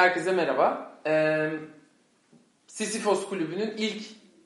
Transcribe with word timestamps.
Herkese 0.00 0.32
merhaba. 0.32 0.92
Ee, 1.06 1.50
Sisyphos 2.66 3.28
Kulübü'nün 3.28 3.74
ilk 3.76 4.02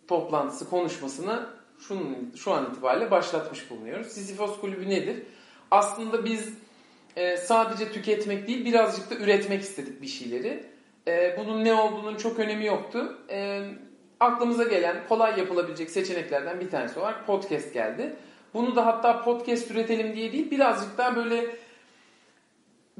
toplantısı 0.08 0.70
konuşmasını 0.70 1.46
şunun, 1.78 2.32
şu 2.36 2.52
an 2.52 2.70
itibariyle 2.70 3.10
başlatmış 3.10 3.70
bulunuyoruz. 3.70 4.06
Sisyphos 4.06 4.60
Kulübü 4.60 4.90
nedir? 4.90 5.22
Aslında 5.70 6.24
biz 6.24 6.54
e, 7.16 7.36
sadece 7.36 7.92
tüketmek 7.92 8.48
değil 8.48 8.64
birazcık 8.64 9.10
da 9.10 9.14
üretmek 9.14 9.62
istedik 9.62 10.02
bir 10.02 10.06
şeyleri. 10.06 10.66
E, 11.08 11.36
bunun 11.38 11.64
ne 11.64 11.74
olduğunun 11.74 12.16
çok 12.16 12.38
önemi 12.38 12.66
yoktu. 12.66 13.18
E, 13.30 13.68
aklımıza 14.20 14.64
gelen 14.64 14.96
kolay 15.08 15.38
yapılabilecek 15.38 15.90
seçeneklerden 15.90 16.60
bir 16.60 16.70
tanesi 16.70 16.98
olarak 16.98 17.26
podcast 17.26 17.74
geldi. 17.74 18.16
Bunu 18.54 18.76
da 18.76 18.86
hatta 18.86 19.24
podcast 19.24 19.70
üretelim 19.70 20.16
diye 20.16 20.32
değil 20.32 20.50
birazcık 20.50 20.98
daha 20.98 21.16
böyle 21.16 21.56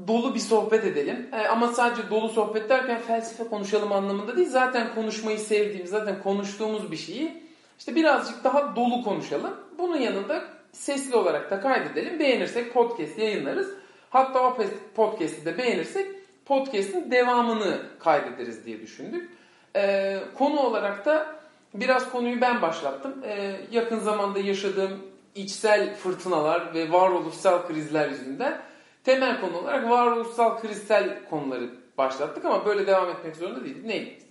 dolu 0.08 0.34
bir 0.34 0.40
sohbet 0.40 0.84
edelim. 0.84 1.28
E, 1.32 1.46
ama 1.46 1.68
sadece 1.68 2.10
dolu 2.10 2.28
sohbet 2.28 2.68
derken 2.68 3.00
felsefe 3.00 3.44
konuşalım 3.44 3.92
anlamında 3.92 4.36
değil. 4.36 4.48
Zaten 4.48 4.94
konuşmayı 4.94 5.38
sevdiğimiz, 5.38 5.90
zaten 5.90 6.22
konuştuğumuz 6.22 6.90
bir 6.90 6.96
şeyi 6.96 7.42
işte 7.78 7.94
birazcık 7.94 8.44
daha 8.44 8.76
dolu 8.76 9.04
konuşalım. 9.04 9.56
Bunun 9.78 9.96
yanında 9.96 10.44
sesli 10.72 11.16
olarak 11.16 11.50
da 11.50 11.60
kaydedelim. 11.60 12.18
Beğenirsek 12.18 12.74
podcast 12.74 13.18
yayınlarız. 13.18 13.70
Hatta 14.10 14.48
o 14.48 14.56
podcast'i 14.94 15.44
de 15.44 15.58
beğenirsek 15.58 16.06
podcast'in 16.46 17.10
devamını 17.10 17.78
kaydederiz 17.98 18.66
diye 18.66 18.80
düşündük. 18.80 19.30
E, 19.76 20.18
konu 20.38 20.60
olarak 20.60 21.06
da 21.06 21.36
biraz 21.74 22.10
konuyu 22.10 22.40
ben 22.40 22.62
başlattım. 22.62 23.14
E, 23.24 23.56
yakın 23.70 23.98
zamanda 23.98 24.38
yaşadığım 24.38 25.02
içsel 25.34 25.94
fırtınalar 25.94 26.74
ve 26.74 26.92
varoluşsal 26.92 27.66
krizler 27.66 28.08
yüzünden 28.08 28.60
temel 29.04 29.40
konu 29.40 29.58
olarak 29.58 29.90
varoluşsal 29.90 30.60
krizsel 30.60 31.24
konuları 31.30 31.70
başlattık 31.98 32.44
ama 32.44 32.66
böyle 32.66 32.86
devam 32.86 33.10
etmek 33.10 33.36
zorunda 33.36 33.64
değil. 33.64 33.84
Ne 33.84 34.24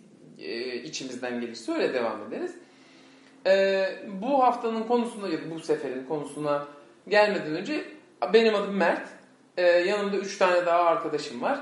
e, 0.45 0.75
içimizden 0.75 1.41
gelirse 1.41 1.71
öyle 1.71 1.93
devam 1.93 2.27
ederiz. 2.27 2.55
E, 3.45 3.85
bu 4.21 4.43
haftanın 4.43 4.83
konusunda 4.83 5.27
ya 5.27 5.37
bu 5.55 5.59
seferin 5.59 6.05
konusuna 6.05 6.67
gelmeden 7.07 7.55
önce 7.55 7.85
benim 8.33 8.55
adım 8.55 8.75
Mert. 8.75 9.09
E, 9.57 9.61
yanımda 9.61 10.17
üç 10.17 10.37
tane 10.37 10.65
daha 10.65 10.79
arkadaşım 10.79 11.41
var. 11.41 11.59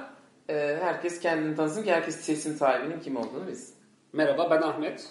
E, 0.49 0.77
herkes 0.81 1.19
kendini 1.19 1.55
tanısın 1.55 1.83
ki 1.83 1.91
herkes 1.91 2.15
sesin 2.15 2.53
sahibinin 2.53 2.99
kim 2.99 3.17
olduğunu 3.17 3.47
bilsin. 3.47 3.75
Merhaba 4.13 4.51
ben 4.51 4.61
Ahmet. 4.61 5.09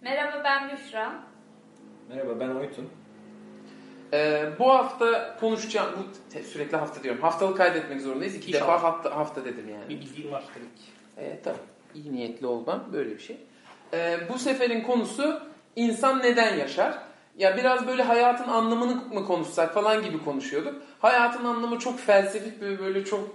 Merhaba 0.00 0.44
ben 0.44 0.70
Büşra. 0.70 1.12
Merhaba 2.08 2.40
ben 2.40 2.48
Oytun. 2.48 2.99
Ee, 4.12 4.48
bu 4.58 4.70
hafta 4.70 5.36
konuşacağım, 5.40 5.88
bu 5.98 6.38
sürekli 6.42 6.76
hafta 6.76 7.02
diyorum. 7.02 7.22
Haftalık 7.22 7.56
kaydetmek 7.56 8.00
zorundayız. 8.00 8.34
İki 8.34 8.48
İnşallah. 8.48 8.62
defa 8.62 8.82
hafta, 8.82 9.16
hafta 9.16 9.44
dedim 9.44 9.68
yani. 9.68 9.88
Bir 9.88 10.00
bildiğim 10.00 10.32
var 10.32 10.44
tabii 10.54 10.64
ki. 10.64 10.90
Evet 11.18 11.44
tabii. 11.44 11.56
İyi 11.94 12.12
niyetli 12.12 12.46
olmam 12.46 12.84
böyle 12.92 13.10
bir 13.10 13.18
şey. 13.18 13.36
Ee, 13.92 14.18
bu 14.32 14.38
seferin 14.38 14.82
konusu 14.82 15.40
insan 15.76 16.18
neden 16.18 16.56
yaşar? 16.56 16.98
Ya 17.38 17.56
biraz 17.56 17.86
böyle 17.86 18.02
hayatın 18.02 18.48
anlamını 18.50 18.94
mı 18.94 19.26
konuşsak 19.26 19.74
falan 19.74 20.02
gibi 20.02 20.24
konuşuyorduk. 20.24 20.82
Hayatın 21.00 21.44
anlamı 21.44 21.78
çok 21.78 22.00
felsefik 22.00 22.62
ve 22.62 22.78
böyle 22.78 23.04
çok 23.04 23.28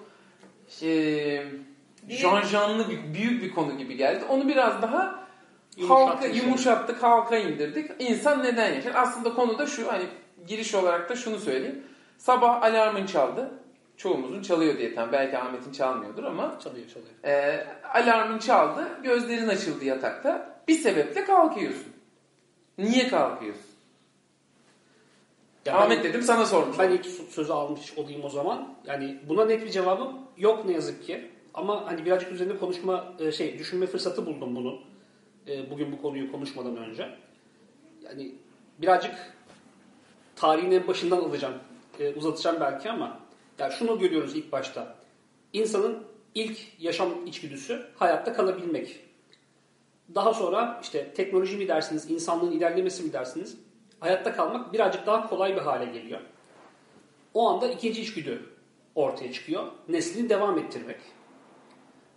şey, 0.69 1.43
janjanlı 2.09 2.89
bir, 2.89 3.13
büyük 3.13 3.43
bir 3.43 3.51
konu 3.51 3.77
gibi 3.77 3.97
geldi. 3.97 4.25
Onu 4.29 4.47
biraz 4.47 4.81
daha 4.81 5.25
halka 5.87 6.25
yumuşattık, 6.25 7.03
halka 7.03 7.37
indirdik. 7.37 7.91
İnsan 7.99 8.43
neden 8.43 8.73
yaşar? 8.73 8.91
Aslında 8.95 9.33
konu 9.33 9.57
da 9.59 9.67
şu 9.67 9.91
hani 9.91 10.03
giriş 10.47 10.75
olarak 10.75 11.09
da 11.09 11.15
şunu 11.15 11.39
söyleyeyim. 11.39 11.83
Sabah 12.17 12.63
alarmın 12.63 13.05
çaldı. 13.05 13.49
Çoğumuzun 13.97 14.41
çalıyor 14.41 14.77
diye 14.77 14.95
tam 14.95 15.11
belki 15.11 15.37
Ahmet'in 15.37 15.71
çalmıyordur 15.71 16.23
ama 16.23 16.59
Çalıyor 16.63 16.85
çalıyor. 16.87 17.11
e, 17.23 17.65
alarmın 17.93 18.39
çaldı, 18.39 18.87
gözlerin 19.03 19.47
açıldı 19.47 19.85
yatakta. 19.85 20.59
Bir 20.67 20.73
sebeple 20.75 21.23
kalkıyorsun. 21.25 21.93
Niye 22.77 23.07
kalkıyorsun? 23.07 23.65
Ya 25.65 25.77
Ahmet 25.77 26.03
dedim 26.03 26.21
sana 26.21 26.45
sormuş. 26.45 26.79
ben 26.79 26.89
ilk 26.91 27.05
sö- 27.05 27.29
sözü 27.29 27.53
almış 27.53 27.97
olayım 27.97 28.23
o 28.25 28.29
zaman. 28.29 28.73
Yani 28.85 29.19
buna 29.29 29.45
net 29.45 29.65
bir 29.65 29.69
cevabım 29.71 30.13
yok 30.37 30.65
ne 30.65 30.71
yazık 30.71 31.03
ki. 31.03 31.31
Ama 31.53 31.85
hani 31.87 32.05
birazcık 32.05 32.31
üzerinde 32.31 32.57
konuşma 32.57 33.13
e, 33.19 33.31
şey 33.31 33.59
düşünme 33.59 33.85
fırsatı 33.87 34.25
buldum 34.25 34.55
bunu. 34.55 34.79
E, 35.47 35.71
Bugün 35.71 35.91
bu 35.91 36.01
konuyu 36.01 36.31
konuşmadan 36.31 36.77
önce. 36.77 37.09
Yani 38.03 38.31
birazcık 38.81 39.15
tarihin 40.35 40.71
en 40.71 40.87
başından 40.87 41.17
alacağım. 41.17 41.53
e, 41.99 42.13
Uzatacağım 42.13 42.57
belki 42.59 42.89
ama 42.89 43.19
ya 43.59 43.69
şunu 43.71 43.99
görüyoruz 43.99 44.35
ilk 44.35 44.51
başta. 44.51 44.95
İnsanın 45.53 46.03
ilk 46.35 46.57
yaşam 46.79 47.25
içgüdüsü 47.25 47.85
hayatta 47.95 48.33
kalabilmek. 48.33 48.99
Daha 50.15 50.33
sonra 50.33 50.79
işte 50.83 51.13
teknoloji 51.13 51.57
mi 51.57 51.67
dersiniz, 51.67 52.11
insanlığın 52.11 52.51
ilerlemesi 52.51 53.03
mi 53.03 53.13
dersiniz? 53.13 53.57
Hayatta 53.99 54.35
kalmak 54.35 54.73
birazcık 54.73 55.05
daha 55.05 55.29
kolay 55.29 55.55
bir 55.55 55.61
hale 55.61 55.85
geliyor. 55.85 56.21
O 57.33 57.49
anda 57.49 57.67
ikinci 57.67 58.01
içgüdü 58.01 58.49
ortaya 58.95 59.31
çıkıyor. 59.33 59.63
Neslini 59.89 60.29
devam 60.29 60.59
ettirmek. 60.59 60.97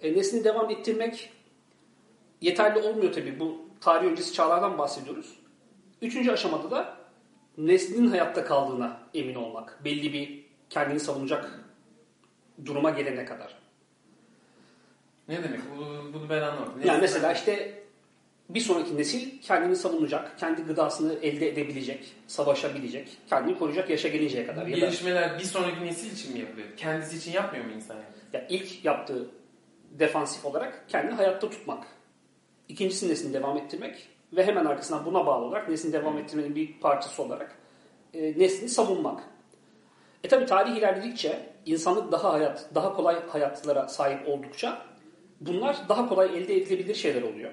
E, 0.03 0.13
neslini 0.15 0.45
devam 0.45 0.71
ettirmek 0.71 1.31
yeterli 2.41 2.79
olmuyor 2.89 3.13
tabii. 3.13 3.41
Bu 3.41 3.57
tarih 3.81 4.07
öncesi 4.09 4.33
çağlardan 4.33 4.79
bahsediyoruz. 4.79 5.39
Üçüncü 6.03 6.31
aşamada 6.33 6.71
da 6.71 6.98
neslinin 7.59 8.09
hayatta 8.09 8.45
kaldığına 8.45 9.01
emin 9.15 9.35
olmak. 9.35 9.85
Belli 9.85 10.13
bir 10.13 10.45
kendini 10.71 11.01
savunacak 11.01 11.61
duruma 12.65 12.91
gelene 12.91 13.25
kadar. 13.25 13.59
Ne 15.29 15.43
demek? 15.43 15.61
Bunu, 15.77 16.13
bunu 16.15 16.29
ben 16.31 16.43
anlamadım. 16.43 16.81
Ne 16.81 16.87
Yani 16.87 17.01
mesela 17.01 17.33
işte 17.33 17.83
bir 18.49 18.61
sonraki 18.61 18.97
nesil 18.97 19.41
kendini 19.43 19.77
savunacak, 19.77 20.39
kendi 20.39 20.63
gıdasını 20.63 21.13
elde 21.23 21.49
edebilecek, 21.49 22.15
savaşabilecek, 22.27 23.19
kendini 23.29 23.59
koruyacak 23.59 23.91
yaşa 23.91 24.09
gelinceye 24.09 24.47
kadar. 24.47 24.67
Bu 24.67 24.71
Ya 24.71 24.77
da 24.77 24.81
gelişmeler 24.81 25.39
bir 25.39 25.45
sonraki 25.45 25.85
nesil 25.85 26.13
için 26.13 26.33
mi 26.33 26.39
yapılıyor? 26.41 26.69
Kendisi 26.77 27.17
için 27.17 27.33
yapmıyor 27.33 27.65
mu 27.65 27.71
insan 27.73 27.95
yani? 27.95 28.05
ya 28.33 28.47
ilk 28.49 28.85
yaptığı 28.85 29.31
defansif 29.91 30.45
olarak 30.45 30.85
kendini 30.89 31.15
hayatta 31.15 31.51
tutmak. 31.51 31.87
İkincisi 32.69 33.09
neslini 33.09 33.33
devam 33.35 33.57
ettirmek 33.57 34.09
ve 34.33 34.47
hemen 34.47 34.65
arkasından 34.65 35.05
buna 35.05 35.27
bağlı 35.27 35.45
olarak 35.45 35.69
neslini 35.69 35.93
devam 35.93 36.19
ettirmenin 36.19 36.55
bir 36.55 36.81
parçası 36.81 37.23
olarak 37.23 37.59
e, 38.15 38.39
neslini 38.39 38.69
savunmak. 38.69 39.25
E 40.25 40.29
tabi 40.29 40.47
tarih 40.47 40.77
ilerledikçe 40.77 41.53
insanlık 41.67 42.13
daha 42.13 42.33
hayat, 42.33 42.71
daha 42.75 42.97
kolay 42.97 43.29
hayatlara 43.29 43.89
sahip 43.89 44.29
oldukça 44.29 44.83
bunlar 45.41 45.77
daha 45.89 46.09
kolay 46.09 46.39
elde 46.39 46.57
edilebilir 46.57 46.95
şeyler 46.95 47.23
oluyor. 47.23 47.53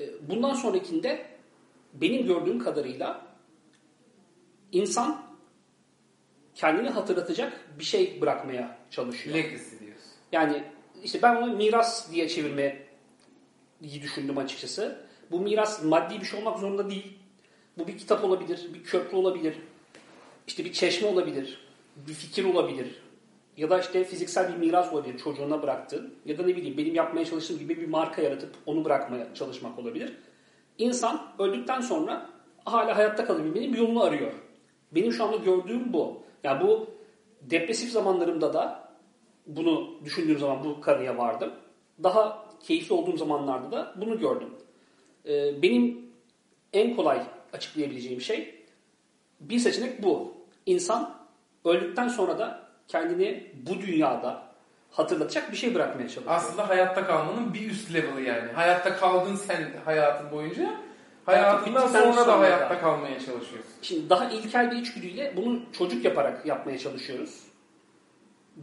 E, 0.00 0.28
bundan 0.28 0.54
sonrakinde 0.54 1.26
benim 1.94 2.26
gördüğüm 2.26 2.58
kadarıyla 2.58 3.26
insan 4.72 5.22
kendini 6.54 6.88
hatırlatacak 6.88 7.70
bir 7.78 7.84
şey 7.84 8.20
bırakmaya 8.20 8.78
çalışıyor. 8.90 9.36
Legacy 9.36 9.78
diyorsun. 9.80 10.10
Yani 10.32 10.64
işte 11.04 11.22
ben 11.22 11.36
onu 11.36 11.56
miras 11.56 12.12
diye 12.12 12.28
çevirmeyi 12.28 12.82
düşündüm 13.82 14.38
açıkçası. 14.38 15.05
Bu 15.30 15.40
miras 15.40 15.84
maddi 15.84 16.20
bir 16.20 16.26
şey 16.26 16.40
olmak 16.40 16.58
zorunda 16.58 16.90
değil. 16.90 17.18
Bu 17.78 17.86
bir 17.86 17.98
kitap 17.98 18.24
olabilir, 18.24 18.66
bir 18.74 18.84
köprü 18.84 19.16
olabilir, 19.16 19.56
işte 20.46 20.64
bir 20.64 20.72
çeşme 20.72 21.08
olabilir, 21.08 21.58
bir 21.96 22.12
fikir 22.12 22.44
olabilir. 22.44 23.02
Ya 23.56 23.70
da 23.70 23.80
işte 23.80 24.04
fiziksel 24.04 24.52
bir 24.52 24.66
miras 24.66 24.92
olabilir 24.92 25.18
çocuğuna 25.18 25.62
bıraktığın. 25.62 26.14
Ya 26.24 26.38
da 26.38 26.42
ne 26.42 26.56
bileyim 26.56 26.76
benim 26.76 26.94
yapmaya 26.94 27.24
çalıştığım 27.24 27.58
gibi 27.58 27.80
bir 27.80 27.88
marka 27.88 28.22
yaratıp 28.22 28.50
onu 28.66 28.84
bırakmaya 28.84 29.34
çalışmak 29.34 29.78
olabilir. 29.78 30.12
İnsan 30.78 31.32
öldükten 31.38 31.80
sonra 31.80 32.30
hala 32.64 32.96
hayatta 32.96 33.24
kalabilmenin 33.24 33.72
bir 33.72 33.78
yolunu 33.78 34.02
arıyor. 34.02 34.32
Benim 34.92 35.12
şu 35.12 35.24
anda 35.24 35.36
gördüğüm 35.36 35.92
bu. 35.92 36.22
Yani 36.44 36.64
bu 36.64 36.86
depresif 37.40 37.90
zamanlarımda 37.90 38.54
da 38.54 38.88
bunu 39.46 39.90
düşündüğüm 40.04 40.38
zaman 40.38 40.64
bu 40.64 40.80
kanıya 40.80 41.18
vardım. 41.18 41.52
Daha 42.02 42.46
keyifli 42.60 42.94
olduğum 42.94 43.16
zamanlarda 43.16 43.70
da 43.70 43.94
bunu 43.96 44.18
gördüm. 44.18 44.48
Ee, 45.26 45.62
benim 45.62 46.10
en 46.72 46.96
kolay 46.96 47.22
açıklayabileceğim 47.52 48.20
şey 48.20 48.64
bir 49.40 49.58
seçenek 49.58 50.02
bu. 50.02 50.34
İnsan 50.66 51.14
öldükten 51.64 52.08
sonra 52.08 52.38
da 52.38 52.60
kendini 52.88 53.52
bu 53.66 53.80
dünyada 53.80 54.42
hatırlatacak 54.90 55.52
bir 55.52 55.56
şey 55.56 55.74
bırakmaya 55.74 56.08
çalışıyor. 56.08 56.36
Aslında 56.36 56.68
hayatta 56.68 57.06
kalmanın 57.06 57.54
bir 57.54 57.70
üst 57.70 57.94
level'ı 57.94 58.20
yani. 58.20 58.52
Hayatta 58.52 58.96
kaldın 58.96 59.36
sen 59.36 59.72
hayatın 59.84 60.30
boyunca. 60.30 60.74
Hayatından 61.26 61.84
bittikten 61.84 62.02
sonra 62.02 62.16
da 62.16 62.24
sonra 62.24 62.38
hayatta 62.38 62.74
da. 62.74 62.80
kalmaya 62.80 63.20
çalışıyorsun. 63.20 63.72
Şimdi 63.82 64.10
daha 64.10 64.30
ilkel 64.30 64.70
bir 64.70 64.76
içgüdüyle 64.76 65.32
bunu 65.36 65.60
çocuk 65.72 66.04
yaparak 66.04 66.46
yapmaya 66.46 66.78
çalışıyoruz. 66.78 67.42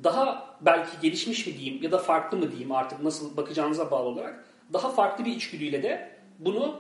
Daha 0.04 0.56
belki 0.62 1.00
gelişmiş 1.02 1.48
mi 1.48 1.54
diyeyim 1.58 1.84
ya 1.84 1.92
da 1.92 1.98
farklı 1.98 2.38
mı 2.38 2.52
diyeyim 2.52 2.72
artık 2.72 3.04
nasıl 3.04 3.38
bakacağınıza 3.38 3.92
bağlı 3.92 4.08
olarak 4.08 4.46
daha 4.74 4.90
farklı 4.90 5.26
bir 5.26 5.32
içgüdüyle 5.32 5.84
de 5.84 6.13
bunu 6.46 6.80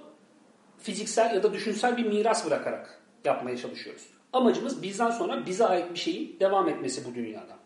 fiziksel 0.77 1.35
ya 1.35 1.43
da 1.43 1.53
düşünsel 1.53 1.97
bir 1.97 2.05
miras 2.05 2.45
bırakarak 2.45 3.01
yapmaya 3.25 3.57
çalışıyoruz. 3.57 4.07
Amacımız 4.33 4.83
bizden 4.83 5.11
sonra 5.11 5.45
bize 5.45 5.65
ait 5.65 5.93
bir 5.93 5.99
şeyin 5.99 6.39
devam 6.39 6.69
etmesi 6.69 7.11
bu 7.11 7.15
dünyada. 7.15 7.57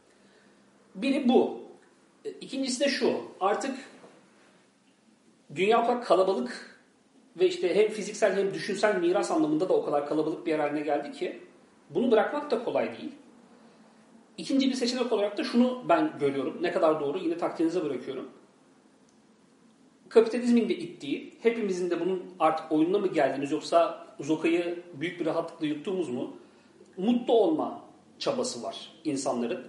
Biri 0.95 1.29
bu. 1.29 1.59
E, 2.25 2.31
İkincisi 2.31 2.79
de 2.79 2.89
şu. 2.89 3.21
Artık 3.39 3.75
dünya 5.55 5.83
o 5.83 5.85
kadar 5.85 6.03
kalabalık 6.03 6.79
ve 7.39 7.47
işte 7.47 7.75
hem 7.75 7.89
fiziksel 7.91 8.35
hem 8.35 8.53
düşünsel 8.53 8.95
miras 8.95 9.31
anlamında 9.31 9.69
da 9.69 9.73
o 9.73 9.85
kadar 9.85 10.09
kalabalık 10.09 10.45
bir 10.45 10.51
yer 10.51 10.59
haline 10.59 10.81
geldi 10.81 11.11
ki 11.11 11.41
bunu 11.89 12.11
bırakmak 12.11 12.51
da 12.51 12.63
kolay 12.63 12.97
değil. 12.97 13.11
İkinci 14.37 14.69
bir 14.69 14.73
seçenek 14.73 15.11
olarak 15.11 15.37
da 15.37 15.43
şunu 15.43 15.83
ben 15.89 16.13
görüyorum. 16.19 16.57
Ne 16.61 16.71
kadar 16.71 16.99
doğru 16.99 17.17
yine 17.17 17.37
takdirinize 17.37 17.83
bırakıyorum. 17.85 18.29
Kapitalizmin 20.09 20.69
de 20.69 20.75
ittiği, 20.75 21.33
hepimizin 21.41 21.89
de 21.89 21.99
bunun 21.99 22.23
artık 22.39 22.71
oyununa 22.71 22.97
mı 22.97 23.07
geldiğimiz 23.07 23.51
yoksa 23.51 24.07
Zoka'yı 24.19 24.83
büyük 24.93 25.19
bir 25.19 25.25
rahatlıkla 25.25 25.65
yuttuğumuz 25.65 26.09
mu? 26.09 26.37
Mutlu 26.97 27.33
olma 27.33 27.81
çabası 28.19 28.63
var 28.63 28.91
insanların. 29.03 29.67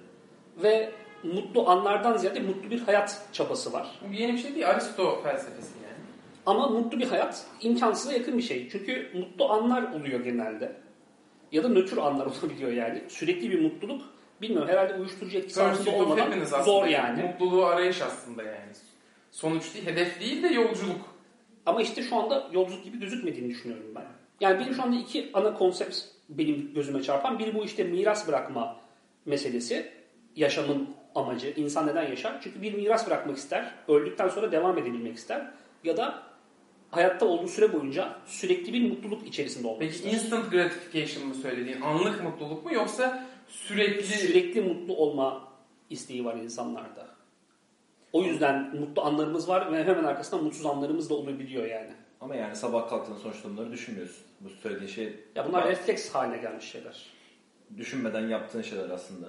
Ve 0.62 0.92
mutlu 1.22 1.68
anlardan 1.68 2.16
ziyade 2.16 2.40
mutlu 2.40 2.70
bir 2.70 2.80
hayat 2.80 3.22
çabası 3.32 3.72
var. 3.72 3.88
Bu 4.08 4.14
yeni 4.14 4.32
bir 4.32 4.38
şey 4.38 4.54
değil. 4.54 4.70
Aristo 4.70 5.22
felsefesi 5.22 5.72
yani. 5.84 5.96
Ama 6.46 6.68
mutlu 6.68 6.98
bir 6.98 7.06
hayat 7.06 7.46
imkansıza 7.60 8.12
yakın 8.12 8.38
bir 8.38 8.42
şey. 8.42 8.68
Çünkü 8.68 9.10
mutlu 9.14 9.50
anlar 9.50 9.92
oluyor 9.92 10.20
genelde. 10.20 10.76
Ya 11.52 11.64
da 11.64 11.68
nötr 11.68 11.96
anlar 11.96 12.26
olabiliyor 12.42 12.72
yani. 12.72 13.02
Sürekli 13.08 13.50
bir 13.50 13.60
mutluluk 13.60 14.02
bilmiyorum 14.42 14.68
herhalde 14.68 14.94
uyuşturucu 14.94 15.38
etkisi 15.38 15.90
olmadan 15.90 16.44
zor 16.64 16.86
yani. 16.86 17.22
Mutluluğu 17.22 17.64
arayış 17.64 18.02
aslında 18.02 18.42
yani. 18.42 18.72
Sonuç 19.30 19.74
değil, 19.74 19.86
hedef 19.86 20.20
değil 20.20 20.42
de 20.42 20.48
yolculuk. 20.48 21.14
Ama 21.66 21.82
işte 21.82 22.02
şu 22.02 22.16
anda 22.16 22.48
yolculuk 22.52 22.84
gibi 22.84 23.00
gözükmediğini 23.00 23.50
düşünüyorum 23.50 23.92
ben. 23.94 24.04
Yani 24.40 24.60
benim 24.60 24.74
şu 24.74 24.82
anda 24.82 24.96
iki 24.96 25.30
ana 25.34 25.54
konsept 25.54 25.98
benim 26.28 26.74
gözüme 26.74 27.02
çarpan. 27.02 27.38
Biri 27.38 27.54
bu 27.54 27.64
işte 27.64 27.84
miras 27.84 28.28
bırakma 28.28 28.76
meselesi. 29.26 29.92
Yaşamın 30.36 30.88
amacı. 31.14 31.52
İnsan 31.56 31.86
neden 31.86 32.08
yaşar? 32.08 32.40
Çünkü 32.42 32.62
bir 32.62 32.74
miras 32.74 33.06
bırakmak 33.06 33.36
ister. 33.36 33.74
Öldükten 33.88 34.28
sonra 34.28 34.52
devam 34.52 34.78
edebilmek 34.78 35.16
ister. 35.16 35.50
Ya 35.84 35.96
da 35.96 36.22
hayatta 36.90 37.26
olduğu 37.26 37.48
süre 37.48 37.72
boyunca 37.72 38.16
sürekli 38.26 38.72
bir 38.72 38.90
mutluluk 38.90 39.26
içerisinde 39.26 39.66
olmak 39.66 39.80
Peki 39.80 39.94
ister. 39.94 40.12
instant 40.12 40.50
gratification 40.50 41.28
mı 41.28 41.34
söylediğin? 41.34 41.80
Anlık 41.80 42.24
mutluluk 42.24 42.64
mu 42.64 42.74
yoksa 42.74 43.26
sürekli... 43.48 44.02
Sürekli 44.02 44.60
mutlu 44.60 44.96
olma 44.96 45.48
isteği 45.90 46.24
var 46.24 46.36
insanlarda. 46.36 47.07
O 48.12 48.22
yüzden 48.22 48.76
mutlu 48.76 49.02
anlarımız 49.02 49.48
var 49.48 49.72
ve 49.72 49.84
hemen 49.84 50.04
arkasından 50.04 50.44
mutsuz 50.44 50.66
anlarımız 50.66 51.10
da 51.10 51.14
olabiliyor 51.14 51.66
yani. 51.66 51.90
Ama 52.20 52.34
yani 52.34 52.56
sabah 52.56 52.88
kalktığında 52.88 53.18
sonuçta 53.18 53.50
bunları 53.50 53.72
düşünmüyorsun. 53.72 54.22
Bu 54.40 54.48
söylediğin 54.50 54.90
şey 54.90 55.16
Ya 55.34 55.46
bunlar 55.48 55.68
refleks 55.68 56.10
haline 56.10 56.36
gelmiş 56.38 56.64
şeyler. 56.64 57.06
düşünmeden 57.76 58.28
yaptığın 58.28 58.62
şeyler 58.62 58.90
aslında. 58.90 59.26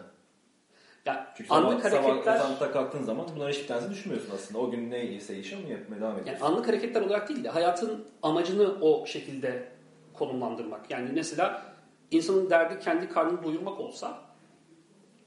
Ya 1.05 1.33
Çünkü 1.37 1.53
anlık 1.53 1.81
sabah, 1.81 1.91
sabah 1.91 2.03
hareketler 2.03 2.37
karanlıkta 2.37 2.71
kalktığın 2.71 3.03
zaman 3.03 3.25
bunların 3.35 3.51
hiçbir 3.53 3.67
tanesini 3.67 3.91
düşünmüyorsun 3.91 4.31
aslında. 4.35 4.59
O 4.59 4.71
gün 4.71 4.91
neyse 4.91 5.37
işe 5.37 5.57
onu 5.57 5.71
yapmaya 5.71 6.01
devam 6.01 6.11
yani 6.11 6.21
ediyorsun. 6.21 6.45
anlık 6.45 6.67
hareketler 6.67 7.01
olarak 7.01 7.29
değil 7.29 7.43
de 7.43 7.49
hayatın 7.49 8.05
amacını 8.23 8.75
o 8.81 9.05
şekilde 9.05 9.67
konumlandırmak. 10.13 10.91
Yani 10.91 11.09
mesela 11.13 11.65
insanın 12.11 12.49
derdi 12.49 12.79
kendi 12.79 13.09
karnını 13.09 13.43
doyurmak 13.43 13.79
olsa 13.79 14.21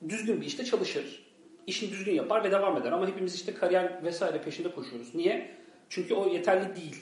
düzgün 0.08 0.40
bir 0.40 0.46
işte 0.46 0.64
çalışır. 0.64 1.21
İşini 1.67 1.91
düzgün 1.91 2.14
yapar 2.14 2.44
ve 2.44 2.50
devam 2.50 2.76
eder. 2.76 2.93
Ama 2.93 3.06
hepimiz 3.06 3.35
işte 3.35 3.55
kariyer 3.55 4.05
vesaire 4.05 4.43
peşinde 4.43 4.75
koşuyoruz. 4.75 5.14
Niye? 5.14 5.56
Çünkü 5.88 6.14
o 6.14 6.29
yeterli 6.29 6.76
değil. 6.76 6.97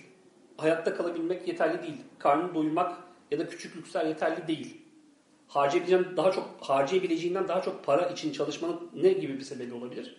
Hayatta 0.56 0.94
kalabilmek 0.94 1.48
yeterli 1.48 1.82
değil. 1.82 1.96
Karnını 2.18 2.54
doyurmak 2.54 2.98
ya 3.30 3.38
da 3.38 3.48
küçük 3.48 3.76
lüksler 3.76 4.06
yeterli 4.06 4.46
değil. 4.46 4.76
Harcayabileceğin 5.48 6.16
daha 6.16 6.32
çok 6.32 6.56
harcayabileceğinden 6.60 7.48
daha 7.48 7.62
çok 7.62 7.84
para 7.84 8.08
için 8.08 8.32
çalışmanın 8.32 8.90
ne 8.94 9.12
gibi 9.12 9.38
bir 9.38 9.44
sebebi 9.44 9.74
olabilir? 9.74 10.16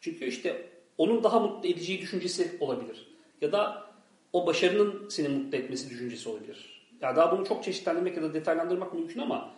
Çünkü 0.00 0.24
işte 0.24 0.68
onun 0.98 1.24
daha 1.24 1.40
mutlu 1.40 1.68
edeceği 1.68 2.00
düşüncesi 2.00 2.56
olabilir. 2.60 3.08
Ya 3.40 3.52
da 3.52 3.88
o 4.32 4.46
başarının 4.46 5.08
seni 5.08 5.28
mutlu 5.28 5.58
etmesi 5.58 5.90
düşüncesi 5.90 6.28
olabilir. 6.28 6.88
Ya 7.00 7.16
daha 7.16 7.36
bunu 7.36 7.46
çok 7.46 7.64
çeşitlendirmek 7.64 8.16
ya 8.16 8.22
da 8.22 8.34
detaylandırmak 8.34 8.94
mümkün 8.94 9.20
ama 9.20 9.54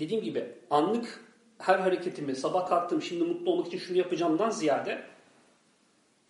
dediğim 0.00 0.24
gibi 0.24 0.46
anlık 0.70 1.31
her 1.62 1.78
hareketimi 1.78 2.36
sabah 2.36 2.68
kalktım 2.68 3.02
şimdi 3.02 3.24
mutlu 3.24 3.50
olmak 3.50 3.66
için 3.66 3.78
şunu 3.78 3.98
yapacağımdan 3.98 4.50
ziyade 4.50 5.02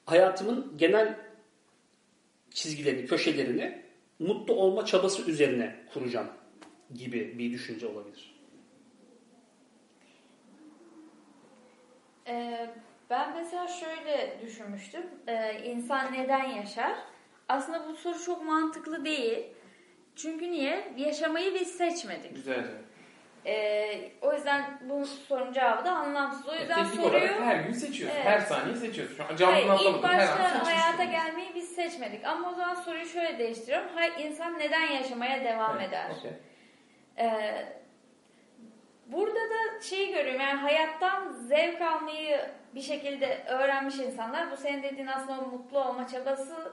hayatımın 0.06 0.72
genel 0.76 1.16
çizgilerini, 2.50 3.06
köşelerini 3.06 3.82
mutlu 4.18 4.54
olma 4.54 4.84
çabası 4.84 5.30
üzerine 5.30 5.76
kuracağım 5.92 6.28
gibi 6.94 7.38
bir 7.38 7.52
düşünce 7.52 7.86
olabilir. 7.86 8.34
Ee, 12.26 12.70
ben 13.10 13.36
mesela 13.36 13.68
şöyle 13.68 14.38
düşünmüştüm. 14.42 15.02
Ee, 15.26 15.62
insan 15.64 16.12
neden 16.12 16.44
yaşar? 16.44 16.96
Aslında 17.48 17.88
bu 17.88 17.96
soru 17.96 18.24
çok 18.24 18.44
mantıklı 18.44 19.04
değil. 19.04 19.46
Çünkü 20.16 20.50
niye? 20.50 20.94
Yaşamayı 20.96 21.54
biz 21.54 21.68
seçmedik. 21.68 22.34
Güzel 22.34 22.64
Ee, 23.46 24.10
o 24.22 24.32
yüzden 24.32 24.78
bu 24.80 25.06
sorunun 25.06 25.52
cevabı 25.52 25.84
da 25.84 25.90
anlamsız. 25.90 26.48
O 26.48 26.54
yüzden 26.54 26.84
Teknik 26.84 27.00
soruyu... 27.00 27.22
olarak 27.24 27.40
her 27.40 27.56
gün 27.56 27.72
seçiyorsun. 27.72 28.16
Evet. 28.16 28.26
Her 28.26 28.40
saniye 28.40 28.76
seçiyorsun. 28.76 29.16
Şu 29.16 29.46
an 29.46 29.50
Hayır, 29.50 29.66
ilk 29.94 30.02
başta 30.02 30.66
hayata 30.66 31.04
gelmeyi 31.04 31.54
biz 31.54 31.74
seçmedik. 31.74 32.24
Ama 32.24 32.50
o 32.50 32.54
zaman 32.54 32.74
soruyu 32.74 33.06
şöyle 33.06 33.38
değiştiriyorum. 33.38 33.88
Hayır, 33.94 34.12
insan 34.18 34.58
neden 34.58 34.86
yaşamaya 34.86 35.44
devam 35.44 35.76
Evet, 35.76 35.88
eder? 35.88 36.10
okey. 36.18 36.30
Ee, 37.18 37.66
burada 39.06 39.40
da 39.40 39.80
şeyi 39.82 40.14
görüyorum 40.14 40.40
yani 40.40 40.60
hayattan 40.60 41.32
zevk 41.32 41.82
almayı 41.82 42.40
bir 42.74 42.82
şekilde 42.82 43.44
öğrenmiş 43.48 43.98
insanlar. 43.98 44.50
Bu 44.50 44.56
senin 44.56 44.82
dediğin 44.82 45.06
aslında 45.06 45.40
o 45.40 45.46
mutlu 45.46 45.84
olma 45.84 46.06
çabası 46.08 46.72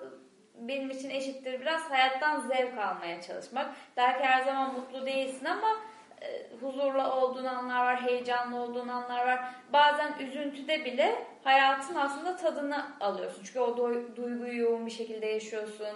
benim 0.56 0.90
için 0.90 1.10
eşittir 1.10 1.62
biraz 1.62 1.82
hayattan 1.82 2.40
zevk 2.40 2.78
almaya 2.78 3.22
çalışmak. 3.22 3.70
Belki 3.98 4.24
her 4.24 4.44
zaman 4.44 4.74
mutlu 4.74 5.06
değilsin 5.06 5.46
ama 5.46 5.76
e, 6.22 6.48
huzurlu 6.62 7.04
olduğun 7.12 7.46
anlar 7.46 7.86
var, 7.86 8.02
heyecanlı 8.02 8.62
olduğun 8.62 8.88
anlar 8.88 9.28
var. 9.28 9.56
Bazen 9.74 10.14
üzüntüde 10.20 10.86
bile 10.86 11.26
hayatın 11.44 11.96
aslında 11.96 12.36
tadını 12.36 12.86
alıyorsun. 13.00 13.44
Çünkü 13.44 13.60
o 13.60 13.78
duyguyu 14.16 14.62
yoğun 14.62 14.86
bir 14.86 14.92
şekilde 14.92 15.26
yaşıyorsun. 15.26 15.96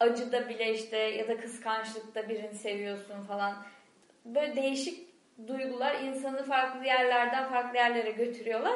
Acıda 0.00 0.48
bile 0.48 0.74
işte 0.74 0.96
ya 0.96 1.28
da 1.28 1.40
kıskançlıkta 1.40 2.28
birini 2.28 2.54
seviyorsun 2.54 3.22
falan. 3.28 3.54
Böyle 4.24 4.56
değişik 4.56 5.10
duygular 5.48 5.94
insanı 5.94 6.42
farklı 6.42 6.86
yerlerden 6.86 7.48
farklı 7.48 7.76
yerlere 7.78 8.10
götürüyorlar. 8.10 8.74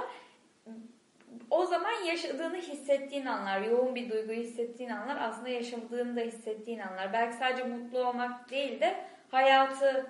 O 1.50 1.66
zaman 1.66 1.92
yaşadığını 2.06 2.56
hissettiğin 2.56 3.26
anlar, 3.26 3.60
yoğun 3.60 3.94
bir 3.94 4.10
duyguyu 4.10 4.40
hissettiğin 4.40 4.90
anlar 4.90 5.16
aslında 5.20 5.48
yaşadığını 5.48 6.16
da 6.16 6.20
hissettiğin 6.20 6.78
anlar. 6.78 7.12
Belki 7.12 7.36
sadece 7.36 7.64
mutlu 7.64 8.06
olmak 8.06 8.50
değil 8.50 8.80
de 8.80 9.04
hayatı, 9.30 10.06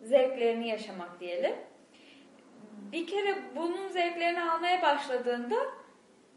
zevklerini 0.00 0.68
yaşamak 0.68 1.20
diyelim. 1.20 1.54
Bir 2.92 3.06
kere 3.06 3.34
bunun 3.56 3.88
zevklerini 3.88 4.50
almaya 4.50 4.82
başladığında 4.82 5.56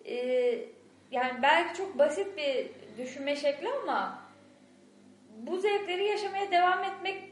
e, 0.05 0.15
yani 1.11 1.41
belki 1.41 1.77
çok 1.77 1.97
basit 1.97 2.37
bir 2.37 2.69
düşünme 2.97 3.35
şekli 3.35 3.69
ama 3.83 4.21
bu 5.37 5.57
zevkleri 5.57 6.05
yaşamaya 6.05 6.51
devam 6.51 6.83
etmek 6.83 7.23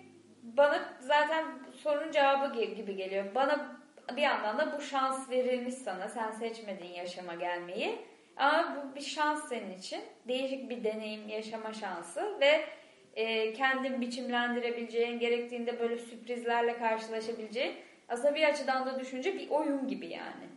bana 0.43 0.79
zaten 0.99 1.45
sorunun 1.77 2.11
cevabı 2.11 2.45
gi- 2.45 2.75
gibi 2.75 2.95
geliyor. 2.95 3.35
Bana 3.35 3.77
bir 4.15 4.21
yandan 4.21 4.57
da 4.57 4.77
bu 4.77 4.81
şans 4.81 5.29
verilmiş 5.29 5.75
sana. 5.75 6.09
Sen 6.09 6.31
seçmedin 6.31 6.85
yaşama 6.85 7.35
gelmeyi. 7.35 7.99
Ama 8.37 8.75
bu 8.75 8.95
bir 8.95 9.01
şans 9.01 9.49
senin 9.49 9.77
için. 9.77 10.01
Değişik 10.27 10.69
bir 10.69 10.83
deneyim, 10.83 11.29
yaşama 11.29 11.73
şansı 11.73 12.39
ve 12.39 12.65
e, 13.17 13.53
kendin 13.53 14.01
biçimlendirebileceğin, 14.01 15.19
gerektiğinde 15.19 15.79
böyle 15.79 15.97
sürprizlerle 15.97 16.77
karşılaşabileceğin 16.77 17.73
aslında 18.09 18.35
bir 18.35 18.43
açıdan 18.43 18.85
da 18.85 18.99
düşünce 18.99 19.33
bir 19.33 19.49
oyun 19.49 19.87
gibi 19.87 20.07
yani. 20.07 20.47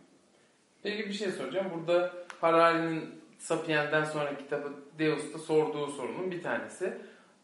Peki 0.83 1.05
bir 1.09 1.13
şey 1.13 1.31
soracağım. 1.31 1.67
Burada 1.73 2.13
Harari'nin 2.41 3.21
Sapiens'den 3.37 4.03
sonra 4.03 4.37
kitabı 4.37 4.73
Deus'ta 4.99 5.39
sorduğu 5.39 5.87
sorunun 5.87 6.31
bir 6.31 6.43
tanesi. 6.43 6.93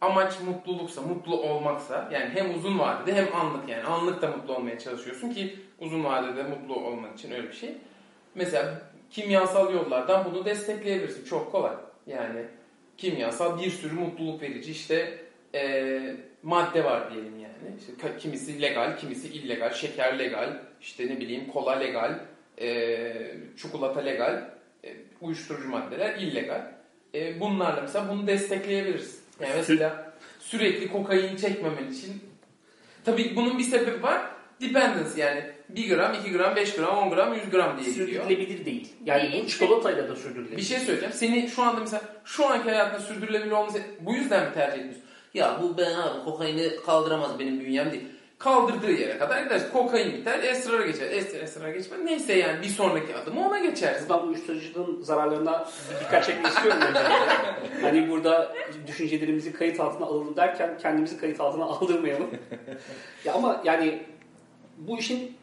Amaç 0.01 0.41
mutluluksa, 0.41 1.01
mutlu 1.01 1.41
olmaksa 1.41 2.09
yani 2.13 2.29
hem 2.29 2.55
uzun 2.55 2.79
vadede 2.79 3.15
hem 3.15 3.35
anlık 3.35 3.69
yani 3.69 3.83
anlık 3.83 4.21
da 4.21 4.27
mutlu 4.27 4.55
olmaya 4.55 4.79
çalışıyorsun 4.79 5.29
ki 5.29 5.59
uzun 5.79 6.03
vadede 6.03 6.43
mutlu 6.43 6.75
olmak 6.75 7.17
için 7.17 7.31
öyle 7.31 7.47
bir 7.47 7.53
şey. 7.53 7.77
Mesela 8.35 8.81
kimyasal 9.09 9.73
yollardan 9.73 10.25
bunu 10.25 10.45
destekleyebilirsin. 10.45 11.25
Çok 11.25 11.51
kolay. 11.51 11.75
Yani 12.07 12.45
kimyasal 12.97 13.59
bir 13.61 13.69
sürü 13.71 13.93
mutluluk 13.93 14.41
verici 14.41 14.71
işte 14.71 15.17
eee, 15.53 16.15
madde 16.43 16.83
var 16.83 17.13
diyelim 17.13 17.39
yani. 17.39 17.53
İşte 17.79 18.17
kimisi 18.19 18.61
legal, 18.61 18.97
kimisi 18.97 19.27
illegal. 19.27 19.73
Şeker 19.73 20.19
legal, 20.19 20.61
işte 20.81 21.07
ne 21.07 21.19
bileyim 21.19 21.47
kola 21.47 21.71
legal, 21.71 22.19
eee, 22.57 23.37
çikolata 23.57 23.99
legal, 23.99 24.49
e, 24.83 24.93
uyuşturucu 25.21 25.69
maddeler 25.69 26.15
illegal. 26.15 26.71
E, 27.15 27.39
bunlarla 27.39 27.81
mesela 27.81 28.09
bunu 28.09 28.27
destekleyebiliriz. 28.27 29.19
Yani 29.39 29.53
mesela 29.55 30.13
sürekli 30.39 30.87
kokain 30.91 31.35
çekmemen 31.35 31.91
için 31.91 32.21
tabii 33.05 33.35
bunun 33.35 33.57
bir 33.57 33.63
sebebi 33.63 34.03
var. 34.03 34.21
Dependence 34.61 35.21
yani 35.21 35.43
1 35.69 35.95
gram, 35.95 36.13
2 36.13 36.31
gram, 36.31 36.55
5 36.55 36.75
gram, 36.75 36.97
10 36.97 37.09
gram, 37.09 37.33
100 37.33 37.49
gram 37.49 37.77
diye 37.79 37.89
gidiyor. 37.89 38.23
Sürdürülebilir 38.23 38.65
değil. 38.65 38.93
Yani 39.05 39.31
Değil. 39.31 39.43
bu 39.43 39.47
çikolatayla 39.47 40.09
da 40.09 40.15
sürdürülebilir. 40.15 40.57
Bir 40.57 40.61
şey 40.61 40.79
söyleyeceğim. 40.79 41.13
Seni 41.13 41.49
şu 41.49 41.63
anda 41.63 41.79
mesela 41.81 42.01
şu 42.25 42.47
anki 42.47 42.69
hayatında 42.69 42.99
sürdürülebilir 42.99 43.51
olması 43.51 43.81
bu 44.01 44.13
yüzden 44.13 44.43
mi 44.47 44.53
tercih 44.53 44.79
ediyorsun? 44.79 45.03
Ya 45.33 45.59
bu 45.61 45.77
ben 45.77 45.93
abi 45.93 46.23
kokaini 46.25 46.69
kaldıramaz 46.85 47.39
benim 47.39 47.59
bünyem 47.59 47.91
değil. 47.91 48.03
Kaldırdığı 48.39 48.91
yere 48.91 49.17
kadar 49.17 49.43
gidersin. 49.43 49.71
Kokain 49.73 50.13
biter, 50.13 50.39
esrara 50.43 50.85
geçer. 50.85 51.11
Esrar, 51.11 51.39
esrara 51.39 51.71
geçmez. 51.71 51.99
Neyse 52.03 52.33
yani 52.33 52.61
bir 52.61 52.67
sonraki 52.67 53.15
adımı 53.15 53.47
ona 53.47 53.59
geçersin. 53.59 54.09
Ben 54.09 54.17
uyuşturucunun 54.27 55.01
zararlarına 55.01 55.65
bir- 55.99 56.05
birkaç 56.05 56.25
çekmek 56.25 56.51
istiyorum 56.51 56.81
hani 57.81 58.09
burada 58.09 58.53
düşüncelerimizi 58.87 59.53
kayıt 59.53 59.79
altına 59.79 60.05
alalım 60.05 60.35
derken 60.35 60.77
kendimizi 60.81 61.19
kayıt 61.19 61.39
altına 61.41 61.63
aldırmayalım. 61.63 62.29
ya 63.25 63.33
ama 63.33 63.61
yani 63.65 64.03
bu 64.77 64.97
işin 64.99 65.36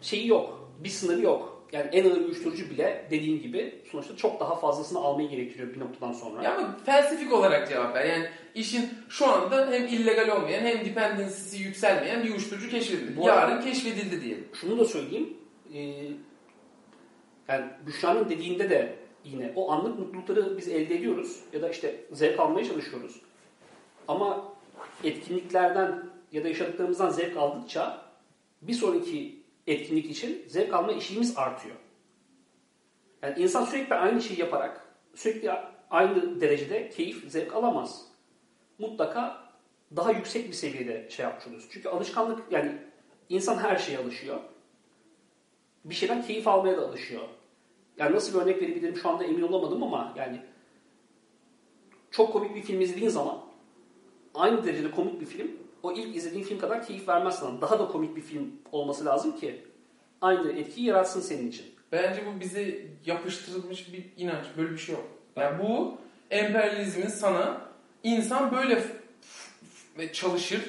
şeyi 0.00 0.28
yok. 0.28 0.70
Bir 0.84 0.88
sınırı 0.88 1.22
yok. 1.22 1.52
Yani 1.72 1.88
en 1.92 2.10
ağır 2.10 2.20
uyuşturucu 2.20 2.70
bile 2.70 3.06
dediğim 3.10 3.42
gibi 3.42 3.82
sonuçta 3.92 4.16
çok 4.16 4.40
daha 4.40 4.54
fazlasını 4.56 4.98
almayı 4.98 5.28
gerektiriyor 5.28 5.74
bir 5.74 5.80
noktadan 5.80 6.12
sonra. 6.12 6.42
Ya 6.42 6.56
ama 6.56 6.76
felsefik 6.86 7.32
olarak 7.32 7.68
cevap 7.68 7.94
ver. 7.94 8.04
Yani 8.04 8.26
işin 8.54 8.88
şu 9.08 9.26
anda 9.26 9.70
hem 9.72 9.86
illegal 9.86 10.28
olmayan 10.28 10.60
hem 10.60 10.84
dependency'si 10.84 11.62
yükselmeyen 11.62 12.24
bir 12.24 12.30
uyuşturucu 12.30 12.70
keşfedildi. 12.70 13.16
Bu 13.16 13.28
arada- 13.30 13.50
Yarın 13.50 13.62
keşfedildi 13.62 14.22
diyelim. 14.22 14.48
Şunu 14.60 14.78
da 14.78 14.84
söyleyeyim. 14.84 15.36
Ee, 15.74 15.78
yani 17.48 17.64
Büşra'nın 17.86 18.30
dediğinde 18.30 18.70
de 18.70 18.96
yine 19.24 19.52
o 19.56 19.70
anlık 19.72 19.98
mutlulukları 19.98 20.58
biz 20.58 20.68
elde 20.68 20.94
ediyoruz 20.94 21.40
ya 21.52 21.62
da 21.62 21.68
işte 21.70 22.00
zevk 22.12 22.40
almaya 22.40 22.64
çalışıyoruz. 22.64 23.20
Ama 24.08 24.52
etkinliklerden 25.04 26.02
ya 26.32 26.44
da 26.44 26.48
yaşadıklarımızdan 26.48 27.10
zevk 27.10 27.36
aldıkça 27.36 28.02
bir 28.62 28.72
sonraki 28.74 29.35
etkinlik 29.66 30.10
için 30.10 30.44
zevk 30.48 30.74
alma 30.74 30.92
eşiğimiz 30.92 31.36
artıyor. 31.38 31.76
Yani 33.22 33.42
insan 33.42 33.64
sürekli 33.64 33.94
aynı 33.94 34.22
şeyi 34.22 34.40
yaparak 34.40 34.86
sürekli 35.14 35.50
aynı 35.90 36.40
derecede 36.40 36.88
keyif, 36.88 37.30
zevk 37.30 37.54
alamaz. 37.54 38.06
Mutlaka 38.78 39.46
daha 39.96 40.12
yüksek 40.12 40.48
bir 40.48 40.52
seviyede 40.52 41.10
şey 41.10 41.24
yapmış 41.24 41.46
oluyoruz. 41.46 41.68
Çünkü 41.70 41.88
alışkanlık 41.88 42.52
yani 42.52 42.72
insan 43.28 43.58
her 43.58 43.76
şeye 43.76 43.98
alışıyor. 43.98 44.40
Bir 45.84 45.94
şeyden 45.94 46.22
keyif 46.22 46.48
almaya 46.48 46.76
da 46.76 46.88
alışıyor. 46.88 47.22
Yani 47.96 48.14
nasıl 48.14 48.34
bir 48.34 48.44
örnek 48.44 48.62
verebilirim 48.62 48.96
şu 48.96 49.08
anda 49.08 49.24
emin 49.24 49.42
olamadım 49.42 49.82
ama 49.82 50.14
yani 50.16 50.42
çok 52.10 52.32
komik 52.32 52.54
bir 52.54 52.62
film 52.62 52.80
izlediğin 52.80 53.08
zaman 53.08 53.40
aynı 54.34 54.64
derecede 54.64 54.90
komik 54.90 55.20
bir 55.20 55.26
film 55.26 55.65
o 55.82 55.92
ilk 55.92 56.16
izlediğin 56.16 56.44
film 56.44 56.58
kadar 56.58 56.86
keyif 56.86 57.08
vermez 57.08 57.38
sana. 57.38 57.60
Daha 57.60 57.78
da 57.78 57.88
komik 57.88 58.16
bir 58.16 58.22
film 58.22 58.50
olması 58.72 59.04
lazım 59.04 59.36
ki 59.36 59.62
aynı 60.20 60.52
etkiyi 60.52 60.86
yaratsın 60.86 61.20
senin 61.20 61.48
için. 61.48 61.66
Bence 61.92 62.22
bu 62.26 62.40
bize 62.40 62.78
yapıştırılmış 63.06 63.92
bir 63.92 64.04
inanç. 64.16 64.44
Böyle 64.56 64.72
bir 64.72 64.78
şey 64.78 64.94
yok. 64.94 65.04
Yani 65.36 65.58
bu 65.62 65.98
emperyalizmin 66.30 67.08
sana 67.08 67.60
insan 68.02 68.52
böyle 68.52 68.82
çalışır 70.12 70.60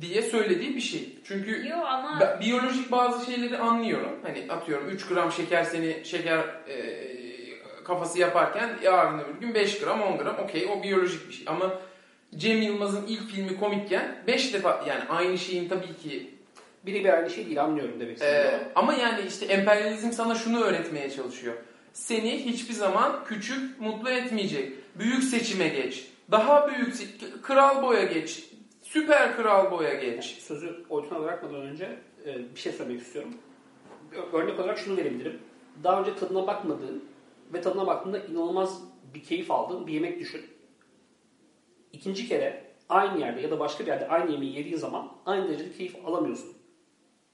diye 0.00 0.22
söylediği 0.22 0.76
bir 0.76 0.80
şey. 0.80 1.18
Çünkü 1.24 1.68
Yo 1.68 1.76
ama 1.76 2.40
biyolojik 2.40 2.92
bazı 2.92 3.26
şeyleri 3.26 3.58
anlıyorum. 3.58 4.18
Hani 4.22 4.46
atıyorum 4.52 4.88
3 4.88 5.06
gram 5.06 5.32
şeker 5.32 5.64
seni 5.64 6.04
şeker 6.04 6.38
e, 6.68 7.12
kafası 7.84 8.18
yaparken 8.18 8.78
yarın 8.82 9.18
öbür 9.18 9.40
gün 9.40 9.54
5 9.54 9.80
gram 9.80 10.02
10 10.02 10.18
gram 10.18 10.38
okey 10.38 10.66
o 10.66 10.82
biyolojik 10.82 11.28
bir 11.28 11.34
şey. 11.34 11.44
Ama 11.48 11.80
Cem 12.36 12.62
Yılmaz'ın 12.62 13.06
ilk 13.06 13.30
filmi 13.30 13.56
komikken 13.60 14.16
5 14.26 14.54
defa 14.54 14.84
yani 14.88 15.04
aynı 15.08 15.38
şeyin 15.38 15.68
tabii 15.68 15.96
ki 16.02 16.30
Biri 16.86 17.04
bir 17.04 17.08
aynı 17.08 17.30
şey 17.30 17.46
değil 17.46 17.62
anlıyorum 17.64 18.00
demek 18.00 18.16
istediğimi. 18.16 18.46
ee, 18.46 18.72
ama 18.74 18.94
yani 18.94 19.20
işte 19.28 19.46
emperyalizm 19.46 20.10
sana 20.10 20.34
şunu 20.34 20.60
öğretmeye 20.60 21.10
çalışıyor. 21.10 21.54
Seni 21.92 22.44
hiçbir 22.44 22.74
zaman 22.74 23.24
küçük 23.24 23.80
mutlu 23.80 24.10
etmeyecek. 24.10 24.72
Büyük 24.98 25.24
seçime 25.24 25.68
geç. 25.68 26.06
Daha 26.30 26.68
büyük 26.68 26.94
kral 27.42 27.82
boya 27.82 28.04
geç. 28.04 28.44
Süper 28.82 29.36
kral 29.36 29.70
boya 29.70 29.94
geç. 29.94 30.24
Sözü 30.24 30.84
Oytun'a 30.90 31.20
bırakmadan 31.20 31.60
önce 31.60 31.98
e, 32.26 32.54
bir 32.54 32.60
şey 32.60 32.72
söylemek 32.72 33.00
istiyorum. 33.00 33.34
Örnek 34.32 34.60
olarak 34.60 34.78
şunu 34.78 34.96
verebilirim. 34.96 35.38
Daha 35.84 36.00
önce 36.00 36.16
tadına 36.16 36.46
bakmadığın 36.46 37.04
ve 37.54 37.60
tadına 37.60 37.86
baktığında 37.86 38.18
inanılmaz 38.18 38.80
bir 39.14 39.22
keyif 39.22 39.50
aldığın 39.50 39.86
bir 39.86 39.92
yemek 39.92 40.20
düşün. 40.20 40.42
İkinci 41.92 42.28
kere 42.28 42.64
aynı 42.88 43.20
yerde 43.20 43.40
ya 43.40 43.50
da 43.50 43.60
başka 43.60 43.84
bir 43.84 43.88
yerde 43.88 44.08
aynı 44.08 44.32
yemeği 44.32 44.56
yediğin 44.56 44.76
zaman 44.76 45.12
aynı 45.26 45.48
derecede 45.48 45.72
keyif 45.72 46.06
alamıyorsun. 46.06 46.52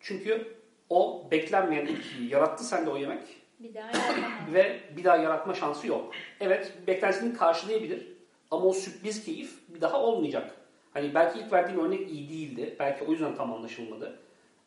Çünkü 0.00 0.56
o 0.90 1.28
beklenmeyen 1.30 1.86
etkiyi 1.86 2.30
yarattı 2.30 2.64
sende 2.64 2.90
o 2.90 2.96
yemek 2.96 3.22
bir 3.60 3.74
daha 3.74 3.86
yapamam. 3.86 4.32
ve 4.52 4.80
bir 4.96 5.04
daha 5.04 5.16
yaratma 5.16 5.54
şansı 5.54 5.86
yok. 5.86 6.14
Evet 6.40 6.72
beklentisini 6.86 7.34
karşılayabilir 7.34 8.06
ama 8.50 8.64
o 8.64 8.72
sürpriz 8.72 9.24
keyif 9.24 9.54
bir 9.68 9.80
daha 9.80 10.02
olmayacak. 10.02 10.54
Hani 10.94 11.14
belki 11.14 11.38
ilk 11.38 11.52
verdiğim 11.52 11.80
örnek 11.80 12.10
iyi 12.10 12.28
değildi. 12.28 12.76
Belki 12.78 13.04
o 13.04 13.12
yüzden 13.12 13.36
tam 13.36 13.52
anlaşılmadı. 13.52 14.18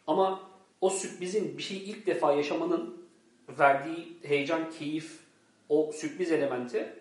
Ama 0.08 0.40
o 0.82 0.90
sürprizin 0.90 1.58
bir 1.58 1.64
şeyi 1.64 1.84
ilk 1.84 2.06
defa 2.06 2.34
yaşamanın 2.34 3.08
verdiği 3.60 4.18
heyecan, 4.24 4.72
keyif, 4.72 5.20
o 5.70 5.92
sürpriz 5.92 6.32
elementi 6.32 6.94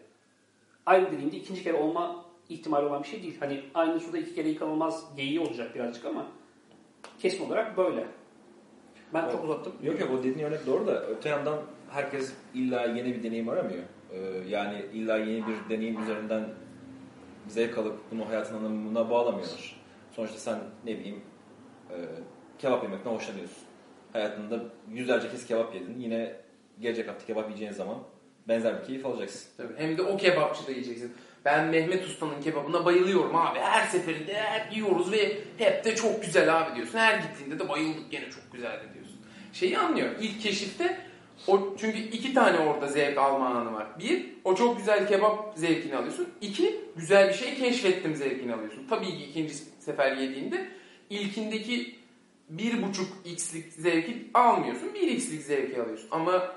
aynı 0.87 1.13
dediğimde 1.13 1.37
ikinci 1.37 1.63
kere 1.63 1.77
olma 1.77 2.20
ihtimali 2.51 2.87
olan 2.87 3.03
bir 3.03 3.09
şey 3.09 3.23
değil. 3.23 3.37
Hani 3.41 3.63
aynı 3.75 4.01
suda 4.01 4.19
iki 4.19 4.35
kere 4.35 4.49
yıkanılmaz 4.49 5.17
geyiği 5.17 5.41
olacak 5.41 5.75
birazcık 5.75 6.05
ama 6.05 6.27
kesin 7.19 7.47
olarak 7.47 7.77
böyle. 7.77 8.07
Ben 9.15 9.31
çok 9.31 9.45
uzattım. 9.45 9.73
Yok 9.83 10.01
yok 10.01 10.11
o 10.11 10.19
dediğin 10.19 10.47
örnek 10.47 10.67
doğru 10.67 10.87
da 10.87 11.07
öte 11.07 11.29
yandan 11.29 11.59
herkes 11.91 12.33
illa 12.55 12.87
yeni 12.87 13.15
bir 13.15 13.23
deneyim 13.23 13.49
aramıyor. 13.49 13.83
Ee, 14.13 14.19
yani 14.49 14.85
illa 14.93 15.17
yeni 15.17 15.45
bir 15.47 15.77
deneyim 15.77 16.03
üzerinden 16.03 16.49
zevk 17.49 17.79
alıp 17.79 17.99
bunu 18.11 18.29
hayatın 18.29 18.57
anlamına 18.57 19.11
bağlamıyorlar. 19.11 19.81
Sonuçta 20.11 20.39
sen 20.39 20.59
ne 20.85 20.99
bileyim 20.99 21.23
e, 21.91 21.97
kebap 22.59 22.83
yemekten 22.83 23.11
hoşlanıyorsun. 23.11 23.63
Hayatında 24.13 24.65
yüzlerce 24.91 25.31
kez 25.31 25.47
kebap 25.47 25.75
yedin. 25.75 26.01
Yine 26.01 26.37
gelecek 26.81 27.09
hafta 27.09 27.27
kebap 27.27 27.45
yiyeceğin 27.45 27.73
zaman 27.73 27.99
benzer 28.49 28.81
bir 28.81 28.87
keyif 28.87 29.07
alacaksın. 29.07 29.51
Tabii. 29.57 29.73
Hem 29.77 29.99
de 29.99 30.03
o 30.03 30.17
kebapçıda 30.17 30.71
yiyeceksin. 30.71 31.13
Ben 31.45 31.67
Mehmet 31.67 32.07
Usta'nın 32.07 32.43
kebabına 32.43 32.85
bayılıyorum 32.85 33.37
abi. 33.37 33.59
Her 33.59 33.87
seferinde 33.87 34.35
hep 34.35 34.77
yiyoruz 34.77 35.13
ve 35.13 35.39
hep 35.59 35.85
de 35.85 35.95
çok 35.95 36.23
güzel 36.23 36.59
abi 36.59 36.77
diyorsun. 36.77 36.99
Her 36.99 37.19
gittiğinde 37.19 37.59
de 37.59 37.69
bayıldık 37.69 38.11
gene 38.11 38.31
çok 38.31 38.53
güzeldi 38.53 38.85
diyorsun. 38.95 39.17
Şeyi 39.53 39.79
anlıyorum. 39.79 40.17
İlk 40.21 40.41
keşifte 40.41 41.01
o 41.47 41.77
çünkü 41.79 41.99
iki 41.99 42.35
tane 42.35 42.59
orada 42.59 42.87
zevk 42.87 43.19
alma 43.19 43.47
anı 43.47 43.73
var. 43.73 43.87
Bir, 43.99 44.27
o 44.45 44.55
çok 44.55 44.79
güzel 44.79 45.09
kebap 45.09 45.53
zevkini 45.57 45.97
alıyorsun. 45.97 46.29
İki, 46.41 46.81
güzel 46.97 47.29
bir 47.29 47.35
şey 47.35 47.55
keşfettim 47.55 48.17
zevkini 48.17 48.55
alıyorsun. 48.55 48.87
Tabii 48.91 49.07
ki 49.07 49.25
ikinci 49.25 49.55
sefer 49.55 50.17
yediğinde 50.17 50.69
ilkindeki 51.11 51.95
bir 52.49 52.83
buçuk 52.83 53.09
x'lik 53.25 53.73
zevki 53.73 54.31
almıyorsun. 54.35 54.95
Bir 54.95 55.09
x'lik 55.09 55.43
zevki 55.43 55.83
alıyorsun. 55.83 56.09
Ama 56.11 56.53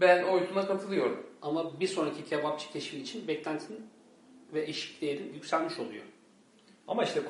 ben 0.00 0.22
Oytun'a 0.22 0.66
katılıyorum. 0.66 1.26
Ama 1.42 1.80
bir 1.80 1.88
sonraki 1.88 2.24
kebapçı 2.24 2.72
keşfi 2.72 2.98
için 2.98 3.28
beklentinin 3.28 3.80
ve 4.54 4.62
eşik 4.62 5.00
değerin 5.02 5.32
yükselmiş 5.34 5.78
oluyor. 5.78 6.04
Ama 6.88 7.04
işte 7.04 7.24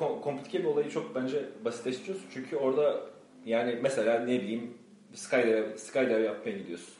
bir 0.59 0.65
olayı 0.67 0.89
çok 0.89 1.15
bence 1.15 1.45
basitleştiriyorsun. 1.65 2.25
Çünkü 2.33 2.55
orada 2.55 3.01
yani 3.45 3.79
mesela 3.81 4.19
ne 4.19 4.41
bileyim 4.41 4.77
skydive, 5.13 5.77
skydive 5.77 6.21
yapmaya 6.21 6.57
gidiyorsun. 6.57 6.93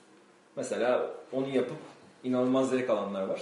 Mesela 0.56 1.12
onu 1.32 1.50
yapıp 1.50 1.78
inanılmaz 2.24 2.70
zevk 2.70 2.90
alanlar 2.90 3.28
var. 3.28 3.42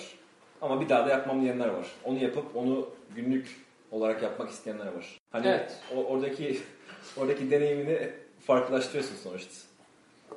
Ama 0.61 0.81
bir 0.81 0.89
daha 0.89 1.05
da 1.05 1.09
yapmam 1.09 1.41
diyenler 1.41 1.67
var. 1.67 1.87
Onu 2.03 2.23
yapıp 2.23 2.55
onu 2.55 2.89
günlük 3.15 3.57
olarak 3.91 4.23
yapmak 4.23 4.49
isteyenler 4.49 4.85
var. 4.85 5.19
Hani 5.31 5.47
Evet. 5.47 5.79
o, 5.95 6.03
oradaki 6.03 6.59
oradaki 7.17 7.51
deneyimini 7.51 8.09
farklılaştırıyorsun 8.47 9.15
sonuçta. 9.15 9.53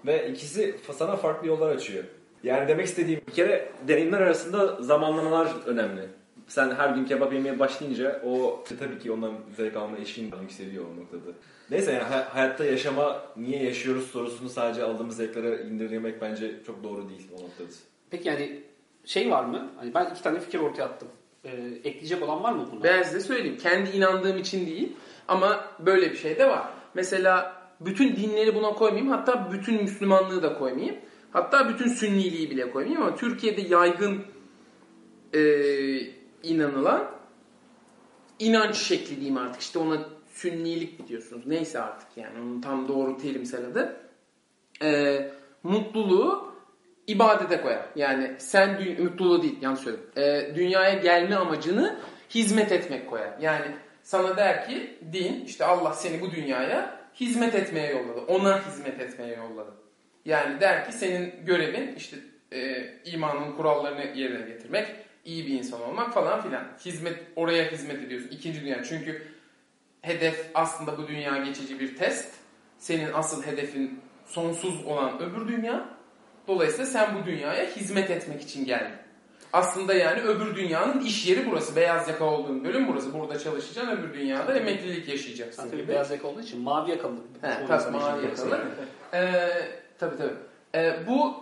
Ve 0.07 0.31
ikisi 0.31 0.77
sana 0.99 1.17
farklı 1.17 1.49
yollar 1.49 1.77
açıyor. 1.77 2.05
Yani 2.43 2.69
demek 2.69 2.87
istediğim 2.87 3.21
bir 3.29 3.33
kere 3.33 3.73
deneyimler 3.89 4.21
arasında 4.21 4.83
zamanlamalar 4.83 5.49
önemli. 5.67 6.09
Sen 6.47 6.71
her 6.75 6.89
gün 6.89 7.05
kebap 7.05 7.33
yemeye 7.33 7.59
başlayınca 7.59 8.23
o 8.27 8.65
tabii 8.79 8.99
ki 8.99 9.13
ondan 9.13 9.33
zevk 9.57 9.77
alma 9.77 9.99
eşiğin 9.99 10.35
yükseliyor 10.43 10.85
o 10.85 11.01
noktada. 11.01 11.33
Neyse 11.71 11.93
yani 11.93 12.03
hay- 12.03 12.25
hayatta 12.25 12.65
yaşama 12.65 13.23
niye 13.37 13.63
yaşıyoruz 13.63 14.07
sorusunu 14.11 14.49
sadece 14.49 14.83
aldığımız 14.83 15.17
zevklere 15.17 15.63
indirgemek 15.63 16.21
bence 16.21 16.55
çok 16.67 16.85
doğru 16.85 17.09
değil 17.09 17.29
o 17.33 17.35
noktada. 17.35 17.69
Peki 18.11 18.29
yani 18.29 18.61
şey 19.05 19.31
var 19.31 19.45
mı? 19.45 19.69
Hani 19.77 19.95
ben 19.95 20.11
iki 20.11 20.23
tane 20.23 20.41
fikir 20.41 20.59
ortaya 20.59 20.83
attım. 20.83 21.09
Ee, 21.45 21.51
ekleyecek 21.85 22.23
olan 22.23 22.43
var 22.43 22.53
mı 22.53 22.69
buna? 22.73 22.83
Ben 22.83 23.03
size 23.03 23.21
söyleyeyim. 23.21 23.59
Kendi 23.63 23.91
inandığım 23.91 24.39
için 24.39 24.67
değil 24.67 24.93
ama 25.29 25.65
böyle 25.79 26.11
bir 26.11 26.17
şey 26.17 26.39
de 26.39 26.49
var. 26.49 26.69
Mesela 26.95 27.57
bütün 27.81 28.17
dinleri 28.17 28.55
buna 28.55 28.73
koymayayım. 28.73 29.13
Hatta 29.13 29.53
bütün 29.53 29.83
Müslümanlığı 29.83 30.43
da 30.43 30.59
koymayayım. 30.59 30.97
Hatta 31.33 31.69
bütün 31.69 31.89
Sünniliği 31.89 32.51
bile 32.51 32.71
koymayayım 32.71 33.03
ama 33.07 33.17
Türkiye'de 33.17 33.61
yaygın 33.61 34.23
e, 35.35 35.41
inanılan 36.47 37.11
inanç 38.39 38.77
şekli 38.77 39.17
diyeyim 39.17 39.37
artık. 39.37 39.61
İşte 39.61 39.79
ona 39.79 39.99
sünnilik 40.33 41.01
mi 41.01 41.09
diyorsunuz? 41.09 41.47
Neyse 41.47 41.81
artık 41.81 42.09
yani 42.17 42.41
onun 42.41 42.61
tam 42.61 42.89
doğru 42.89 43.19
terimsel 43.19 43.67
adı. 43.67 43.97
Ee, 44.83 45.31
mutluluğu 45.63 46.55
ibadete 47.07 47.61
koyar. 47.61 47.87
Yani 47.97 48.35
sen 48.39 48.97
mutluluğu 48.99 49.43
değil 49.43 49.59
yanlış 49.61 49.81
söyledim. 49.81 50.07
Ee, 50.17 50.53
dünyaya 50.55 50.95
gelme 50.95 51.37
amacını 51.37 51.99
hizmet 52.31 52.73
etmek 52.73 53.11
koyar. 53.11 53.39
Yani 53.41 53.67
sana 54.03 54.37
der 54.37 54.69
ki 54.69 54.99
din 55.13 55.45
işte 55.45 55.65
Allah 55.65 55.93
seni 55.93 56.21
bu 56.21 56.31
dünyaya 56.31 57.01
hizmet 57.21 57.55
etmeye 57.55 57.91
yolladı. 57.91 58.21
Ona 58.21 58.67
hizmet 58.67 59.01
etmeye 59.01 59.37
yolladı. 59.37 59.75
Yani 60.25 60.61
der 60.61 60.87
ki 60.87 60.93
senin 60.93 61.35
görevin 61.47 61.95
işte 61.97 62.17
e, 62.53 62.89
imanın 63.05 63.57
kurallarını 63.57 64.05
yerine 64.19 64.49
getirmek, 64.49 64.87
iyi 65.27 65.47
bir 65.47 65.59
insan 65.59 65.83
olmak 65.83 66.15
falan 66.15 66.43
filan. 66.43 66.65
Hizmet 66.85 67.19
oraya 67.37 67.71
hizmet 67.71 68.03
ediyorsun. 68.03 68.29
İkinci 68.31 68.61
dünya. 68.61 68.85
Çünkü 68.85 69.27
hedef 70.03 70.51
aslında 70.55 70.99
bu 70.99 71.09
dünya 71.09 71.37
geçici 71.37 71.81
bir 71.81 71.97
test. 71.97 72.35
Senin 72.79 73.13
asıl 73.13 73.43
hedefin 73.43 74.01
sonsuz 74.27 74.85
olan 74.85 75.23
öbür 75.23 75.49
dünya. 75.49 75.89
Dolayısıyla 76.49 76.87
sen 76.87 77.15
bu 77.15 77.27
dünyaya 77.27 77.67
hizmet 77.67 78.11
etmek 78.11 78.43
için 78.43 78.65
geldin. 78.65 78.95
Aslında 79.53 79.95
yani 79.95 80.21
öbür 80.21 80.57
dünyanın 80.57 81.01
iş 81.01 81.27
yeri 81.27 81.51
burası. 81.51 81.77
Beyaz 81.77 82.09
yaka 82.09 82.25
olduğun 82.25 82.65
bölüm 82.65 82.89
burası. 82.89 83.15
Burada 83.15 83.39
çalışacaksın, 83.39 83.97
öbür 83.97 84.15
dünyada 84.15 84.59
emeklilik 84.59 85.09
yaşayacaksın. 85.09 85.63
Sen 85.63 85.71
tabii 85.71 85.89
beyaz 85.89 86.11
yaka 86.11 86.29
olduğu 86.29 86.41
için 86.41 86.61
mavi 86.61 86.91
yakalı. 86.91 87.15
He, 87.43 87.59
Çoğu 87.59 87.69
tabii 87.69 87.97
mavi 87.97 88.25
yakalı. 88.25 88.61
Ee, 89.15 89.49
tabii 89.99 90.17
tabii. 90.17 90.35
Ee, 90.75 90.97
bu 91.09 91.35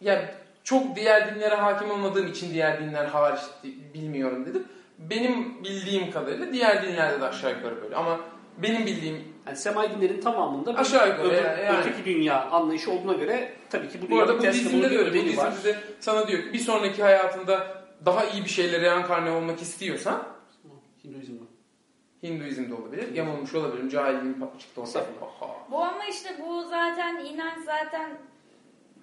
yani 0.00 0.24
çok 0.70 0.96
diğer 0.96 1.34
dinlere 1.34 1.54
hakim 1.54 1.90
olmadığım 1.90 2.26
için 2.26 2.54
diğer 2.54 2.80
dinler 2.80 3.04
hariç 3.04 3.40
bilmiyorum 3.94 4.46
dedim. 4.46 4.64
Benim 4.98 5.64
bildiğim 5.64 6.10
kadarıyla 6.10 6.52
diğer 6.52 6.82
dinlerde 6.82 7.20
de 7.20 7.24
aşağı 7.24 7.50
yukarı 7.50 7.82
böyle. 7.82 7.96
Ama 7.96 8.20
benim 8.58 8.86
bildiğim 8.86 9.30
Yani 9.46 9.56
semai 9.56 9.90
dinlerin 9.90 10.20
tamamında 10.20 10.72
bir 10.74 10.78
Aşağı 10.78 11.08
yukarı 11.08 11.28
öbür- 11.28 11.34
yani- 11.36 11.64
yani. 11.64 11.78
öteki 11.80 12.04
dünya 12.04 12.44
anlayışı 12.50 12.90
olduğuna 12.92 13.12
göre 13.12 13.52
tabii 13.70 13.88
ki 13.88 14.02
bu 14.02 14.10
bu 14.10 14.18
arada 14.18 14.38
Budizm'de 14.38 14.82
de 14.82 14.90
bir 14.90 14.98
öyle. 14.98 15.36
var. 15.36 15.52
Budizm'de 15.52 15.74
de 15.74 15.78
sana 16.00 16.28
diyor 16.28 16.42
ki 16.42 16.52
bir 16.52 16.58
sonraki 16.58 17.02
hayatında 17.02 17.84
daha 18.04 18.24
iyi 18.24 18.44
bir 18.44 18.48
şeylere 18.48 18.82
reenkarne 18.82 19.30
olmak 19.30 19.62
istiyorsan 19.62 20.22
Hinduizm'de. 21.04 21.42
Hinduizm'de 22.22 22.74
olabilir, 22.74 23.14
yamulmuş 23.14 23.54
olabilirim, 23.54 23.88
cahilliğim 23.88 24.44
çıktı. 24.58 24.80
Aha. 25.22 25.50
Bu 25.70 25.84
ama 25.84 26.04
işte 26.04 26.28
bu 26.46 26.62
zaten 26.62 27.24
inanç 27.24 27.64
zaten 27.64 28.10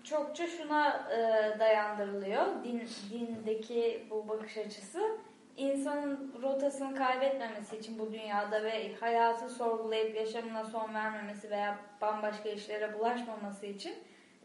çokça 0.09 0.47
şuna 0.47 1.09
e, 1.11 1.59
dayandırılıyor. 1.59 2.63
Din, 2.63 2.87
dindeki 3.11 4.07
bu 4.09 4.27
bakış 4.27 4.57
açısı 4.57 5.17
insanın 5.57 6.33
rotasını 6.41 6.95
kaybetmemesi 6.95 7.77
için 7.77 7.99
bu 7.99 8.11
dünyada 8.13 8.63
ve 8.63 8.95
hayatı 8.95 9.49
sorgulayıp 9.49 10.15
yaşamına 10.15 10.65
son 10.65 10.93
vermemesi 10.93 11.49
veya 11.49 11.77
bambaşka 12.01 12.49
işlere 12.49 12.99
bulaşmaması 12.99 13.65
için 13.65 13.93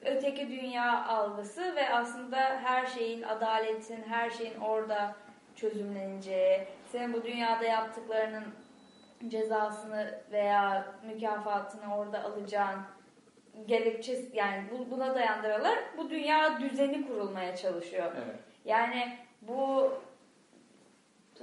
öteki 0.04 0.49
dünya 0.49 1.07
algısı 1.07 1.76
ve 1.76 1.95
aslında 1.95 2.37
her 2.38 2.87
şeyin 2.87 3.23
adaletin, 3.23 4.02
her 4.02 4.31
şeyin 4.31 4.61
orada 4.61 5.14
çözümleneceği, 5.57 6.66
senin 6.92 7.12
bu 7.12 7.25
dünyada 7.25 7.64
yaptıklarının 7.64 8.45
cezasını 9.28 10.21
veya 10.33 10.87
mükafatını 11.07 11.97
orada 11.97 12.25
alacağın 12.25 12.81
gerekçesi 13.66 14.30
yani 14.35 14.64
bu- 14.73 14.90
buna 14.90 15.14
dayandırarak 15.14 15.94
bu 15.99 16.11
dünya 16.11 16.61
düzeni 16.61 17.06
kurulmaya 17.09 17.56
çalışıyor. 17.56 18.12
Evet. 18.16 18.37
Yani 18.64 19.16
bu 19.42 19.92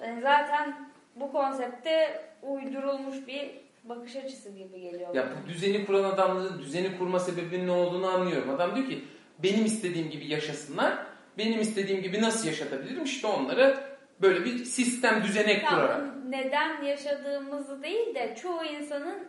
yani 0.01 0.21
zaten 0.21 0.89
bu 1.15 1.31
konsepte 1.31 2.21
uydurulmuş 2.41 3.27
bir 3.27 3.51
bakış 3.83 4.15
açısı 4.15 4.49
gibi 4.49 4.81
geliyor. 4.81 5.15
Ya 5.15 5.25
bu 5.43 5.49
düzeni 5.49 5.85
kuran 5.85 6.03
adamların 6.03 6.59
düzeni 6.59 6.97
kurma 6.97 7.19
sebebinin 7.19 7.67
ne 7.67 7.71
olduğunu 7.71 8.07
anlıyorum. 8.07 8.49
Adam 8.49 8.75
diyor 8.75 8.87
ki 8.87 9.03
benim 9.43 9.65
istediğim 9.65 10.09
gibi 10.09 10.27
yaşasınlar. 10.27 10.93
Benim 11.37 11.61
istediğim 11.61 12.01
gibi 12.01 12.21
nasıl 12.21 12.47
yaşatabilirim? 12.47 13.03
İşte 13.03 13.27
onları 13.27 13.77
böyle 14.21 14.45
bir 14.45 14.65
sistem 14.65 15.23
düzenek 15.23 15.65
Tamam, 15.69 15.85
kurarak. 15.87 16.03
neden 16.29 16.81
yaşadığımızı 16.83 17.83
değil 17.83 18.15
de 18.15 18.35
çoğu 18.41 18.63
insanın 18.63 19.19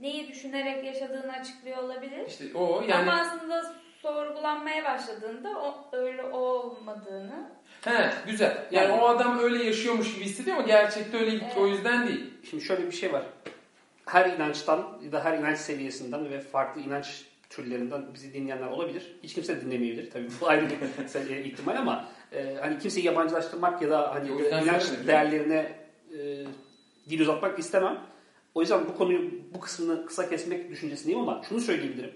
neyi 0.00 0.28
düşünerek 0.28 0.84
yaşadığını 0.84 1.32
açıklıyor 1.32 1.78
olabilir. 1.78 2.26
İşte 2.28 2.44
o 2.54 2.82
yani 2.88 3.10
Ama 3.10 3.20
aslında 3.20 3.74
sorgulanmaya 4.02 4.84
başladığında 4.84 5.48
o, 5.60 5.96
öyle 5.96 6.22
olmadığını 6.22 7.50
he 7.84 8.10
güzel. 8.26 8.66
Yani 8.70 8.90
Yani- 8.90 9.02
o 9.02 9.08
adam 9.08 9.38
öyle 9.38 9.64
yaşıyormuş 9.64 10.14
gibi 10.14 10.24
hissediyor 10.24 10.56
ama 10.56 10.66
gerçekte 10.66 11.16
öyle 11.16 11.30
Evet. 11.30 11.56
o 11.58 11.66
yüzden 11.66 12.08
değil. 12.08 12.24
Şimdi 12.50 12.64
şöyle 12.64 12.86
bir 12.86 12.92
şey 12.92 13.12
var. 13.12 13.22
Her 14.06 14.26
inançtan 14.30 14.98
ya 15.04 15.12
da 15.12 15.24
her 15.24 15.38
inanç 15.38 15.58
seviyesinden 15.58 16.30
ve 16.30 16.40
farklı 16.40 16.80
inanç 16.80 17.24
türlerinden 17.50 18.14
bizi 18.14 18.34
dinleyenler 18.34 18.66
olabilir. 18.66 19.16
Hiç 19.22 19.34
kimse 19.34 19.60
dinlemeyebilir 19.60 20.10
tabii. 20.10 20.28
Bu 20.40 20.48
ayrı 20.48 20.66
bir 20.70 21.44
ihtimal 21.44 21.76
ama 21.76 22.04
e, 22.32 22.56
hani 22.60 22.78
kimseyi 22.78 23.06
yabancılaştırmak 23.06 23.82
ya 23.82 23.90
da 23.90 24.14
hani 24.14 24.28
inanç 24.62 24.84
değerlerine 25.06 25.72
e, 26.12 26.18
dil 27.10 27.20
uzatmak 27.20 27.58
istemem. 27.58 27.98
O 28.56 28.60
yüzden 28.60 28.88
bu 28.88 28.96
konuyu 28.96 29.30
bu 29.54 29.60
kısmını 29.60 30.06
kısa 30.06 30.28
kesmek 30.28 30.70
düşüncesindeyim 30.70 31.20
ama 31.20 31.42
şunu 31.48 31.60
söyleyebilirim. 31.60 32.14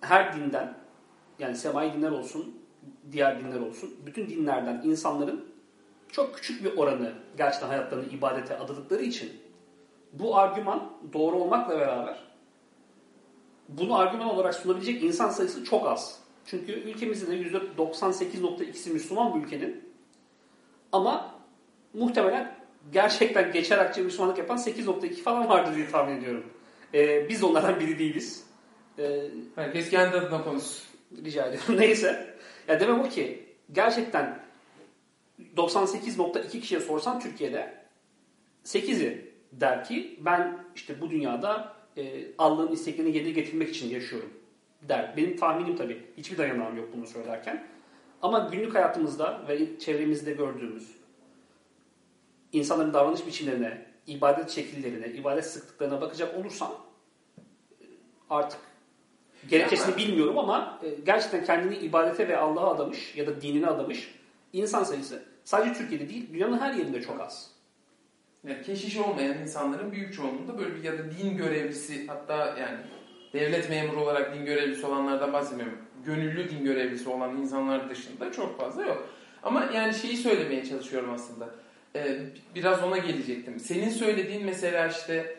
Her 0.00 0.36
dinden 0.36 0.74
yani 1.38 1.56
semai 1.56 1.92
dinler 1.92 2.10
olsun, 2.10 2.56
diğer 3.12 3.40
dinler 3.40 3.60
olsun, 3.60 3.94
bütün 4.06 4.28
dinlerden 4.28 4.82
insanların 4.84 5.44
çok 6.08 6.34
küçük 6.34 6.64
bir 6.64 6.76
oranı 6.76 7.12
gerçekten 7.36 7.68
hayatlarını 7.68 8.06
ibadete 8.06 8.58
adadıkları 8.58 9.02
için 9.02 9.32
bu 10.12 10.38
argüman 10.38 10.92
doğru 11.12 11.36
olmakla 11.36 11.78
beraber 11.78 12.18
bunu 13.68 13.98
argüman 13.98 14.28
olarak 14.28 14.54
sunabilecek 14.54 15.02
insan 15.02 15.28
sayısı 15.28 15.64
çok 15.64 15.86
az. 15.86 16.20
Çünkü 16.46 16.72
ülkemizde 16.72 17.26
de 17.26 17.36
%98.2'si 17.36 18.92
Müslüman 18.92 19.34
bir 19.34 19.46
ülkenin 19.46 19.92
ama 20.92 21.34
muhtemelen 21.94 22.61
gerçekten 22.92 23.52
geçer 23.52 23.78
akçe 23.78 24.02
Müslümanlık 24.02 24.38
yapan 24.38 24.56
8.2 24.56 25.14
falan 25.14 25.48
vardır 25.48 25.74
diye 25.76 25.90
tahmin 25.90 26.16
ediyorum. 26.16 26.44
Ee, 26.94 27.28
biz 27.28 27.44
onlardan 27.44 27.80
biri 27.80 27.98
değiliz. 27.98 28.44
Ee, 28.98 29.20
Herkes 29.54 29.90
kendi 29.90 30.16
adına 30.16 30.44
konuşsun. 30.44 30.84
Rica 31.24 31.46
ediyorum. 31.46 31.76
Neyse. 31.78 32.36
Ya 32.68 32.80
demem 32.80 33.00
o 33.00 33.08
ki 33.08 33.48
gerçekten 33.72 34.42
98.2 35.56 36.60
kişiye 36.60 36.80
sorsan 36.80 37.20
Türkiye'de 37.20 37.74
8'i 38.64 39.32
der 39.52 39.84
ki 39.84 40.18
ben 40.20 40.58
işte 40.74 41.00
bu 41.00 41.10
dünyada 41.10 41.76
e, 41.96 42.24
Allah'ın 42.38 42.72
isteklerini 42.72 43.16
yerine 43.16 43.30
getirmek 43.30 43.68
için 43.68 43.90
yaşıyorum 43.90 44.30
der. 44.82 45.14
Benim 45.16 45.36
tahminim 45.36 45.76
tabii. 45.76 46.02
Hiçbir 46.16 46.38
dayanağım 46.38 46.76
yok 46.76 46.88
bunu 46.96 47.06
söylerken. 47.06 47.66
Ama 48.22 48.48
günlük 48.52 48.74
hayatımızda 48.74 49.44
ve 49.48 49.78
çevremizde 49.78 50.32
gördüğümüz 50.32 51.01
insanların 52.52 52.94
davranış 52.94 53.26
biçimlerine, 53.26 53.86
ibadet 54.06 54.50
şekillerine, 54.50 55.08
ibadet 55.08 55.46
sıklıklarına 55.46 56.00
bakacak 56.00 56.36
olursam 56.38 56.72
artık 58.30 58.60
gerekçesini 59.48 59.96
bilmiyorum 59.96 60.38
ama 60.38 60.78
e, 60.82 60.88
gerçekten 61.06 61.44
kendini 61.44 61.76
ibadete 61.76 62.28
ve 62.28 62.36
Allah'a 62.36 62.74
adamış 62.74 63.16
ya 63.16 63.26
da 63.26 63.40
dinine 63.40 63.66
adamış 63.66 64.14
insan 64.52 64.84
sayısı 64.84 65.22
sadece 65.44 65.74
Türkiye'de 65.74 66.08
değil 66.08 66.32
dünyanın 66.32 66.58
her 66.58 66.74
yerinde 66.74 67.02
çok 67.02 67.20
az. 67.20 67.50
Yani 68.46 68.62
keşiş 68.62 68.96
olmayan 68.96 69.38
insanların 69.38 69.92
büyük 69.92 70.14
çoğunluğunda 70.14 70.58
böyle 70.58 70.74
bir 70.74 70.84
ya 70.84 70.98
da 70.98 71.10
din 71.10 71.36
görevlisi 71.36 72.06
hatta 72.06 72.36
yani 72.36 72.78
devlet 73.32 73.70
memuru 73.70 74.00
olarak 74.00 74.34
din 74.34 74.44
görevlisi 74.44 74.86
olanlardan 74.86 75.32
bahsetmiyorum. 75.32 75.78
Gönüllü 76.04 76.50
din 76.50 76.64
görevlisi 76.64 77.08
olan 77.08 77.36
insanlar 77.36 77.90
dışında 77.90 78.32
çok 78.32 78.58
fazla 78.58 78.82
yok. 78.82 79.08
Ama 79.42 79.64
yani 79.74 79.94
şeyi 79.94 80.16
söylemeye 80.16 80.64
çalışıyorum 80.64 81.10
aslında. 81.14 81.48
Ee, 81.96 82.18
biraz 82.54 82.82
ona 82.82 82.98
gelecektim. 82.98 83.60
Senin 83.60 83.88
söylediğin 83.88 84.44
mesela 84.44 84.86
işte 84.86 85.36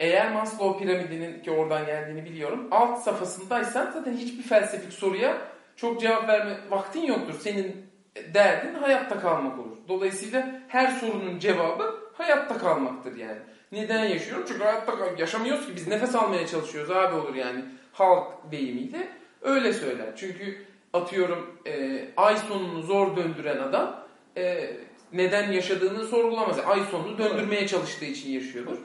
eğer 0.00 0.32
Maslow 0.32 0.84
piramidinin 0.84 1.42
ki 1.42 1.50
oradan 1.50 1.86
geldiğini 1.86 2.24
biliyorum. 2.24 2.68
Alt 2.70 3.02
safhasındaysan 3.02 3.90
zaten 3.90 4.16
hiçbir 4.16 4.42
felsefik 4.42 4.92
soruya 4.92 5.38
çok 5.76 6.00
cevap 6.00 6.28
verme 6.28 6.56
vaktin 6.70 7.02
yoktur. 7.02 7.34
Senin 7.40 7.86
derdin 8.34 8.74
hayatta 8.74 9.20
kalmak 9.20 9.58
olur. 9.58 9.76
Dolayısıyla 9.88 10.60
her 10.68 10.90
sorunun 10.90 11.38
cevabı 11.38 11.94
hayatta 12.14 12.58
kalmaktır 12.58 13.16
yani. 13.16 13.38
Neden 13.72 14.04
yaşıyorum? 14.04 14.44
Çünkü 14.48 14.64
hayatta 14.64 14.92
yaşamıyoruz 15.18 15.66
ki 15.66 15.72
biz 15.76 15.88
nefes 15.88 16.14
almaya 16.14 16.46
çalışıyoruz 16.46 16.90
abi 16.90 17.14
olur 17.14 17.34
yani 17.34 17.64
halk 17.92 18.52
deyimiyle. 18.52 19.08
Öyle 19.42 19.72
söyler. 19.72 20.06
Çünkü 20.16 20.64
atıyorum 20.92 21.60
e, 21.66 22.04
ay 22.16 22.36
sonunu 22.36 22.82
zor 22.82 23.16
döndüren 23.16 23.58
adam 23.58 24.04
e, 24.36 24.70
neden 25.12 25.52
yaşadığını 25.52 26.06
sorgulamaz. 26.06 26.58
Ay 26.66 26.80
sonunu 26.90 27.18
döndürmeye 27.18 27.66
çalıştığı 27.66 28.04
için 28.04 28.30
yaşıyordur. 28.30 28.76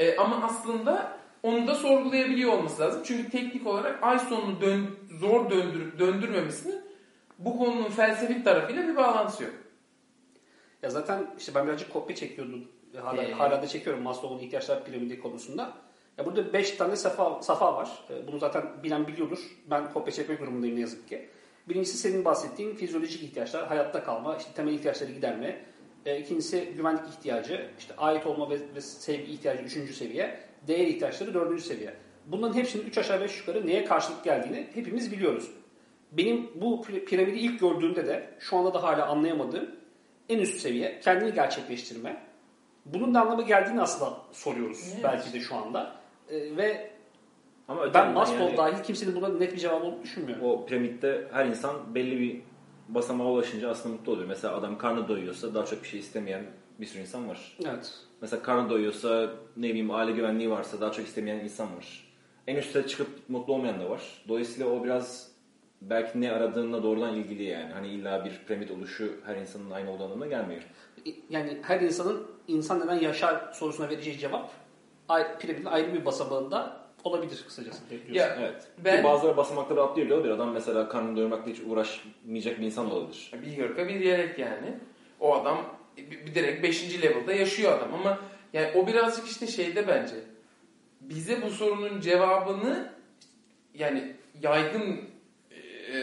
E, 0.00 0.16
ama 0.16 0.42
aslında 0.44 1.16
onu 1.42 1.66
da 1.66 1.74
sorgulayabiliyor 1.74 2.52
olması 2.52 2.82
lazım. 2.82 3.02
Çünkü 3.04 3.30
teknik 3.30 3.66
olarak 3.66 3.98
ay 4.02 4.18
sonunu 4.18 4.60
dön, 4.60 4.86
zor 5.20 5.50
döndürüp 5.50 5.98
döndürmemesinin 5.98 6.80
bu 7.38 7.58
konunun 7.58 7.90
felsefik 7.90 8.44
tarafıyla 8.44 8.88
bir 8.88 8.96
bağlantısı 8.96 9.42
yok. 9.42 9.52
Ya 10.82 10.90
zaten 10.90 11.26
işte 11.38 11.54
ben 11.54 11.66
birazcık 11.66 11.92
kopya 11.92 12.16
çekiyordum 12.16 12.64
hala, 13.02 13.22
Ee? 13.22 13.32
hala 13.32 13.62
da 13.62 13.66
çekiyorum 13.66 14.02
Maslow'un 14.02 14.38
ihtiyaçlar 14.38 14.84
piramidi 14.84 15.20
konusunda. 15.20 15.72
Ya 16.18 16.26
burada 16.26 16.52
5 16.52 16.70
tane 16.70 16.96
safa, 16.96 17.42
safa 17.42 17.74
var. 17.74 18.04
E, 18.10 18.26
Bunu 18.26 18.38
zaten 18.38 18.64
bilen 18.82 19.06
biliyordur. 19.06 19.38
Ben 19.70 19.92
kopya 19.92 20.12
çekmek 20.12 20.40
durumundayım 20.40 20.76
ne 20.76 20.80
yazık 20.80 21.08
ki. 21.08 21.28
Birincisi 21.68 21.98
senin 21.98 22.24
bahsettiğin 22.24 22.74
fizyolojik 22.74 23.22
ihtiyaçlar, 23.22 23.66
hayatta 23.66 24.04
kalma, 24.04 24.36
işte 24.36 24.52
temel 24.52 24.72
ihtiyaçları 24.72 25.12
giderme. 25.12 25.64
E, 26.06 26.18
İkincisi 26.18 26.72
güvenlik 26.76 27.08
ihtiyacı, 27.08 27.66
işte 27.78 27.94
ait 27.96 28.26
olma 28.26 28.50
ve, 28.50 28.58
ve 28.74 28.80
sevgi 28.80 29.32
ihtiyacı 29.32 29.62
üçüncü 29.62 29.92
seviye. 29.94 30.40
Değer 30.68 30.86
ihtiyaçları 30.86 31.34
dördüncü 31.34 31.62
seviye. 31.62 31.94
Bunların 32.26 32.54
hepsinin 32.54 32.86
3 32.86 32.98
aşağı 32.98 33.20
5 33.20 33.38
yukarı 33.38 33.66
neye 33.66 33.84
karşılık 33.84 34.24
geldiğini 34.24 34.66
hepimiz 34.74 35.12
biliyoruz. 35.12 35.50
Benim 36.12 36.50
bu 36.54 36.82
pir- 36.82 37.04
piramidi 37.04 37.38
ilk 37.38 37.60
gördüğümde 37.60 38.06
de 38.06 38.30
şu 38.38 38.56
anda 38.56 38.74
da 38.74 38.82
hala 38.82 39.06
anlayamadığım 39.06 39.70
en 40.28 40.38
üst 40.38 40.60
seviye 40.60 41.00
kendini 41.00 41.34
gerçekleştirme. 41.34 42.22
Bunun 42.86 43.14
da 43.14 43.20
anlamı 43.20 43.42
geldiğini 43.42 43.80
aslında 43.80 44.12
soruyoruz 44.32 44.90
Evet. 44.94 45.04
belki 45.04 45.32
de 45.32 45.40
şu 45.40 45.54
anda. 45.56 45.96
E, 46.30 46.56
ve 46.56 46.90
Ama 47.68 47.94
ben 47.94 48.12
Maslow 48.12 48.44
yani 48.44 48.56
dahil 48.56 48.82
kimsenin 48.84 49.14
buna 49.16 49.28
net 49.28 49.52
bir 49.52 49.58
cevap 49.58 49.82
olduğunu 49.84 50.02
düşünmüyorum. 50.02 50.44
o 50.44 50.66
piramitte 50.66 51.28
her 51.32 51.46
insan 51.46 51.94
belli 51.94 52.20
bir 52.20 52.40
basamağa 52.88 53.30
ulaşınca 53.30 53.70
aslında 53.70 53.96
mutlu 53.96 54.12
oluyor. 54.12 54.28
Mesela 54.28 54.56
adam 54.56 54.78
karnı 54.78 55.08
doyuyorsa 55.08 55.54
daha 55.54 55.64
çok 55.64 55.82
bir 55.82 55.88
şey 55.88 56.00
istemeyen 56.00 56.44
bir 56.80 56.86
sürü 56.86 57.02
insan 57.02 57.28
var. 57.28 57.56
Evet. 57.64 57.92
Mesela 58.20 58.42
karnı 58.42 58.70
doyuyorsa 58.70 59.30
ne 59.56 59.68
bileyim 59.68 59.90
aile 59.90 60.12
güvenliği 60.12 60.50
varsa 60.50 60.80
daha 60.80 60.92
çok 60.92 61.06
istemeyen 61.06 61.38
insan 61.38 61.76
var. 61.76 62.14
En 62.46 62.56
üste 62.56 62.86
çıkıp 62.86 63.08
mutlu 63.28 63.54
olmayan 63.54 63.80
da 63.80 63.90
var. 63.90 64.24
Dolayısıyla 64.28 64.70
o 64.70 64.84
biraz 64.84 65.30
belki 65.82 66.20
ne 66.20 66.32
aradığınla 66.32 66.82
doğrudan 66.82 67.14
ilgili 67.14 67.42
yani. 67.42 67.72
Hani 67.72 67.88
illa 67.88 68.24
bir 68.24 68.40
piramit 68.46 68.70
oluşu 68.70 69.12
her 69.26 69.36
insanın 69.36 69.70
aynı 69.70 69.90
olduğu 69.90 70.04
anlamına 70.04 70.26
gelmiyor. 70.26 70.62
Yani 71.30 71.58
her 71.62 71.80
insanın 71.80 72.26
insan 72.48 72.80
neden 72.80 73.00
yaşar 73.00 73.52
sorusuna 73.52 73.90
vereceği 73.90 74.18
cevap 74.18 74.50
piramidin 75.38 75.64
ayrı 75.64 75.94
bir 75.94 76.04
basamağında 76.04 76.83
olabilir 77.04 77.44
kısacası. 77.46 77.82
Ya 78.12 78.36
Evet. 78.40 78.68
Ben- 78.84 79.04
bazıları 79.04 79.36
basamakları 79.36 79.82
atlıyor 79.82 80.06
bile 80.06 80.14
olabilir. 80.14 80.32
Adam 80.32 80.52
mesela 80.52 80.88
karnını 80.88 81.16
doyurmakla 81.16 81.52
hiç 81.52 81.60
uğraşmayacak 81.66 82.60
bir 82.60 82.66
insan 82.66 82.90
da 82.90 82.94
olabilir. 82.94 83.30
Bir 83.42 83.58
hırka 83.58 83.88
bir 83.88 84.00
yelek 84.00 84.38
yani. 84.38 84.74
O 85.20 85.34
adam 85.34 85.58
bir, 85.96 86.26
bir 86.26 86.34
direkt 86.34 86.62
5. 86.62 87.02
level'da 87.02 87.32
yaşıyor 87.32 87.78
adam 87.78 87.94
ama 87.94 88.18
yani 88.52 88.68
o 88.74 88.86
birazcık 88.86 89.26
işte 89.26 89.46
şeyde 89.46 89.88
bence. 89.88 90.14
Bize 91.00 91.42
bu 91.42 91.50
sorunun 91.50 92.00
cevabını 92.00 92.92
yani 93.74 94.14
yaygın 94.42 95.00
e, 95.94 96.02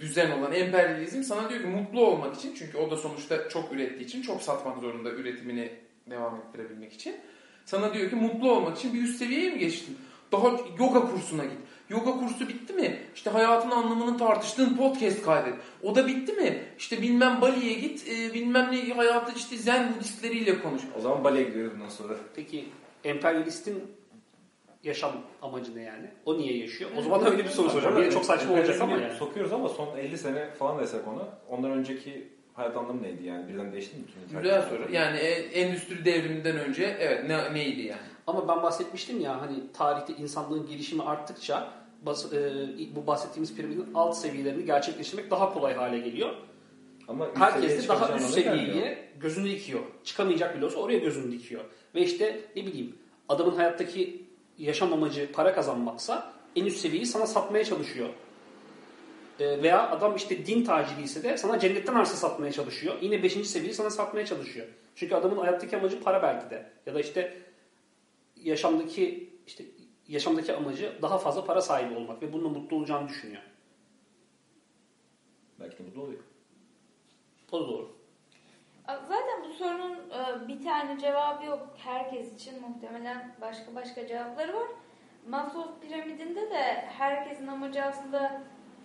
düzen 0.00 0.30
olan 0.30 0.52
emperyalizm 0.52 1.22
sana 1.22 1.50
diyor 1.50 1.60
ki 1.60 1.66
mutlu 1.66 2.06
olmak 2.06 2.36
için 2.36 2.54
çünkü 2.54 2.78
o 2.78 2.90
da 2.90 2.96
sonuçta 2.96 3.48
çok 3.48 3.72
ürettiği 3.72 4.04
için 4.04 4.22
çok 4.22 4.42
satmak 4.42 4.78
zorunda 4.78 5.10
üretimini 5.10 5.72
devam 6.10 6.36
ettirebilmek 6.36 6.92
için. 6.92 7.16
Sana 7.64 7.94
diyor 7.94 8.10
ki 8.10 8.16
mutlu 8.16 8.52
olmak 8.52 8.78
için 8.78 8.94
bir 8.94 9.02
üst 9.02 9.18
seviyeye 9.18 9.50
mi 9.50 9.58
geçtin? 9.58 9.98
Daha 10.34 10.56
yoga 10.78 11.00
kursuna 11.00 11.44
git. 11.44 11.58
Yoga 11.88 12.12
kursu 12.12 12.48
bitti 12.48 12.72
mi? 12.72 12.98
İşte 13.14 13.30
hayatın 13.30 13.70
anlamını 13.70 14.18
tartıştığın 14.18 14.76
podcast 14.76 15.22
kaydet. 15.22 15.54
O 15.82 15.94
da 15.94 16.06
bitti 16.06 16.32
mi? 16.32 16.62
İşte 16.78 17.02
bilmem 17.02 17.40
Bali'ye 17.40 17.74
git, 17.74 18.08
e, 18.08 18.34
bilmem 18.34 18.70
ne 18.72 18.94
hayatı 18.94 19.32
işte 19.36 19.56
Zen 19.56 19.94
Budistleriyle 19.96 20.62
konuş. 20.62 20.82
O 20.98 21.00
zaman 21.00 21.24
Bali'ye 21.24 21.44
gidiyoruz 21.44 21.72
bundan 21.74 21.88
sonra. 21.88 22.14
Peki 22.36 22.64
emperyalistin 23.04 23.84
yaşam 24.82 25.12
amacı 25.42 25.76
ne 25.76 25.82
yani? 25.82 26.10
O 26.24 26.38
niye 26.38 26.58
yaşıyor? 26.58 26.90
O 26.98 27.02
zaman 27.02 27.24
da 27.24 27.30
öyle 27.30 27.44
bir 27.44 27.48
soru 27.48 27.70
soracağım. 27.70 27.98
Yine 27.98 28.10
çok 28.10 28.24
saçma 28.24 28.54
olacak 28.54 28.80
ama 28.80 28.96
yani. 28.96 29.14
Sokuyoruz 29.14 29.52
ama 29.52 29.68
son 29.68 29.96
50 29.96 30.18
sene 30.18 30.50
falan 30.50 30.78
desek 30.78 31.08
ona. 31.08 31.28
Ondan 31.48 31.70
önceki 31.70 32.28
hayat 32.54 32.76
anlamı 32.76 33.02
neydi 33.02 33.24
yani? 33.26 33.48
Birden 33.48 33.72
değişti 33.72 33.96
mi? 33.96 34.02
Güzel 34.42 34.62
soru. 34.62 34.92
Yani 34.92 35.16
e, 35.18 35.30
endüstri 35.30 36.04
devriminden 36.04 36.56
önce 36.56 36.96
evet 37.00 37.24
ne, 37.28 37.54
neydi 37.54 37.80
yani? 37.82 38.00
Ama 38.26 38.48
ben 38.48 38.62
bahsetmiştim 38.62 39.20
ya 39.20 39.40
hani 39.42 39.54
tarihte 39.72 40.12
insanlığın 40.22 40.66
gelişimi 40.66 41.02
arttıkça 41.02 41.68
bas- 42.06 42.32
e, 42.32 42.52
bu 42.96 43.06
bahsettiğimiz 43.06 43.54
piramidin 43.56 43.86
alt 43.94 44.16
seviyelerini 44.16 44.64
gerçekleştirmek 44.64 45.30
daha 45.30 45.54
kolay 45.54 45.74
hale 45.74 45.98
geliyor. 45.98 46.30
Ama 47.08 47.28
Herkes 47.34 47.84
de 47.84 47.88
daha 47.88 48.16
üst 48.16 48.30
seviyeye 48.34 49.08
gözünü 49.20 49.50
dikiyor. 49.50 49.80
Çıkamayacak 50.04 50.56
bile 50.56 50.64
olsa 50.64 50.78
oraya 50.78 50.98
gözünü 50.98 51.32
dikiyor. 51.32 51.64
Ve 51.94 52.00
işte 52.02 52.40
ne 52.56 52.66
bileyim 52.66 52.96
adamın 53.28 53.56
hayattaki 53.56 54.22
yaşam 54.58 54.92
amacı 54.92 55.32
para 55.32 55.54
kazanmaksa 55.54 56.32
en 56.56 56.64
üst 56.64 56.76
seviyeyi 56.78 57.06
sana 57.06 57.26
satmaya 57.26 57.64
çalışıyor. 57.64 58.08
Ee, 59.40 59.62
veya 59.62 59.90
adam 59.90 60.16
işte 60.16 60.46
din 60.46 60.64
taciri 60.64 61.02
ise 61.02 61.22
de 61.22 61.36
sana 61.36 61.58
cennetten 61.58 61.94
arsa 61.94 62.16
satmaya 62.16 62.52
çalışıyor. 62.52 62.94
Yine 63.00 63.22
5. 63.22 63.32
seviyeyi 63.32 63.74
sana 63.74 63.90
satmaya 63.90 64.26
çalışıyor. 64.26 64.66
Çünkü 64.94 65.14
adamın 65.14 65.36
hayattaki 65.36 65.76
amacı 65.76 66.02
para 66.02 66.22
belki 66.22 66.50
de. 66.50 66.70
Ya 66.86 66.94
da 66.94 67.00
işte 67.00 67.38
yaşamdaki 68.36 69.30
işte 69.46 69.64
yaşamdaki 70.08 70.54
amacı 70.54 70.98
daha 71.02 71.18
fazla 71.18 71.44
para 71.44 71.60
sahibi 71.60 71.94
olmak 71.94 72.22
ve 72.22 72.32
bununla 72.32 72.48
mutlu 72.48 72.76
olacağını 72.76 73.08
düşünüyor. 73.08 73.42
Belki 75.60 75.78
de 75.78 75.82
mutlu 75.82 76.02
oluyor. 76.02 76.20
O 77.52 77.60
da 77.60 77.68
doğru. 77.68 77.94
Zaten 78.86 79.44
bu 79.48 79.52
sorunun 79.52 79.94
e, 79.94 80.48
bir 80.48 80.64
tane 80.64 81.00
cevabı 81.00 81.44
yok. 81.44 81.68
Herkes 81.76 82.34
için 82.34 82.60
muhtemelen 82.60 83.34
başka 83.40 83.74
başka 83.74 84.06
cevapları 84.06 84.54
var. 84.54 84.68
Maslow 85.28 85.88
piramidinde 85.88 86.50
de 86.50 86.62
herkesin 86.98 87.46
amacı 87.46 87.82
aslında 87.82 88.42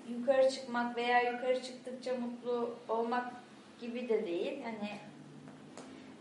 yukarı 0.09 0.49
çıkmak 0.49 0.97
veya 0.97 1.31
yukarı 1.31 1.61
çıktıkça 1.61 2.13
mutlu 2.13 2.75
olmak 2.89 3.25
gibi 3.79 4.09
de 4.09 4.25
değil. 4.25 4.61
Yani 4.63 4.99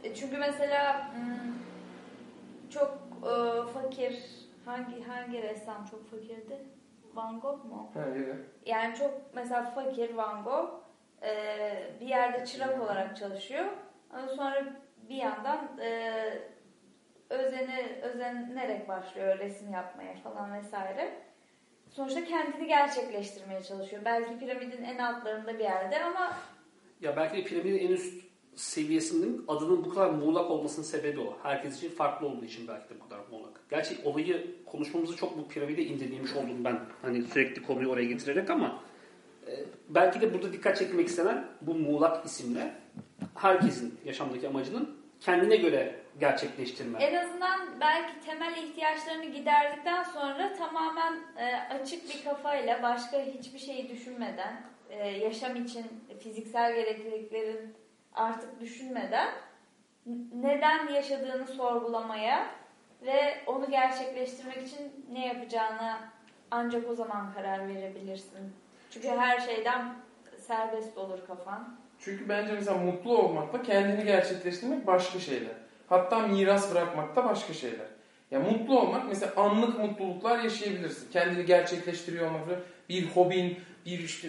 e, 0.05 0.15
çünkü 0.15 0.39
mesela 0.39 1.13
hmm, 1.15 1.55
çok 2.71 2.99
e, 3.23 3.33
fakir 3.73 4.25
hangi 4.65 5.03
hangi 5.03 5.43
ressam 5.43 5.85
çok 5.91 6.11
fakirdi? 6.11 6.59
Van 7.15 7.41
Gogh 7.41 7.65
mu? 7.65 7.93
Evet. 7.97 8.37
Yani 8.67 8.97
çok 8.97 9.21
mesela 9.35 9.71
fakir 9.71 10.15
Van 10.15 10.45
Gogh 10.45 10.71
e, 11.23 11.33
bir 12.01 12.07
yerde 12.07 12.47
çırak 12.47 12.83
olarak 12.83 13.17
çalışıyor. 13.17 13.67
Ama 14.13 14.29
sonra 14.29 14.65
bir 15.09 15.17
yandan 15.17 15.79
e, 15.81 16.23
özeni, 17.31 17.99
özenerek 18.03 18.89
başlıyor 18.89 19.39
resim 19.39 19.73
yapmaya 19.73 20.15
falan 20.15 20.55
vesaire. 20.55 21.28
Sonuçta 21.99 22.25
kendini 22.25 22.67
gerçekleştirmeye 22.67 23.63
çalışıyor. 23.63 24.03
Belki 24.05 24.39
piramidin 24.39 24.83
en 24.83 24.99
altlarında 24.99 25.55
bir 25.55 25.65
yerde 25.65 26.05
ama 26.05 26.33
Ya 27.01 27.17
belki 27.17 27.37
de 27.37 27.45
piramidin 27.45 27.79
en 27.79 27.93
üst 27.93 28.25
seviyesinin 28.55 29.45
adının 29.49 29.85
bu 29.85 29.95
kadar 29.95 30.11
muğlak 30.11 30.51
olmasının 30.51 30.85
sebebi 30.85 31.21
o. 31.21 31.37
Herkes 31.43 31.77
için 31.77 31.91
farklı 31.91 32.27
olduğu 32.27 32.45
için 32.45 32.69
belki 32.69 32.89
de 32.89 33.01
bu 33.01 33.09
kadar 33.09 33.21
muğlak. 33.31 33.61
Gerçi 33.71 33.97
olayı 34.05 34.47
konuşmamızı 34.67 35.17
çok 35.17 35.39
bu 35.39 35.49
piramide 35.49 35.85
indirgemiş 35.85 36.37
oldum 36.37 36.65
ben. 36.65 36.81
Hani 37.03 37.23
sürekli 37.23 37.63
konuyu 37.63 37.89
oraya 37.89 38.07
getirerek 38.07 38.51
ama 38.51 38.83
e, 39.47 39.53
belki 39.89 40.21
de 40.21 40.35
burada 40.35 40.53
dikkat 40.53 40.79
çekmek 40.79 41.09
istenen 41.09 41.47
bu 41.61 41.75
muğlak 41.75 42.27
isimle 42.27 42.75
herkesin 43.35 43.99
yaşamdaki 44.05 44.49
amacının 44.49 44.97
kendine 45.21 45.57
göre 45.57 45.95
gerçekleştirme. 46.21 46.99
en 46.99 47.15
azından 47.15 47.81
belki 47.81 48.21
temel 48.27 48.57
ihtiyaçlarını 48.57 49.25
giderdikten 49.25 50.03
sonra 50.03 50.53
tamamen 50.53 51.15
e, 51.37 51.57
açık 51.57 52.15
bir 52.15 52.25
kafayla 52.25 52.83
başka 52.83 53.19
hiçbir 53.21 53.59
şeyi 53.59 53.89
düşünmeden 53.89 54.63
e, 54.91 55.09
yaşam 55.09 55.57
için 55.57 55.87
fiziksel 56.21 56.75
gerekliliklerin 56.75 57.75
artık 58.15 58.61
düşünmeden 58.61 59.29
neden 60.33 60.89
yaşadığını 60.89 61.47
sorgulamaya 61.47 62.47
ve 63.03 63.35
onu 63.47 63.71
gerçekleştirmek 63.71 64.67
için 64.67 65.07
ne 65.13 65.27
yapacağına 65.27 66.01
ancak 66.51 66.91
o 66.91 66.95
zaman 66.95 67.33
karar 67.35 67.69
verebilirsin. 67.69 68.53
Çünkü 68.91 69.09
her 69.09 69.41
şeyden 69.41 69.95
serbest 70.39 70.99
olur 70.99 71.27
kafan. 71.27 71.79
Çünkü 71.99 72.29
bence 72.29 72.53
mesela 72.53 72.77
mutlu 72.79 73.19
olmakla 73.19 73.63
kendini 73.63 74.05
gerçekleştirmek 74.05 74.87
başka 74.87 75.19
şeyler. 75.19 75.68
Hatta 75.89 76.27
miras 76.27 76.73
bırakmak 76.73 77.17
da 77.17 77.25
başka 77.25 77.53
şeyler. 77.53 77.87
Ya 78.31 78.41
mutlu 78.41 78.81
olmak 78.81 79.09
mesela 79.09 79.33
anlık 79.37 79.79
mutluluklar 79.79 80.39
yaşayabilirsin. 80.39 81.11
Kendini 81.13 81.47
gerçekleştiriyor 81.47 82.27
olmak 82.27 82.45
zorunda. 82.45 82.65
Bir 82.89 83.07
hobin, 83.07 83.59
bir 83.87 83.99
işte 83.99 84.29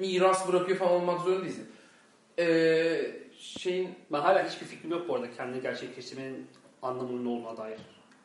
miras 0.00 0.48
bırakıyor 0.48 0.78
falan 0.78 0.92
olmak 0.92 1.20
zorunda 1.20 1.44
değilsin. 1.44 1.68
Ee, 2.38 3.00
şeyin 3.38 3.88
Ben 4.12 4.20
hala 4.20 4.48
hiçbir 4.48 4.66
fikrim 4.66 4.90
yok 4.90 5.08
bu 5.08 5.14
arada 5.14 5.30
kendini 5.30 5.62
gerçekleştirmenin 5.62 6.46
anlamının 6.82 7.24
ne 7.24 7.28
olduğuna 7.28 7.56
dair. 7.56 7.78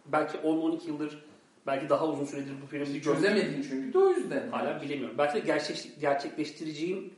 Belki 0.05 0.37
10-12 0.37 0.87
yıldır, 0.87 1.23
belki 1.67 1.89
daha 1.89 2.07
uzun 2.07 2.25
süredir 2.25 2.53
bu 2.63 2.67
piramidi 2.67 3.01
gördüm. 3.01 3.21
çözemediğin 3.21 3.61
çünkü 3.61 3.93
de 3.93 3.97
o 3.99 4.09
yüzden. 4.09 4.49
Hala 4.51 4.81
bilemiyorum. 4.81 5.15
Belki 5.17 5.33
de 5.33 5.39
gerçek, 5.39 5.91
gerçekleştireceğim 5.99 7.13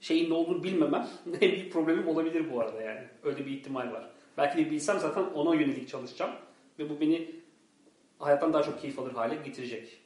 şeyin 0.00 0.30
ne 0.30 0.34
olduğunu 0.34 0.64
bilmemem 0.64 1.06
en 1.40 1.52
büyük 1.52 1.72
problemim 1.72 2.08
olabilir 2.08 2.52
bu 2.52 2.60
arada 2.60 2.82
yani. 2.82 3.00
Öyle 3.24 3.46
bir 3.46 3.50
ihtimal 3.50 3.92
var. 3.92 4.10
Belki 4.38 4.58
de 4.58 4.70
bilsem 4.70 4.98
zaten 4.98 5.24
ona 5.34 5.54
yönelik 5.54 5.88
çalışacağım. 5.88 6.32
Ve 6.78 6.90
bu 6.90 7.00
beni 7.00 7.30
hayattan 8.18 8.52
daha 8.52 8.62
çok 8.62 8.80
keyif 8.80 8.98
alır 8.98 9.12
hale 9.12 9.34
getirecek. 9.34 10.00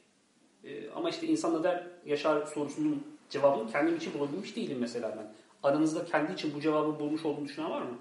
Ee, 0.63 0.89
ama 0.95 1.09
işte 1.09 1.27
insan 1.27 1.59
neden 1.59 1.83
yaşar 2.05 2.45
sorusunun 2.45 3.03
cevabını 3.29 3.71
kendim 3.71 3.95
için 3.95 4.13
bulabilmiş 4.13 4.55
değilim 4.55 4.77
mesela 4.79 5.15
ben. 5.17 5.33
Aranızda 5.69 6.05
kendi 6.05 6.33
için 6.33 6.53
bu 6.55 6.61
cevabı 6.61 6.99
bulmuş 6.99 7.25
olduğunu 7.25 7.45
düşünen 7.45 7.69
var 7.69 7.81
mı? 7.81 7.97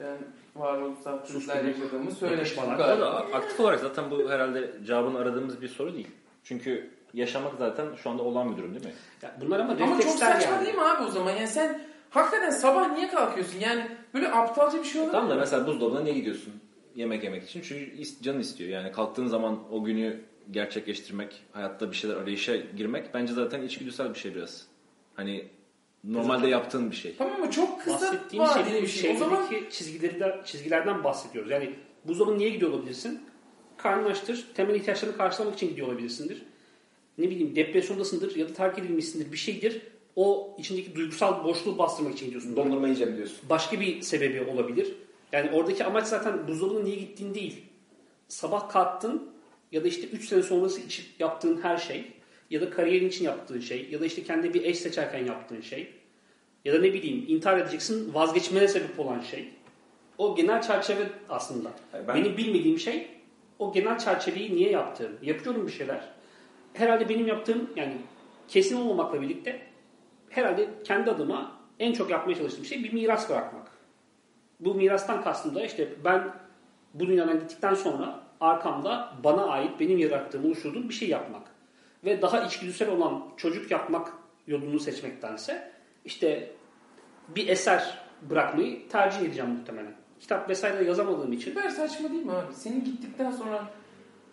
Ben 0.00 0.18
varoluşsal 0.56 1.24
krizler 1.26 1.64
yaşadığımı 1.64 2.10
söylemiştim. 2.10 2.62
da 2.78 3.16
aktif 3.16 3.60
olarak 3.60 3.80
zaten 3.80 4.10
bu 4.10 4.30
herhalde 4.30 4.72
cevabını 4.86 5.18
aradığımız 5.18 5.62
bir 5.62 5.68
soru 5.68 5.94
değil. 5.94 6.08
Çünkü 6.44 6.90
yaşamak 7.14 7.52
zaten 7.58 7.86
şu 8.02 8.10
anda 8.10 8.22
olan 8.22 8.52
bir 8.52 8.56
durum 8.56 8.74
değil 8.74 8.84
mi? 8.84 8.92
Ya 9.22 9.36
bunlar 9.40 9.60
ama 9.60 9.72
Ama 9.72 10.00
çok 10.00 10.12
saçma 10.12 10.54
yani. 10.54 10.66
değil 10.66 10.76
mi 10.76 10.82
abi 10.82 11.04
o 11.04 11.08
zaman? 11.10 11.30
Yani 11.30 11.48
sen 11.48 11.85
hakikaten 12.16 12.50
sabah 12.50 12.92
niye 12.92 13.08
kalkıyorsun? 13.08 13.60
Yani 13.60 13.86
böyle 14.14 14.32
aptalca 14.32 14.78
bir 14.78 14.84
şey 14.84 15.00
olur 15.00 15.12
Tamam 15.12 15.30
da 15.30 15.34
mesela 15.34 15.66
buzdolabına 15.66 16.00
niye 16.00 16.14
gidiyorsun? 16.14 16.52
Yemek 16.94 17.24
yemek 17.24 17.44
için. 17.44 17.60
Çünkü 17.62 18.22
canın 18.22 18.40
istiyor. 18.40 18.70
Yani 18.70 18.92
kalktığın 18.92 19.26
zaman 19.26 19.72
o 19.72 19.84
günü 19.84 20.20
gerçekleştirmek, 20.50 21.42
hayatta 21.52 21.90
bir 21.90 21.96
şeyler 21.96 22.16
arayışa 22.16 22.56
girmek 22.56 23.14
bence 23.14 23.32
zaten 23.32 23.62
içgüdüsel 23.62 24.14
bir 24.14 24.18
şey 24.18 24.34
biraz. 24.34 24.66
Hani 25.14 25.48
normalde 26.04 26.48
yaptığın 26.48 26.90
bir 26.90 26.96
şey. 26.96 27.16
Tamam 27.16 27.34
ama 27.36 27.50
çok 27.50 27.80
kısa 27.80 27.94
Bahsettiğim 27.94 28.46
şey, 28.46 28.82
bir 28.82 28.86
şey. 28.86 29.14
O 29.14 29.18
zaman 29.18 29.46
çizgilerden, 29.70 30.42
çizgilerden 30.44 31.04
bahsediyoruz. 31.04 31.50
Yani 31.50 31.74
buzdolabına 32.04 32.36
niye 32.36 32.50
gidiyor 32.50 32.70
olabilirsin? 32.70 33.20
Karnın 33.76 34.10
açtır, 34.10 34.46
temel 34.54 34.74
ihtiyaçlarını 34.74 35.16
karşılamak 35.16 35.54
için 35.54 35.68
gidiyor 35.68 35.88
olabilirsindir. 35.88 36.42
Ne 37.18 37.30
bileyim 37.30 37.56
depresyondasındır 37.56 38.36
ya 38.36 38.48
da 38.48 38.52
terk 38.52 38.78
edilmişsindir 38.78 39.32
bir 39.32 39.36
şeydir. 39.36 39.82
O 40.16 40.56
içindeki 40.58 40.94
duygusal 40.94 41.44
boşluğu 41.44 41.78
bastırmak 41.78 42.14
için 42.14 42.26
gidiyorsun. 42.26 42.56
Dondurma 42.56 42.86
yiyeceğim 42.86 43.16
diyorsun. 43.16 43.38
Başka 43.50 43.80
bir 43.80 44.02
sebebi 44.02 44.50
olabilir. 44.50 44.92
Yani 45.32 45.50
oradaki 45.50 45.84
amaç 45.84 46.06
zaten 46.06 46.48
buzdolabına 46.48 46.82
niye 46.84 46.96
gittiğin 46.96 47.34
değil. 47.34 47.56
Sabah 48.28 48.68
kalktın 48.68 49.30
ya 49.72 49.84
da 49.84 49.88
işte 49.88 50.06
3 50.06 50.28
sene 50.28 50.42
sonrası 50.42 50.80
için 50.80 51.04
yaptığın 51.18 51.60
her 51.62 51.76
şey 51.76 52.04
ya 52.50 52.60
da 52.60 52.70
kariyerin 52.70 53.08
için 53.08 53.24
yaptığın 53.24 53.60
şey 53.60 53.88
ya 53.90 54.00
da 54.00 54.06
işte 54.06 54.22
kendine 54.22 54.54
bir 54.54 54.64
eş 54.64 54.78
seçerken 54.78 55.26
yaptığın 55.26 55.60
şey 55.60 55.88
ya 56.64 56.74
da 56.74 56.78
ne 56.78 56.92
bileyim 56.92 57.24
intihar 57.28 57.58
edeceksin 57.58 58.14
vazgeçmene 58.14 58.68
sebep 58.68 59.00
olan 59.00 59.20
şey. 59.20 59.48
O 60.18 60.36
genel 60.36 60.62
çerçeve 60.62 61.02
aslında. 61.28 61.70
Yani 61.94 62.08
ben- 62.08 62.16
Benim 62.16 62.36
bilmediğim 62.36 62.78
şey 62.78 63.06
o 63.58 63.72
genel 63.72 63.98
çerçeveyi 63.98 64.54
niye 64.56 64.70
yaptığım. 64.70 65.12
Yapıyorum 65.22 65.66
bir 65.66 65.72
şeyler. 65.72 66.08
Herhalde 66.74 67.08
benim 67.08 67.26
yaptığım 67.26 67.70
yani 67.76 67.96
kesin 68.48 68.76
olmamakla 68.76 69.22
birlikte 69.22 69.60
herhalde 70.36 70.68
kendi 70.84 71.10
adıma 71.10 71.52
en 71.78 71.92
çok 71.92 72.10
yapmaya 72.10 72.34
çalıştığım 72.34 72.64
şey 72.64 72.84
bir 72.84 72.92
miras 72.92 73.30
bırakmak. 73.30 73.70
Bu 74.60 74.74
mirastan 74.74 75.22
kastım 75.22 75.54
da 75.54 75.64
işte 75.64 75.88
ben 76.04 76.32
bu 76.94 77.06
dünyadan 77.06 77.40
gittikten 77.40 77.74
sonra 77.74 78.20
arkamda 78.40 79.12
bana 79.24 79.46
ait 79.46 79.80
benim 79.80 79.98
yarattığım, 79.98 80.44
oluşturduğum 80.44 80.88
bir 80.88 80.94
şey 80.94 81.08
yapmak. 81.08 81.42
Ve 82.04 82.22
daha 82.22 82.40
içgüdüsel 82.40 82.90
olan 82.90 83.24
çocuk 83.36 83.70
yapmak 83.70 84.12
yolunu 84.46 84.80
seçmektense 84.80 85.72
işte 86.04 86.52
bir 87.28 87.48
eser 87.48 87.98
bırakmayı 88.22 88.88
tercih 88.88 89.20
edeceğim 89.20 89.50
muhtemelen. 89.50 89.94
Kitap 90.20 90.50
vesaire 90.50 90.84
yazamadığım 90.84 91.32
için 91.32 91.50
süper 91.50 91.68
saçma 91.68 92.10
değil 92.10 92.26
mi 92.26 92.32
abi? 92.32 92.54
Senin 92.54 92.84
gittikten 92.84 93.30
sonra 93.30 93.64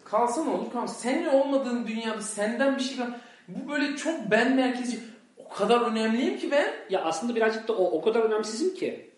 kalsa 0.06 0.44
ne 0.44 0.50
olur 0.50 0.72
kalmasa. 0.72 0.94
Senin 0.94 1.26
olmadığın 1.26 1.88
dünyada 1.88 2.22
senden 2.22 2.78
bir 2.78 2.82
şey. 2.82 2.98
Bu 3.48 3.72
böyle 3.72 3.96
çok 3.96 4.32
ben 4.32 4.56
merkezi. 4.56 5.13
O 5.54 5.56
kadar 5.56 5.82
önemliyim 5.82 6.38
ki 6.38 6.52
ben. 6.52 6.74
ya 6.90 7.04
aslında 7.04 7.36
birazcık 7.36 7.68
da 7.68 7.74
o 7.74 7.84
o 7.84 8.02
kadar 8.02 8.20
önemsizim 8.20 8.76
ki 8.76 9.12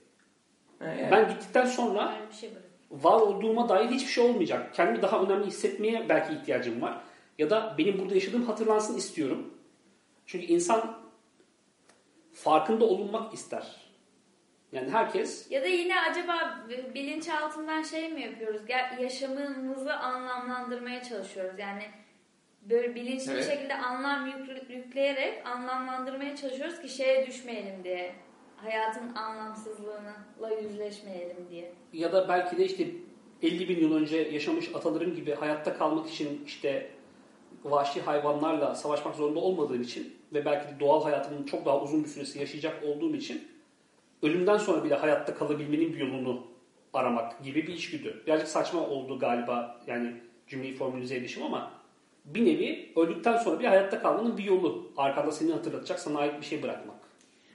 Yani 0.82 1.08
ben 1.12 1.30
gittikten 1.30 1.66
sonra 1.66 2.16
şey 2.40 2.50
var 2.92 3.22
olduğuma 3.22 3.70
dair 3.70 3.90
hiçbir 3.90 4.12
şey 4.12 4.24
olmayacak. 4.24 4.74
Kendimi 4.74 5.02
daha 5.02 5.22
önemli 5.22 5.46
hissetmeye 5.46 6.10
belki 6.10 6.34
ihtiyacım 6.34 6.82
var. 6.82 7.02
Ya 7.38 7.50
da 7.50 7.76
benim 7.78 8.00
burada 8.00 8.16
yaşadığım 8.16 8.46
hatırlansın 8.46 8.98
istiyorum. 8.98 9.54
Çünkü 10.26 10.46
insan 10.46 10.98
farkında 12.34 12.86
olunmak 12.86 13.34
ister. 13.34 13.86
Yani 14.72 14.90
herkes 14.90 15.52
Ya 15.52 15.64
da 15.64 15.68
yine 15.68 16.02
acaba 16.02 16.60
bilinçaltından 16.96 17.84
şey 17.84 18.10
mi 18.10 18.22
yapıyoruz? 18.22 18.62
Yaşamımızı 19.00 19.94
anlamlandırmaya 19.94 21.04
çalışıyoruz. 21.04 21.60
Yani 21.60 21.84
böyle 22.70 22.96
bilinçli 22.96 23.32
Evet. 23.32 23.44
bir 23.46 23.52
şekilde 23.56 23.76
anlam 23.76 24.26
yük- 24.28 24.70
yükleyerek 24.70 25.48
anlamlandırmaya 25.48 26.36
çalışıyoruz 26.36 26.82
ki 26.82 26.90
şeye 26.90 27.28
düşmeyelim 27.28 27.84
diye. 27.84 28.16
Hayatın 28.58 29.16
anlamsızlığıyla 29.16 30.16
yüzleşmeyelim 30.64 31.38
diye. 31.50 31.72
ya 31.94 32.12
da 32.14 32.30
belki 32.30 32.58
de 32.58 32.66
işte 32.66 32.88
50 33.42 33.70
bin 33.70 33.80
yıl 33.80 33.96
önce 33.96 34.18
yaşamış 34.18 34.76
atalarım 34.76 35.16
gibi 35.16 35.34
hayatta 35.36 35.78
kalmak 35.78 36.10
için 36.10 36.44
işte 36.46 36.92
vahşi 37.64 38.02
hayvanlarla 38.02 38.76
savaşmak 38.76 39.16
zorunda 39.16 39.40
olmadığım 39.40 39.82
için 39.82 40.16
ve 40.34 40.46
belki 40.46 40.76
de 40.76 40.80
doğal 40.80 41.04
hayatımın 41.04 41.44
çok 41.46 41.66
daha 41.66 41.82
uzun 41.82 42.04
bir 42.04 42.10
süresi 42.10 42.40
yaşayacak 42.40 42.84
olduğum 42.84 43.16
için 43.16 43.48
ölümden 44.24 44.58
sonra 44.58 44.84
bile 44.84 44.96
hayatta 44.96 45.36
kalabilmenin 45.36 45.94
bir 45.94 45.98
yolunu 46.00 46.48
aramak 46.94 47.44
gibi 47.44 47.68
bir 47.68 47.74
içgüdü. 47.74 48.24
Birazcık 48.28 48.48
saçma 48.48 48.82
oldu 48.88 49.20
galiba 49.20 49.82
yani 49.88 50.14
cümleyi 50.48 50.76
formülize 50.76 51.16
edişim 51.16 51.44
ama 51.44 51.72
bir 52.26 52.46
nevi 52.46 52.94
öldükten 52.96 53.38
sonra 53.38 53.60
bir 53.60 53.66
hayatta 53.66 54.02
kalmanın 54.02 54.38
bir 54.38 54.44
yolu. 54.44 54.92
Arkanda 54.98 55.32
seni 55.32 55.52
hatırlatacak, 55.52 56.00
sana 56.00 56.20
ait 56.20 56.42
bir 56.42 56.46
şey 56.46 56.64
bırakmak. 56.64 56.96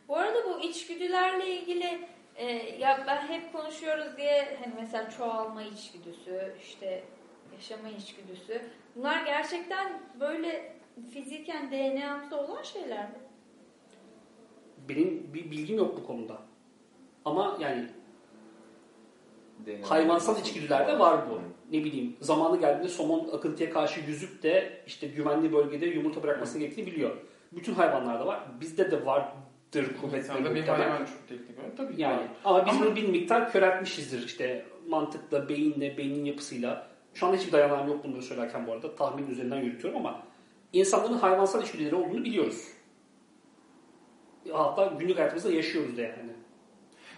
Bu 0.09 0.17
arada 0.17 0.39
bu 0.45 0.61
içgüdülerle 0.61 1.61
ilgili 1.61 1.99
e, 2.37 2.53
ya 2.79 3.05
ben 3.07 3.29
hep 3.29 3.53
konuşuyoruz 3.53 4.17
diye 4.17 4.59
hani 4.65 4.75
mesela 4.81 5.11
çoğalma 5.11 5.63
içgüdüsü, 5.63 6.55
işte 6.63 7.03
yaşama 7.53 7.89
içgüdüsü. 7.89 8.63
Bunlar 8.97 9.25
gerçekten 9.27 10.01
böyle 10.21 10.73
fiziken 11.13 11.71
DNA'mızda 11.71 12.41
olan 12.41 12.63
şeyler 12.63 13.05
mi? 13.05 13.19
Benim 14.89 15.35
bir 15.35 15.51
bilgim 15.51 15.77
yok 15.77 15.97
bu 15.97 16.07
konuda. 16.07 16.39
Ama 17.25 17.57
yani 17.61 17.87
DNA. 19.67 19.91
hayvansal 19.91 20.41
içgüdülerde 20.41 20.99
var 20.99 21.31
bu. 21.31 21.41
Ne 21.77 21.85
bileyim 21.85 22.17
zamanı 22.21 22.61
geldiğinde 22.61 22.89
somon 22.89 23.29
akıntıya 23.33 23.71
karşı 23.71 24.01
yüzüp 24.01 24.43
de 24.43 24.83
işte 24.87 25.07
güvenli 25.07 25.53
bölgede 25.53 25.87
yumurta 25.87 26.23
bırakmasını 26.23 26.61
gerektiğini 26.61 26.87
biliyor. 26.87 27.17
Bütün 27.53 27.75
hayvanlarda 27.75 28.27
var. 28.27 28.41
Bizde 28.61 28.91
de 28.91 29.07
vardır 29.07 29.87
kuvvetli 30.01 30.19
İnsanda 30.19 30.55
bir 30.55 30.63
hayvan 30.63 31.05
çok 31.05 31.29
teknik 31.29 31.59
olarak 31.59 31.77
tabii 31.77 31.95
Yani 31.97 32.17
var. 32.17 32.27
ama 32.45 32.67
biz 32.67 32.75
Ama- 32.75 32.85
bunu 32.87 32.97
bir 32.97 33.09
miktar 33.09 33.53
köreltmişizdir 33.53 34.27
işte 34.27 34.65
mantıkla, 34.89 35.49
beyinle, 35.49 35.97
beynin 35.97 36.25
yapısıyla. 36.25 36.91
Şu 37.15 37.27
anda 37.27 37.37
hiçbir 37.37 37.53
dayanağım 37.53 37.89
yok 37.89 38.05
bunları 38.05 38.23
söylerken 38.23 38.67
bu 38.67 38.73
arada. 38.73 38.95
Tahmin 38.95 39.27
üzerinden 39.31 39.57
yürütüyorum 39.61 40.01
ama 40.07 40.23
insanların 40.73 41.15
hayvansal 41.19 41.63
içgüdüleri 41.63 41.95
olduğunu 41.95 42.25
biliyoruz. 42.25 42.69
Hatta 44.53 44.87
günlük 44.99 45.19
hayatımızda 45.19 45.51
yaşıyoruz 45.53 45.97
da 45.97 46.01
yani. 46.03 46.31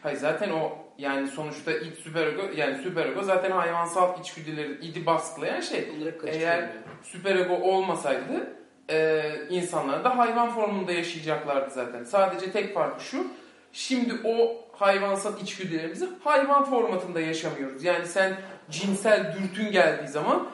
Hayır 0.03 0.17
zaten 0.19 0.51
o 0.51 0.73
yani 0.99 1.29
sonuçta 1.29 1.73
ilk 1.73 1.99
süperego 1.99 2.43
yani 2.57 2.83
süperego 2.83 3.23
zaten 3.23 3.51
hayvansal 3.51 4.21
içgüdüleri 4.21 4.87
idi 4.87 5.07
baskılayan 5.07 5.61
şey. 5.61 5.89
Eğer 6.27 6.59
yani. 6.59 6.71
süperego 7.03 7.55
olmasaydı 7.55 8.57
e, 8.91 9.23
insanlar 9.51 10.05
da 10.05 10.19
hayvan 10.19 10.51
formunda 10.51 10.93
yaşayacaklardı 10.93 11.75
zaten. 11.75 12.05
Sadece 12.05 12.53
tek 12.53 12.75
farkı 12.75 13.05
şu. 13.05 13.27
Şimdi 13.73 14.15
o 14.25 14.65
hayvansal 14.73 15.41
içgüdülerimizi 15.41 16.09
hayvan 16.25 16.65
formatında 16.65 17.21
yaşamıyoruz. 17.21 17.85
Yani 17.85 18.07
sen 18.07 18.37
cinsel 18.71 19.37
dürtün 19.39 19.73
geldiği 19.73 20.09
zaman 20.09 20.49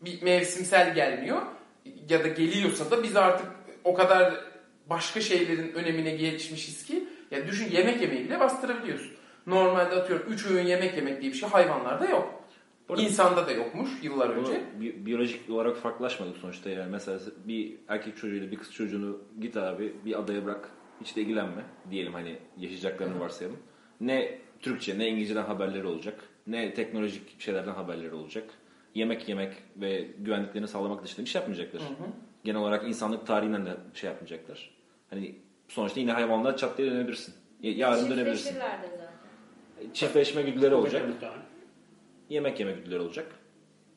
bir 0.00 0.22
mevsimsel 0.22 0.94
gelmiyor 0.94 1.42
ya 2.08 2.24
da 2.24 2.28
geliyorsa 2.28 2.90
da 2.90 3.02
biz 3.02 3.16
artık 3.16 3.46
o 3.84 3.94
kadar 3.94 4.34
başka 4.90 5.20
şeylerin 5.20 5.72
önemine 5.72 6.10
geçmişiz 6.10 6.84
ki 6.84 7.08
ya 7.30 7.46
düşün 7.46 7.70
yemek 7.70 8.00
yemeyi 8.00 8.24
bile 8.24 8.40
bastırabiliyorsun. 8.40 9.21
Normalde 9.46 9.94
atıyorum 9.94 10.32
3 10.32 10.46
öğün 10.46 10.66
yemek 10.66 10.96
yemek 10.96 11.20
diye 11.22 11.32
bir 11.32 11.36
şey 11.36 11.48
hayvanlarda 11.48 12.06
yok. 12.06 12.42
Bu 12.88 12.92
arada- 12.92 13.02
İnsanda 13.04 13.46
da 13.46 13.52
yokmuş 13.52 13.90
yıllar 14.02 14.30
önce. 14.30 14.60
bi- 14.80 15.06
biyolojik 15.06 15.50
olarak 15.50 15.76
farklılaşmadık 15.76 16.36
sonuçta 16.36 16.70
yani. 16.70 16.90
Mesela 16.90 17.18
bir 17.44 17.74
erkek 17.88 18.16
çocuğuyla 18.16 18.50
bir 18.50 18.56
kız 18.56 18.72
çocuğunu 18.72 19.18
git 19.40 19.56
abi 19.56 19.92
bir 20.04 20.18
adaya 20.20 20.44
bırak. 20.44 20.68
Hiç 21.00 21.16
de 21.16 21.20
ilgilenme 21.22 21.62
diyelim 21.90 22.12
hani 22.12 22.38
yaşayacaklarını 22.58 23.20
varsayalım. 23.20 23.58
Ne 24.00 24.38
Türkçe 24.60 24.98
ne 24.98 25.08
İngilizceden 25.08 25.42
haberleri 25.44 25.86
olacak. 25.86 26.20
Ne 26.46 26.74
teknolojik 26.74 27.40
şeylerden 27.40 27.72
haberleri 27.72 28.14
olacak. 28.14 28.44
Yemek 28.94 29.28
yemek 29.28 29.52
ve 29.76 30.08
güvenliklerini 30.18 30.68
sağlamak 30.68 31.04
dışında 31.04 31.24
bir 31.24 31.30
şey 31.30 31.40
yapmayacaklar. 31.40 31.82
Hı 31.82 31.86
hı. 31.86 32.06
Genel 32.44 32.60
olarak 32.60 32.88
insanlık 32.88 33.26
tarihinden 33.26 33.66
de 33.66 33.70
şey 33.94 34.10
yapmayacaklar. 34.10 34.70
Hani 35.10 35.34
sonuçta 35.68 36.00
yine 36.00 36.12
hayvanlar 36.12 36.56
çat 36.56 36.78
diye 36.78 36.90
dönebilirsin. 36.90 37.34
Yarın 37.62 38.10
dönebilirsin. 38.10 38.44
Çiftleşirler 38.44 38.82
de 38.82 38.86
zaten. 38.90 39.11
Çiftleşme 39.94 40.42
güdüleri 40.42 40.74
olacak. 40.74 41.08
Muhtemelen. 41.08 41.42
Yemek 42.28 42.60
yeme 42.60 42.72
güdüleri 42.72 43.00
olacak. 43.00 43.26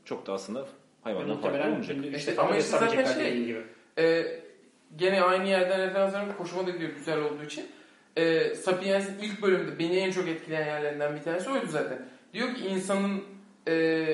Çok 0.06 0.28
da 0.28 0.34
aslında 0.34 0.68
hayvandan 1.02 1.38
farklı 1.38 1.60
olmayacak. 1.60 1.98
İşte 2.16 2.36
ama 2.38 2.58
işte 2.58 2.78
zaten 2.78 3.06
şey- 3.06 3.46
gibi. 3.46 3.62
Ee, 3.98 4.26
gene 4.96 5.22
aynı 5.22 5.50
yerden 5.50 5.82
referans 5.82 6.14
vermek 6.14 6.40
hoşuma 6.40 6.68
da 6.68 6.72
gidiyor 6.72 6.92
güzel 6.92 7.22
olduğu 7.22 7.44
için. 7.44 7.66
Ee, 8.18 8.56
Sapiens'in 8.56 9.20
ilk 9.20 9.42
bölümünde 9.42 9.80
beni 9.80 9.98
en 9.98 10.12
çok 10.12 10.28
etkileyen 10.28 10.66
yerlerinden 10.66 11.16
bir 11.16 11.22
tanesi 11.22 11.50
oydu 11.50 11.66
zaten. 11.70 12.06
Diyor 12.34 12.56
ki 12.56 12.68
insanın 12.68 13.24
e, 13.68 14.06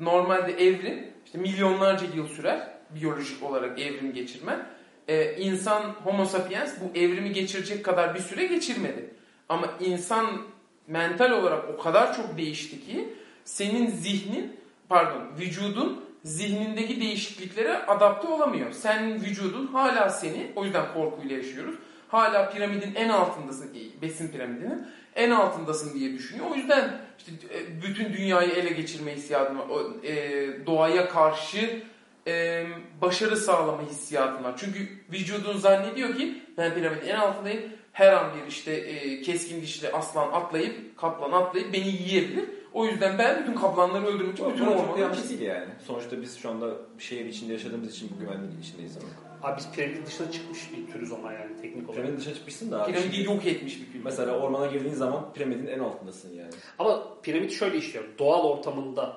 normalde 0.00 0.52
evrim 0.52 1.06
işte 1.26 1.38
milyonlarca 1.38 2.06
yıl 2.14 2.26
sürer 2.26 2.68
biyolojik 2.90 3.42
olarak 3.42 3.78
evrim 3.80 4.12
geçirmen. 4.12 4.66
Ee, 5.08 5.36
insan 5.38 5.82
homo 5.82 6.24
sapiens 6.24 6.74
bu 6.80 6.98
evrimi 6.98 7.32
geçirecek 7.32 7.84
kadar 7.84 8.14
bir 8.14 8.20
süre 8.20 8.46
geçirmedi. 8.46 9.14
Ama 9.48 9.74
insan 9.80 10.42
mental 10.90 11.30
olarak 11.30 11.64
o 11.74 11.82
kadar 11.82 12.16
çok 12.16 12.38
değişti 12.38 12.86
ki 12.86 13.14
senin 13.44 13.90
zihnin 13.90 14.56
pardon 14.88 15.22
vücudun 15.38 16.04
zihnindeki 16.24 17.00
değişikliklere 17.00 17.78
adapte 17.78 18.28
olamıyor. 18.28 18.72
Senin 18.72 19.20
vücudun 19.20 19.66
hala 19.66 20.08
seni 20.08 20.52
o 20.56 20.64
yüzden 20.64 20.94
korkuyla 20.94 21.36
yaşıyoruz. 21.36 21.74
Hala 22.08 22.50
piramidin 22.50 22.94
en 22.94 23.08
altındasın, 23.08 23.70
besin 24.02 24.28
piramidinin 24.28 24.86
en 25.16 25.30
altındasın 25.30 25.94
diye 25.94 26.12
düşünüyor. 26.12 26.46
O 26.50 26.54
yüzden 26.54 27.00
işte 27.18 27.32
e, 27.54 27.82
bütün 27.82 28.12
dünyayı 28.12 28.50
ele 28.50 28.70
geçirme 28.70 29.14
hissiyatı 29.14 29.58
var. 29.58 29.64
E, 30.04 30.66
doğaya 30.66 31.08
karşı 31.08 31.82
e, 32.26 32.66
başarı 33.02 33.36
sağlama 33.36 33.82
hissiyatın 33.82 34.44
var. 34.44 34.54
Çünkü 34.56 34.88
vücudun 35.12 35.58
zannediyor 35.58 36.16
ki 36.16 36.42
ben 36.58 36.74
piramidin 36.74 37.08
en 37.08 37.16
altındayım. 37.16 37.62
Her 37.92 38.12
an 38.12 38.30
bir 38.34 38.46
işte 38.48 38.72
e, 38.72 39.22
keskin 39.22 39.62
dişli 39.62 39.92
aslan 39.92 40.32
atlayıp, 40.32 40.96
kaplan 40.96 41.32
atlayıp 41.32 41.72
beni 41.72 41.88
yiyebilir. 41.88 42.44
O 42.72 42.86
yüzden 42.86 43.18
ben 43.18 43.42
bütün 43.42 43.54
kaplanları 43.54 44.06
öldürmek 44.06 44.34
için 44.34 44.52
bütün 44.52 44.66
yanlış 45.02 45.28
değil 45.28 45.40
yani. 45.40 45.68
Sonuçta 45.86 46.22
biz 46.22 46.38
şu 46.38 46.50
anda 46.50 46.70
şehir 46.98 47.24
içinde 47.24 47.52
yaşadığımız 47.52 47.90
için 47.90 48.10
bu 48.16 48.20
güvenlik 48.20 48.64
içindeyiz 48.64 48.96
ama. 48.96 49.08
Abi 49.42 49.58
biz 49.58 49.70
piramidin 49.72 50.06
dışına 50.06 50.30
çıkmış 50.30 50.58
bir 50.76 50.92
türüz 50.92 51.12
ama 51.12 51.32
yani 51.32 51.56
teknik 51.62 51.82
olarak. 51.82 51.94
Piramidin 51.94 52.20
dışına 52.20 52.34
çıkmışsın 52.34 52.70
da 52.70 52.84
abi. 52.84 52.92
Piramidi 52.92 53.14
şimdi- 53.16 53.28
yok 53.30 53.46
etmiş 53.46 53.80
bir 53.80 53.86
kültür. 53.86 54.04
Mesela 54.04 54.38
ormana 54.38 54.66
girdiğin 54.66 54.94
zaman 54.94 55.32
piramidin 55.32 55.66
en 55.66 55.78
altındasın 55.78 56.34
yani. 56.34 56.50
Ama 56.78 57.02
piramit 57.22 57.52
şöyle 57.52 57.76
işliyor. 57.78 58.04
Doğal 58.18 58.44
ortamında 58.44 59.16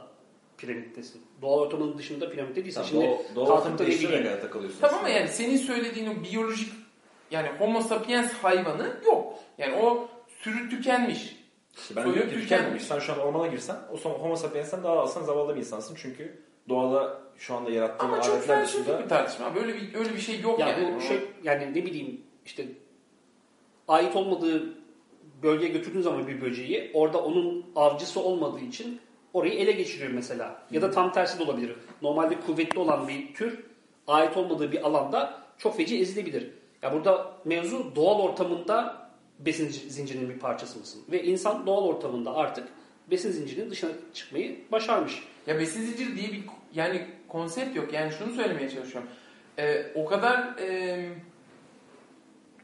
piramittesin. 0.58 1.22
Doğal 1.42 1.60
ortamının 1.60 1.98
dışında 1.98 2.30
piramitte 2.30 2.64
değilsin. 2.64 2.82
Tamam, 2.82 2.90
Şimdi 2.90 3.06
doğu, 3.06 3.36
doğu 3.36 3.46
kalkıp 3.46 3.64
ortamı 3.64 3.80
da 3.80 3.84
ne 3.84 3.88
değiştirerek 3.90 4.26
hayatta 4.26 4.50
kalıyorsun. 4.50 4.80
Tamam 4.82 5.00
ama 5.00 5.10
yani 5.10 5.28
senin 5.28 5.58
söylediğin 5.58 6.08
o 6.08 6.24
biyolojik 6.24 6.70
yani 7.34 7.50
homo 7.60 7.82
sapiens 7.82 8.34
hayvanı 8.34 8.98
yok. 9.06 9.40
Yani 9.58 9.76
o 9.76 10.10
sürü 10.28 10.70
tükenmiş. 10.70 11.44
İşte 11.78 11.96
ben 11.96 12.04
Soyu 12.04 12.30
tükenmiş. 12.30 12.84
Sen 12.84 13.00
şu 13.00 13.14
an 13.14 13.20
ormana 13.20 13.48
girsen 13.48 13.76
o 13.94 13.98
son 13.98 14.12
homo 14.12 14.36
sapiens'ten 14.36 14.84
daha 14.84 15.00
aslında 15.00 15.26
zavallı 15.26 15.56
bir 15.56 15.60
insansın. 15.60 15.96
Çünkü 16.02 16.42
doğada 16.70 17.22
şu 17.38 17.56
anda 17.56 17.72
yarattığın 17.72 18.08
Ama 18.08 18.22
çok 18.22 18.36
aletler 18.36 18.66
dışında 18.66 19.04
bir 19.04 19.10
tartışma. 19.10 19.56
Böyle 19.56 19.76
bir 19.76 19.96
öyle 19.96 20.14
bir 20.14 20.20
şey 20.20 20.40
yok 20.42 20.60
ya 20.60 20.68
yani. 20.68 20.96
bu 20.96 21.02
şey 21.02 21.20
yani 21.44 21.70
ne 21.70 21.86
bileyim 21.86 22.22
işte 22.46 22.68
ait 23.88 24.16
olmadığı 24.16 24.64
bölgeye 25.44 25.72
götürdüğün 25.72 26.02
zaman 26.02 26.28
bir 26.28 26.42
böceği 26.42 26.92
orada 26.94 27.24
onun 27.24 27.66
avcısı 27.76 28.20
olmadığı 28.20 28.60
için 28.60 29.02
orayı 29.34 29.54
ele 29.54 29.72
geçiriyor 29.72 30.12
mesela. 30.12 30.62
Ya 30.72 30.82
da 30.82 30.92
tam 30.92 31.12
tersi 31.12 31.40
de 31.40 31.44
olabilir. 31.44 31.76
Normalde 32.02 32.40
kuvvetli 32.40 32.80
olan 32.80 33.08
bir 33.08 33.34
tür 33.34 33.60
ait 34.08 34.38
olmadığı 34.38 34.72
bir 34.72 34.88
alanda 34.88 35.44
çok 35.58 35.78
feci 35.78 36.00
ezilebilir. 36.00 36.63
Ya 36.84 36.94
burada 36.94 37.32
mevzu 37.46 37.96
doğal 37.96 38.20
ortamında 38.20 39.08
besin 39.40 39.70
zincirinin 39.70 40.30
bir 40.30 40.40
parçası 40.40 40.80
mısın? 40.80 41.02
Ve 41.12 41.24
insan 41.24 41.68
doğal 41.68 41.84
ortamında 41.84 42.36
artık 42.36 42.68
besin 43.12 43.32
zincirinin 43.32 43.70
dışına 43.70 43.92
çıkmayı 44.14 44.60
başarmış. 44.72 45.24
Ya 45.48 45.60
besin 45.60 45.82
zinciri 45.82 46.16
diye 46.16 46.32
bir 46.32 46.44
yani 46.74 47.08
konsept 47.28 47.76
yok. 47.76 47.94
Yani 47.94 48.12
şunu 48.12 48.34
söylemeye 48.34 48.70
çalışıyorum. 48.70 49.10
Ee, 49.60 49.86
o 49.96 50.06
kadar 50.06 50.58
e, 50.60 51.00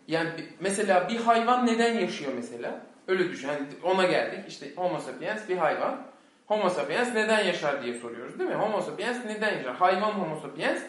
yani 0.07 0.29
mesela 0.59 1.09
bir 1.09 1.17
hayvan 1.17 1.67
neden 1.67 1.99
yaşıyor 1.99 2.31
mesela? 2.35 2.81
Öyle 3.07 3.29
düşün. 3.29 3.47
Yani 3.47 3.67
ona 3.83 4.05
geldik. 4.05 4.39
İşte 4.47 4.75
Homo 4.75 4.99
sapiens 4.99 5.49
bir 5.49 5.57
hayvan. 5.57 6.01
Homo 6.47 6.69
sapiens 6.69 7.15
neden 7.15 7.45
yaşar 7.45 7.83
diye 7.83 7.93
soruyoruz 7.93 8.39
değil 8.39 8.49
mi? 8.49 8.55
Homo 8.55 8.81
sapiens 8.81 9.25
neden 9.25 9.57
yaşar? 9.57 9.75
Hayvan 9.75 10.11
Homo 10.11 10.39
sapiens 10.41 10.81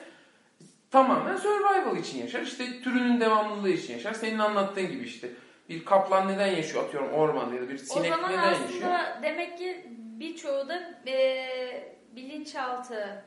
tamamen 0.91 1.37
survival 1.37 1.97
için 1.97 2.19
yaşar. 2.19 2.43
İşte 2.43 2.83
türünün 2.83 3.21
devamlılığı 3.21 3.71
için 3.71 3.93
yaşar. 3.93 4.13
Senin 4.13 4.39
anlattığın 4.39 4.91
gibi 4.91 5.05
işte 5.05 5.29
bir 5.69 5.85
kaplan 5.85 6.29
neden 6.29 6.47
yaşıyor 6.47 6.85
atıyorum 6.85 7.13
ormanda 7.13 7.55
ya 7.55 7.63
da 7.63 7.69
bir 7.69 7.75
O 7.75 7.79
sinek 7.79 8.15
zaman 8.15 8.33
neden 8.33 8.53
aslında 8.53 8.67
yaşıyor? 8.67 9.23
demek 9.23 9.59
ki 9.59 9.87
birçoğu 9.97 10.69
da 10.69 10.81
e, 11.07 11.97
bilinçaltı 12.17 13.25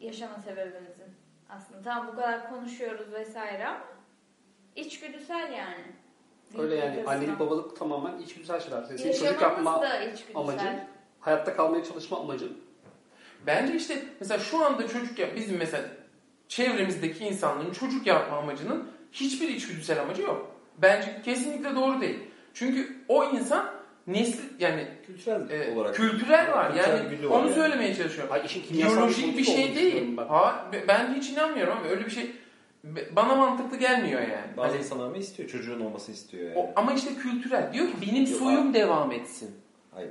yaşama 0.00 0.38
sebebimizin 0.38 1.14
aslında. 1.48 1.82
Tamam 1.82 2.08
bu 2.12 2.16
kadar 2.16 2.50
konuşuyoruz 2.50 3.12
vesaire 3.12 3.66
ama 3.66 3.84
içgüdüsel 4.76 5.52
yani. 5.52 5.84
Öyle 6.58 6.74
yani 6.74 6.94
Büyük 6.94 7.08
annelik 7.08 7.38
babalık 7.38 7.76
tamamen 7.78 8.18
içgüdüsel 8.18 8.60
şeyler. 8.60 8.82
Senin 8.82 9.12
çocuk 9.12 9.42
yapma 9.42 9.82
amacın, 10.34 10.80
hayatta 11.20 11.56
kalmaya 11.56 11.84
çalışma 11.84 12.20
amacın. 12.20 12.58
Bence 13.46 13.74
işte 13.74 14.02
mesela 14.20 14.38
şu 14.40 14.64
anda 14.64 14.88
çocuk 14.88 15.18
ya 15.18 15.36
bizim 15.36 15.58
mesela 15.58 15.84
çevremizdeki 16.54 17.24
insanların 17.24 17.72
çocuk 17.72 18.06
yapma 18.06 18.36
amacının 18.36 18.88
hiçbir 19.12 19.48
içgüdüsel 19.48 20.00
amacı 20.00 20.22
yok. 20.22 20.50
Bence 20.78 21.20
kesinlikle 21.24 21.74
doğru 21.74 22.00
değil. 22.00 22.18
Çünkü 22.54 22.96
o 23.08 23.24
insan 23.24 23.70
nesli 24.06 24.42
yani 24.58 24.88
kültürel 25.06 25.50
e, 25.50 25.74
olarak. 25.74 25.94
kültürel 25.94 26.52
var. 26.52 26.72
Kültürel 26.72 26.96
Yani 26.96 27.30
var 27.30 27.36
onu 27.36 27.46
yani. 27.46 27.54
söylemeye 27.54 27.94
çalışıyorum. 27.94 28.36
İşin 28.44 28.62
kimyasal 28.62 28.96
Biyolojik 28.96 29.38
bir 29.38 29.44
şey 29.44 29.74
değil. 29.74 30.16
Ben. 30.16 30.26
Ha, 30.26 30.70
ben 30.88 31.14
hiç 31.14 31.30
inanmıyorum 31.30 31.78
ama 31.78 31.88
öyle 31.88 32.06
bir 32.06 32.10
şey 32.10 32.30
bana 33.16 33.34
mantıklı 33.34 33.76
gelmiyor 33.76 34.20
yani. 34.20 34.56
Bazı 34.56 34.68
Hani 34.68 34.78
insanlar 34.78 35.08
mı 35.08 35.18
istiyor? 35.18 35.48
Çocuğun 35.48 35.80
olmasını 35.80 36.14
istiyor 36.14 36.44
yani. 36.44 36.58
o, 36.58 36.70
ama 36.76 36.92
işte 36.92 37.14
kültürel. 37.14 37.72
Diyor 37.72 37.86
ki 37.86 37.94
benim 38.02 38.26
Yok, 38.32 38.38
soyum 38.38 38.74
devam 38.74 39.12
etsin. 39.12 39.50
Hayır. 39.94 40.10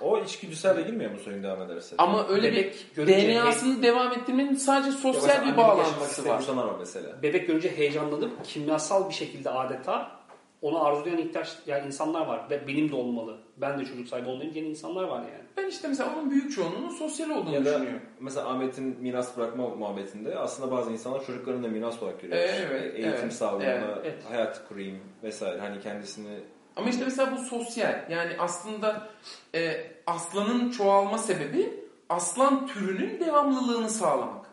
O 0.00 0.18
içgüdüsel 0.18 0.76
de 0.76 0.82
girmiyor 0.82 1.10
mu 1.10 1.18
soyun 1.18 1.42
devam 1.42 1.62
ederse? 1.62 1.94
Ama 1.98 2.28
öyle 2.28 2.52
Bebek 2.52 2.74
bir 2.90 2.94
görünce 2.96 3.34
DNA'sını 3.34 3.82
devam 3.82 4.12
ettirmenin 4.12 4.54
sadece 4.54 4.90
Ya 4.90 4.96
sosyal 4.96 5.46
bir 5.46 5.56
bağlantısı 5.56 6.28
var. 6.28 6.38
insanlar 6.38 6.64
var 6.64 6.74
mesela. 6.78 7.22
Bebek 7.22 7.46
görünce 7.46 7.76
heyecanlanıp 7.76 8.44
kimyasal 8.44 9.08
bir 9.08 9.14
şekilde 9.14 9.50
adeta 9.50 10.22
onu 10.62 10.84
arzulayan 10.84 11.18
ihtiyaç 11.18 11.56
yani 11.66 11.86
insanlar 11.86 12.26
var. 12.26 12.46
Ve 12.50 12.66
benim 12.66 12.92
de 12.92 12.96
olmalı. 12.96 13.38
Ben 13.56 13.78
de 13.80 13.84
çocuk 13.84 14.08
sahibi 14.08 14.28
olmalıyım 14.28 14.54
diyen 14.54 14.64
insanlar 14.64 15.04
var 15.04 15.18
yani. 15.20 15.42
Ben 15.56 15.66
işte 15.68 15.88
mesela 15.88 16.10
onun 16.16 16.30
büyük 16.30 16.52
çoğunluğunun 16.52 16.88
sosyal 16.88 17.30
olduğunu 17.30 17.54
Ya 17.54 17.64
da 17.64 17.74
düşünüyorum. 17.74 18.00
mesela 18.20 18.48
Ahmet'in 18.48 18.84
miras 19.00 19.36
bırakma 19.36 19.68
muhabbetinde 19.68 20.38
aslında 20.38 20.70
bazı 20.70 20.92
insanlar 20.92 21.26
çocuklarını 21.26 21.62
da 21.64 21.68
miras 21.68 22.02
olarak 22.02 22.20
görüyor. 22.20 22.40
Evet, 22.42 22.94
Eğitim 22.94 23.12
evet, 23.22 23.32
sağlığına, 23.32 23.64
evet, 23.64 23.98
evet. 24.04 24.18
hayat 24.30 24.68
kurayım 24.68 24.98
vesaire. 25.22 25.60
Hani 25.60 25.80
kendisini 25.80 26.40
Ama 26.76 26.88
işte 26.90 27.04
mesela 27.04 27.32
bu 27.36 27.38
sosyal. 27.44 28.04
Yani 28.10 28.32
aslında 28.38 29.08
e, 29.54 29.86
aslanın 30.06 30.70
çoğalma 30.70 31.18
sebebi 31.18 31.70
aslan 32.08 32.66
türünün 32.66 33.20
devamlılığını 33.20 33.90
sağlamak. 33.90 34.46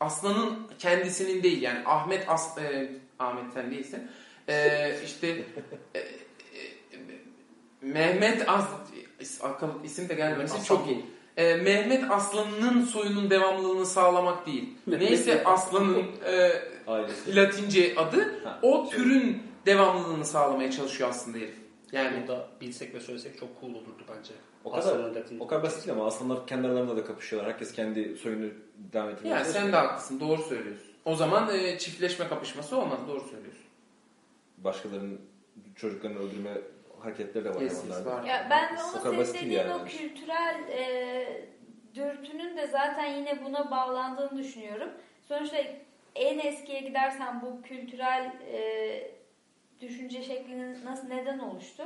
Aslanın 0.00 0.58
kendisinin 0.78 1.42
değil 1.42 1.62
yani 1.62 1.78
Ahmet 1.86 2.28
As 2.28 2.58
e, 2.58 2.92
Ahmet 3.18 3.44
sen 3.54 3.70
değilsin. 3.70 4.10
E, 4.48 4.90
işte 5.04 5.28
e, 5.94 5.98
e, 5.98 6.04
Mehmet 7.80 8.48
As 8.48 8.64
akıl 9.42 9.84
isim 9.84 10.08
de 10.08 10.14
gelmesi 10.14 10.54
Aslan. 10.54 10.64
çok 10.64 10.86
iyi. 10.88 11.06
E, 11.36 11.54
Mehmet 11.54 12.10
Aslan'ın 12.10 12.84
soyunun 12.84 13.30
devamlılığını 13.30 13.86
sağlamak 13.86 14.46
değil. 14.46 14.68
Neyse 14.86 15.44
Aslan'ın 15.44 16.02
e, 16.26 16.52
ailesi. 16.86 17.36
Latince 17.36 17.94
adı 17.96 18.44
Ha, 18.44 18.58
o 18.62 18.90
şey. 18.90 18.98
türün 18.98 19.42
devamlılığını 19.66 20.24
sağlamaya 20.24 20.70
çalışıyor 20.70 21.10
aslında 21.10 21.38
herif. 21.38 21.58
Yani 21.92 22.20
Burada 22.20 22.48
bilsek 22.60 22.94
ve 22.94 23.00
söylesek 23.00 23.38
çok 23.38 23.60
cool 23.60 23.70
olurdu 23.70 24.02
bence. 24.16 24.32
O 24.64 24.70
kadar, 24.70 25.00
o 25.40 25.46
kadar 25.46 25.62
basit 25.62 25.86
değil 25.86 25.98
ama 25.98 26.06
aslanlar 26.06 26.46
kendi 26.46 26.66
aralarında 26.66 26.96
da 26.96 27.04
kapışıyorlar. 27.04 27.52
Herkes 27.52 27.72
kendi 27.72 28.16
soyunu 28.16 28.50
devam 28.76 29.08
ettirmeye 29.10 29.34
yani 29.34 29.44
sen 29.44 29.72
de 29.72 29.76
haklısın. 29.76 30.20
Doğru 30.20 30.42
söylüyorsun. 30.42 30.92
O 31.04 31.14
zaman 31.16 31.54
e, 31.58 31.78
çiftleşme 31.78 32.28
kapışması 32.28 32.76
olmaz. 32.76 32.98
Doğru 33.08 33.20
söylüyorsun. 33.20 33.64
Başkalarının 34.58 35.20
çocuklarını 35.76 36.18
öldürme 36.18 36.50
hareketleri 37.00 37.44
de 37.44 37.54
var 37.54 37.60
Yes, 37.60 37.84
yes, 37.88 38.06
var. 38.06 38.24
Ya 38.24 38.46
ben 38.50 38.76
de 38.76 38.80
O 38.82 39.08
onu 39.08 39.18
dediğin 39.34 39.50
yani. 39.50 39.74
o 39.74 39.84
kültürel 39.84 40.60
e, 40.68 41.48
dürtünün 41.94 42.56
de 42.56 42.66
zaten 42.66 43.06
yine 43.16 43.44
buna 43.44 43.70
bağlandığını 43.70 44.38
düşünüyorum. 44.38 44.88
Sonuçta 45.28 45.56
en 46.14 46.38
eskiye 46.38 46.80
gidersen 46.80 47.42
bu 47.42 47.62
kültürel 47.62 48.32
e, 48.52 49.13
düşünce 49.80 50.22
şeklinin 50.22 50.84
nasıl 50.84 51.08
neden 51.08 51.38
oluştu? 51.38 51.82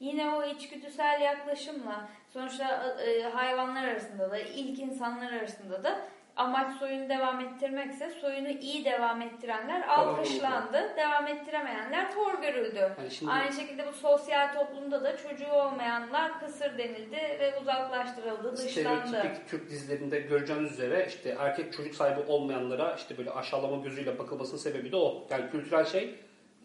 Yine 0.00 0.30
o 0.30 0.44
içgüdüsel 0.44 1.20
yaklaşımla 1.20 2.08
sonuçta 2.32 2.96
e, 3.06 3.22
hayvanlar 3.22 3.84
arasında 3.84 4.30
da 4.30 4.38
ilk 4.38 4.78
insanlar 4.78 5.32
arasında 5.32 5.84
da 5.84 5.98
amaç 6.36 6.76
soyunu 6.76 7.08
devam 7.08 7.40
ettirmekse 7.40 8.10
soyunu 8.10 8.48
iyi 8.48 8.84
devam 8.84 9.22
ettirenler 9.22 9.88
alkışlandı. 9.88 10.92
Devam 10.96 11.26
ettiremeyenler 11.26 12.04
hor 12.04 12.40
görüldü. 12.42 12.78
Yani 12.98 13.10
şimdi 13.10 13.32
Aynı 13.32 13.52
şekilde 13.52 13.86
bu 13.86 13.92
sosyal 13.92 14.54
toplumda 14.54 15.04
da 15.04 15.16
çocuğu 15.16 15.52
olmayanlar 15.52 16.40
kısır 16.40 16.78
denildi 16.78 17.16
ve 17.16 17.58
uzaklaştırıldı, 17.60 18.56
dışlandı. 18.56 19.08
stereotipik 19.08 19.48
Türk 19.48 19.70
dizilerinde 19.70 20.20
göreceğiniz 20.20 20.72
üzere 20.72 21.06
işte 21.08 21.36
erkek 21.38 21.72
çocuk 21.72 21.94
sahibi 21.94 22.20
olmayanlara 22.20 22.94
işte 22.94 23.18
böyle 23.18 23.30
aşağılama 23.30 23.82
gözüyle 23.82 24.18
bakılmasının 24.18 24.58
sebebi 24.58 24.92
de 24.92 24.96
o. 24.96 25.26
Yani 25.30 25.50
kültürel 25.50 25.84
şey 25.84 26.14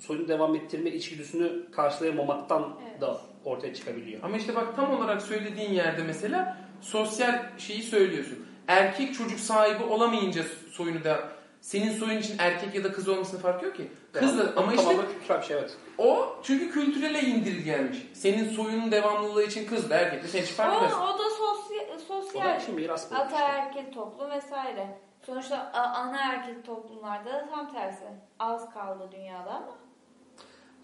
soyunu 0.04 0.28
devam 0.28 0.56
ettirme 0.56 0.90
içgüdüsünü 0.90 1.72
karşılayamamaktan 1.72 2.74
Evet. 2.90 3.02
da 3.02 3.18
ortaya 3.46 3.74
çıkabiliyor. 3.74 4.24
Ama 4.24 4.38
işte 4.38 4.56
bak 4.56 4.76
tam 4.76 4.94
olarak 4.98 5.22
söylediğin 5.22 5.74
yerde 5.74 6.04
mesela 6.04 6.58
sosyal 6.82 7.44
şeyi 7.58 7.84
söylüyorsun. 7.84 8.46
Erkek 8.68 9.14
çocuk 9.14 9.40
sahibi 9.40 9.84
olamayınca 9.84 10.44
soyunu 10.72 11.04
da 11.04 11.20
senin 11.62 11.92
soyun 11.94 12.18
için 12.20 12.36
erkek 12.40 12.76
ya 12.76 12.84
da 12.84 12.92
kız 12.92 13.08
olmasının 13.10 13.42
farkı 13.42 13.66
yok 13.66 13.76
ki. 13.76 13.92
Kız 14.14 14.38
da 14.38 14.54
ama 14.62 14.74
işte 14.74 14.96
kültürel 14.96 15.42
bir 15.42 15.46
şey 15.46 15.58
evet. 15.58 15.78
o 15.98 16.36
çünkü 16.44 16.72
kültürele 16.72 17.22
indirgenmiş. 17.22 17.98
Senin 18.14 18.50
soyunun 18.50 18.92
devamlılığı 18.92 19.44
için 19.44 19.68
kız 19.68 19.90
da 19.90 19.96
erkek 19.96 20.24
de 20.24 20.28
senin 20.28 20.44
için 20.44 20.56
fark 20.56 20.74
O, 20.74 20.76
etmez. 20.76 20.94
o 20.94 21.20
da 21.20 21.24
sosya- 21.24 21.90
O 21.92 21.96
da 21.96 22.00
sosyal. 22.00 22.60
şimdi 22.60 22.82
miras? 22.82 23.12
Ataerkil 23.14 23.92
toplum 23.94 24.32
vesaire. 24.32 24.98
Sonuçta 25.26 25.58
a- 25.74 25.94
anaerkil 26.00 26.64
toplumlarda 26.64 27.34
da 27.34 27.50
tam 27.56 27.74
tersi. 27.74 28.04
Az 28.40 28.74
kaldı 28.74 29.10
dünyada 29.12 29.50
ama. 29.50 29.78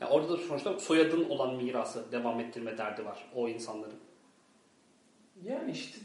Yani 0.01 0.11
orada 0.11 0.29
da 0.33 0.37
sonuçta 0.37 0.79
soyadın 0.79 1.29
olan 1.29 1.55
mirası 1.55 2.11
devam 2.11 2.39
ettirme 2.39 2.77
derdi 2.77 3.05
var 3.05 3.25
o 3.35 3.49
insanların. 3.49 3.99
Yani 5.43 5.71
işte 5.71 5.97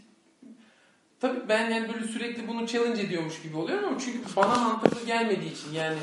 tabii 1.21 1.49
ben 1.49 1.71
yani 1.71 1.93
böyle 1.95 2.05
sürekli 2.07 2.49
bunu 2.49 2.67
challenge 2.67 3.03
ediyormuş 3.03 3.43
gibi 3.43 3.57
oluyorum 3.57 3.89
ama 3.89 3.99
çünkü 3.99 4.19
bana 4.37 4.55
mantıklı 4.57 5.07
gelmediği 5.07 5.53
için 5.53 5.73
yani 5.73 5.99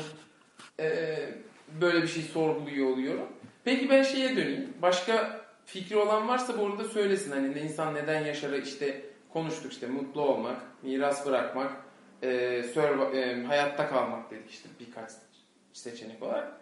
eee, 0.78 1.34
böyle 1.80 2.02
bir 2.02 2.08
şey 2.08 2.22
sorguluyor 2.22 2.90
oluyorum. 2.90 3.28
Peki 3.64 3.90
ben 3.90 4.02
şeye 4.02 4.36
döneyim. 4.36 4.74
Başka 4.82 5.40
fikri 5.66 5.96
olan 5.96 6.28
varsa 6.28 6.58
bu 6.58 6.66
arada 6.66 6.84
söylesin. 6.84 7.30
Hani 7.30 7.58
insan 7.58 7.94
neden 7.94 8.24
yaşar 8.24 8.52
işte 8.52 9.04
konuştuk 9.32 9.72
işte 9.72 9.86
mutlu 9.86 10.20
olmak, 10.20 10.60
miras 10.82 11.26
bırakmak, 11.26 11.72
eee, 12.22 12.60
surv- 12.60 13.14
eee, 13.14 13.44
hayatta 13.44 13.88
kalmak 13.88 14.30
dedik 14.30 14.50
işte 14.50 14.68
birkaç 14.80 15.10
seçenek 15.72 16.22
olarak. 16.22 16.52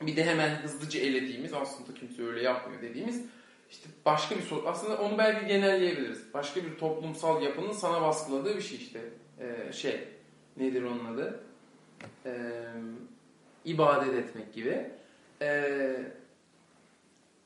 Bir 0.00 0.16
de 0.16 0.24
hemen 0.24 0.48
hızlıca 0.50 1.00
elediğimiz 1.00 1.52
aslında 1.54 1.94
kimse 1.94 2.22
öyle 2.22 2.42
yapmıyor 2.42 2.82
dediğimiz 2.82 3.22
işte 3.70 3.88
başka 4.06 4.36
bir 4.36 4.42
soru. 4.42 4.68
Aslında 4.68 4.96
onu 4.98 5.18
belki 5.18 5.46
genelleyebiliriz. 5.46 6.34
Başka 6.34 6.64
bir 6.64 6.76
toplumsal 6.78 7.42
yapının 7.42 7.72
sana 7.72 8.02
baskıladığı 8.02 8.56
bir 8.56 8.62
şey 8.62 8.78
işte. 8.78 9.00
Ee, 9.40 9.72
şey 9.72 10.00
nedir 10.56 10.82
onun 10.82 11.14
adı? 11.14 11.40
Ee, 12.26 12.32
ibadet 13.64 14.14
etmek 14.14 14.54
gibi. 14.54 14.90
Ee, 15.42 15.96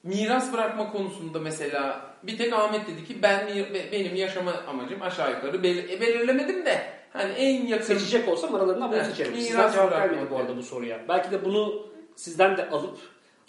miras 0.02 0.52
bırakma 0.52 0.92
konusunda 0.92 1.38
mesela 1.38 2.14
bir 2.22 2.38
tek 2.38 2.52
Ahmet 2.52 2.88
dedi 2.88 3.04
ki 3.04 3.22
ben 3.22 3.48
benim 3.92 4.16
yaşama 4.16 4.52
amacım 4.52 5.02
aşağı 5.02 5.30
yukarı 5.34 5.62
belir- 5.62 5.88
e, 5.96 6.00
belirlemedim 6.00 6.64
de 6.66 6.82
hani 7.12 7.32
en 7.32 7.66
yakın 7.66 7.84
Seçecek 7.84 8.28
olsam 8.28 8.54
aralarından 8.54 8.92
bunu 8.92 9.04
seçerim. 9.04 9.32
miras 9.32 9.44
Sizden 9.46 9.72
cevap 9.72 9.90
bırakmak 9.90 10.10
vermedi 10.10 10.30
bu 10.30 10.36
arada 10.36 10.56
bu 10.56 10.62
soruya. 10.62 11.00
Belki 11.08 11.30
de 11.30 11.44
bunu 11.44 11.88
sizden 12.18 12.56
de 12.56 12.68
alıp 12.70 12.98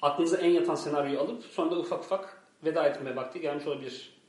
aklınıza 0.02 0.38
en 0.38 0.50
yatan 0.50 0.76
senaryoyu 0.76 1.20
alıp 1.20 1.44
sonra 1.44 1.72
da 1.72 1.80
ufak 1.80 2.00
ufak 2.04 2.42
veda 2.66 2.88
etmeye 2.88 3.16
vakti 3.16 3.42
gelmiş 3.42 3.68
olabilir. 3.68 4.20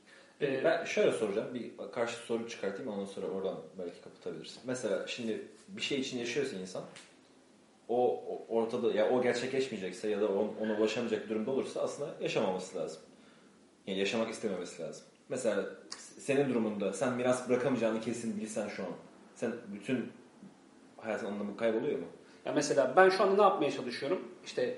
Ee, 0.41 0.63
Ben 0.63 0.85
şöyle 0.85 1.11
soracağım. 1.11 1.53
Bir 1.53 1.71
karşı 1.91 2.15
soru 2.17 2.49
çıkartayım 2.49 2.91
ondan 2.91 3.05
sonra 3.05 3.27
oradan 3.27 3.59
belki 3.79 4.01
kapatabilirsin. 4.01 4.61
Mesela 4.65 5.07
şimdi 5.07 5.47
bir 5.67 5.81
şey 5.81 5.99
için 5.99 6.17
yaşıyorsa 6.19 6.55
insan 6.57 6.83
o, 7.89 8.23
ortada 8.49 8.91
ya 8.91 9.09
o 9.09 9.21
gerçekleşmeyecekse 9.23 10.09
ya 10.09 10.21
da 10.21 10.27
on- 10.27 10.55
ona 10.61 10.77
ulaşamayacak 10.77 11.29
durumda 11.29 11.51
olursa 11.51 11.81
aslında 11.81 12.09
yaşamaması 12.21 12.77
lazım. 12.77 13.01
Yani 13.87 13.99
yaşamak 13.99 14.29
istememesi 14.29 14.81
lazım. 14.83 15.05
Mesela 15.29 15.65
senin 16.19 16.49
durumunda 16.49 16.93
sen 16.93 17.13
miras 17.13 17.49
bırakamayacağını 17.49 18.01
kesin 18.01 18.41
bilsen 18.41 18.67
şu 18.69 18.83
an. 18.83 18.89
Sen 19.35 19.53
bütün 19.67 20.11
hayatın 20.97 21.25
anlamı 21.25 21.57
kayboluyor 21.57 21.99
mu? 21.99 22.05
Ya 22.45 22.51
mesela 22.51 22.93
ben 22.95 23.09
şu 23.09 23.23
anda 23.23 23.35
ne 23.35 23.41
yapmaya 23.41 23.71
çalışıyorum? 23.71 24.27
İşte 24.45 24.77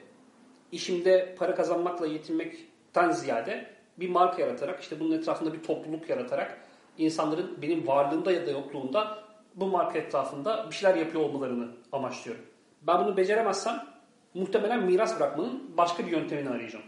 işimde 0.72 1.36
para 1.39 1.55
kazanmakla 1.55 2.07
yetinmekten 2.07 3.11
ziyade 3.11 3.68
bir 3.97 4.09
marka 4.09 4.41
yaratarak, 4.41 4.82
işte 4.82 4.99
bunun 4.99 5.11
etrafında 5.11 5.53
bir 5.53 5.64
topluluk 5.64 6.09
yaratarak 6.09 6.57
insanların 6.97 7.61
benim 7.61 7.88
varlığımda 7.88 8.32
ya 8.32 8.47
da 8.47 8.51
yokluğunda 8.51 9.24
bu 9.55 9.68
marka 9.68 9.99
etrafında 9.99 10.68
bir 10.70 10.76
şeyler 10.76 10.95
yapıyor 10.95 11.24
olmalarını 11.24 11.68
amaçlıyorum. 11.91 12.45
Ben 12.82 13.05
bunu 13.05 13.18
beceremezsem 13.18 13.86
muhtemelen 14.34 14.84
miras 14.84 15.20
bırakmanın 15.20 15.78
başka 15.78 16.05
bir 16.05 16.11
yöntemini 16.11 16.49
arayacağım. 16.49 16.86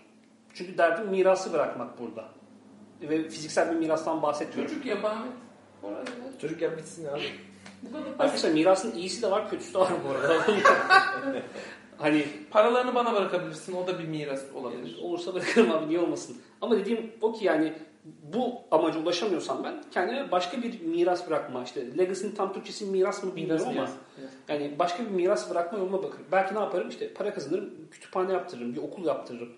Çünkü 0.53 0.77
derdim 0.77 1.07
mirası 1.07 1.53
bırakmak 1.53 1.99
burada. 1.99 2.25
Ve 3.01 3.29
fiziksel 3.29 3.71
bir 3.71 3.75
mirastan 3.75 4.21
bahsetmiyorum. 4.21 4.73
çocuk 4.73 4.85
yap 4.85 5.05
Ahmet. 5.05 5.31
Orada. 5.83 6.03
Çocuk 6.41 6.61
yap 6.61 6.77
bitsin 6.77 7.05
abi. 7.05 7.21
Arkadaşlar 8.19 8.49
mirasın 8.51 8.95
iyisi 8.95 9.21
de 9.21 9.31
var, 9.31 9.49
kötüsü 9.49 9.73
de 9.73 9.77
var 9.79 9.91
bu 10.07 10.09
arada. 10.11 10.47
hani 11.97 12.25
Paralarını 12.51 12.95
bana 12.95 13.13
bırakabilirsin. 13.13 13.73
O 13.73 13.87
da 13.87 13.99
bir 13.99 14.07
miras 14.07 14.43
olabilir. 14.55 14.97
Olursa 15.01 15.33
bırakırım 15.33 15.71
abi 15.71 15.89
niye 15.89 15.99
olmasın. 15.99 16.37
Ama 16.61 16.77
dediğim 16.77 17.11
o 17.21 17.33
ki 17.33 17.45
yani 17.45 17.73
bu 18.23 18.53
amaca 18.71 18.99
ulaşamıyorsam 18.99 19.63
ben 19.63 19.83
kendime 19.91 20.31
başka 20.31 20.63
bir 20.63 20.81
miras 20.81 21.27
bırakma 21.27 21.63
işte 21.63 21.97
legacy'nin 21.97 22.35
tam 22.35 22.53
Türkçesi 22.53 22.85
miras 22.85 23.23
mı 23.23 23.35
bilmiyorum 23.35 23.65
ama 23.65 23.73
Miras, 23.73 23.91
miras. 24.17 24.31
yani 24.47 24.79
başka 24.79 25.03
bir 25.05 25.09
miras 25.09 25.49
bırakma 25.49 25.79
yoluna 25.79 25.97
bakarım. 26.03 26.25
Belki 26.31 26.55
ne 26.55 26.59
yaparım 26.59 26.89
işte 26.89 27.13
para 27.13 27.33
kazanırım, 27.33 27.69
kütüphane 27.91 28.33
yaptırırım, 28.33 28.75
bir 28.75 28.81
okul 28.81 29.05
yaptırırım. 29.05 29.49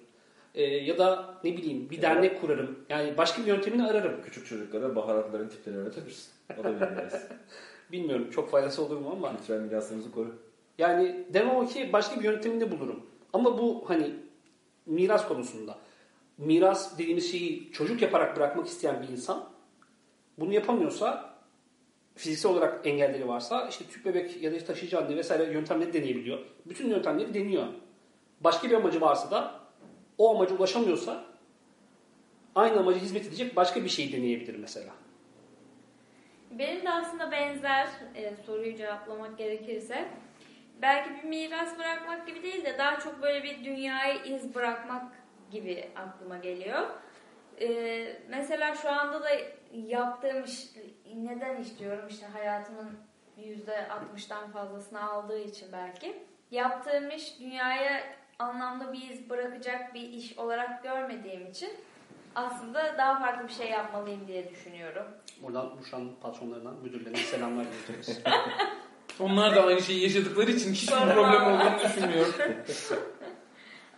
Ee, 0.55 0.63
ya 0.63 0.97
da 0.97 1.35
ne 1.43 1.57
bileyim 1.57 1.89
bir 1.89 2.01
dernek 2.01 2.41
kurarım. 2.41 2.79
Yani 2.89 3.17
başka 3.17 3.41
bir 3.41 3.47
yöntemini 3.47 3.87
ararım. 3.87 4.21
Küçük 4.25 4.47
çocuklara 4.47 4.95
baharatların 4.95 5.49
tiplerini 5.49 5.81
öğretebilirsin. 5.81 6.31
O 6.59 6.63
da 6.63 6.81
bir 6.81 6.87
miras. 6.87 7.13
Bilmiyorum 7.91 8.29
çok 8.31 8.51
faydası 8.51 8.83
olur 8.83 8.97
mu 8.97 9.09
ama. 9.11 9.37
Kültürel 9.37 9.61
miraslarımızı 9.61 10.11
koru. 10.11 10.35
Yani 10.77 11.25
demem 11.33 11.67
ki 11.67 11.93
başka 11.93 12.19
bir 12.19 12.25
yöntemini 12.25 12.71
bulurum. 12.71 13.05
Ama 13.33 13.57
bu 13.57 13.83
hani 13.87 14.13
miras 14.85 15.27
konusunda. 15.27 15.77
Miras 16.37 16.97
dediğimiz 16.97 17.31
şeyi 17.31 17.71
çocuk 17.71 18.01
yaparak 18.01 18.35
bırakmak 18.37 18.67
isteyen 18.67 19.01
bir 19.01 19.07
insan 19.07 19.49
bunu 20.37 20.53
yapamıyorsa 20.53 21.33
fiziksel 22.15 22.51
olarak 22.51 22.87
engelleri 22.87 23.27
varsa 23.27 23.67
işte 23.69 23.85
tüp 23.85 24.05
bebek 24.05 24.41
ya 24.41 24.51
da 24.51 24.55
işte 24.55 24.67
taşıyıcı 24.67 24.97
anne 24.99 25.15
vesaire 25.15 25.53
yöntemleri 25.53 25.93
deneyebiliyor. 25.93 26.39
Bütün 26.65 26.89
yöntemleri 26.89 27.33
deniyor. 27.33 27.67
Başka 28.41 28.69
bir 28.69 28.75
amacı 28.75 29.01
varsa 29.01 29.31
da 29.31 29.59
o 30.17 30.35
amaca 30.35 30.55
ulaşamıyorsa 30.55 31.25
aynı 32.55 32.79
amaca 32.79 32.97
hizmet 32.97 33.27
edecek 33.27 33.55
başka 33.55 33.83
bir 33.83 33.89
şey 33.89 34.11
deneyebilir 34.11 34.55
mesela. 34.55 34.93
Benim 36.51 36.85
de 36.85 36.91
aslında 36.91 37.31
benzer 37.31 37.87
e, 38.15 38.35
soruyu 38.45 38.75
cevaplamak 38.75 39.37
gerekirse 39.37 40.07
belki 40.81 41.09
bir 41.09 41.23
miras 41.23 41.79
bırakmak 41.79 42.27
gibi 42.27 42.43
değil 42.43 42.65
de 42.65 42.77
daha 42.77 42.99
çok 42.99 43.21
böyle 43.21 43.43
bir 43.43 43.63
dünyaya 43.63 44.13
iz 44.23 44.55
bırakmak 44.55 45.03
gibi 45.51 45.89
aklıma 45.95 46.37
geliyor. 46.37 46.87
E, 47.61 48.19
mesela 48.29 48.75
şu 48.75 48.89
anda 48.89 49.23
da 49.23 49.29
yaptığım 49.73 50.43
iş, 50.43 50.65
neden 51.15 51.55
istiyorum 51.55 52.05
işte 52.09 52.25
hayatımın 52.25 52.99
%60'dan 53.37 54.51
fazlasını 54.51 55.11
aldığı 55.11 55.39
için 55.39 55.71
belki. 55.71 56.23
Yaptığım 56.51 57.11
iş 57.11 57.39
dünyaya 57.39 58.03
anlamlı 58.39 58.93
bir 58.93 59.09
iz 59.09 59.29
bırakacak 59.29 59.93
bir 59.93 60.01
iş 60.01 60.37
olarak 60.37 60.83
görmediğim 60.83 61.47
için 61.47 61.69
aslında 62.37 62.97
daha 62.97 63.19
farklı 63.19 63.47
bir 63.47 63.53
şey 63.53 63.69
yapmalıyım 63.69 64.27
diye 64.27 64.49
düşünüyorum. 64.49 65.05
Buradan 65.41 65.75
Muşan 65.75 66.09
patronlarına, 66.21 66.71
müdürlerine 66.71 67.17
selamlar 67.17 67.65
iletiyoruz. 67.65 68.23
Onlar 69.19 69.55
da 69.55 69.65
aynı 69.65 69.81
şeyi 69.81 70.03
yaşadıkları 70.03 70.51
için 70.51 70.73
hiçbir 70.73 70.95
problem 70.95 71.43
olduğunu 71.43 71.79
düşünmüyorum. 71.83 72.33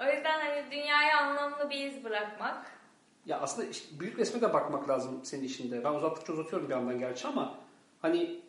O 0.02 0.04
yüzden 0.04 0.40
hani 0.40 0.72
dünyaya 0.72 1.18
anlamlı 1.22 1.70
bir 1.70 1.92
iz 1.92 2.04
bırakmak. 2.04 2.72
Ya 3.26 3.40
aslında 3.40 3.68
işte 3.68 4.00
büyük 4.00 4.20
resme 4.20 4.42
de 4.42 4.54
bakmak 4.54 4.90
lazım 4.90 5.20
senin 5.24 5.44
işinde. 5.44 5.84
Ben 5.84 5.94
uzattıkça 5.94 6.34
uzatıyorum 6.34 6.68
bir 6.70 6.74
yandan 6.74 7.00
gerçi 7.00 7.28
ama 7.28 7.56
hani 8.02 8.42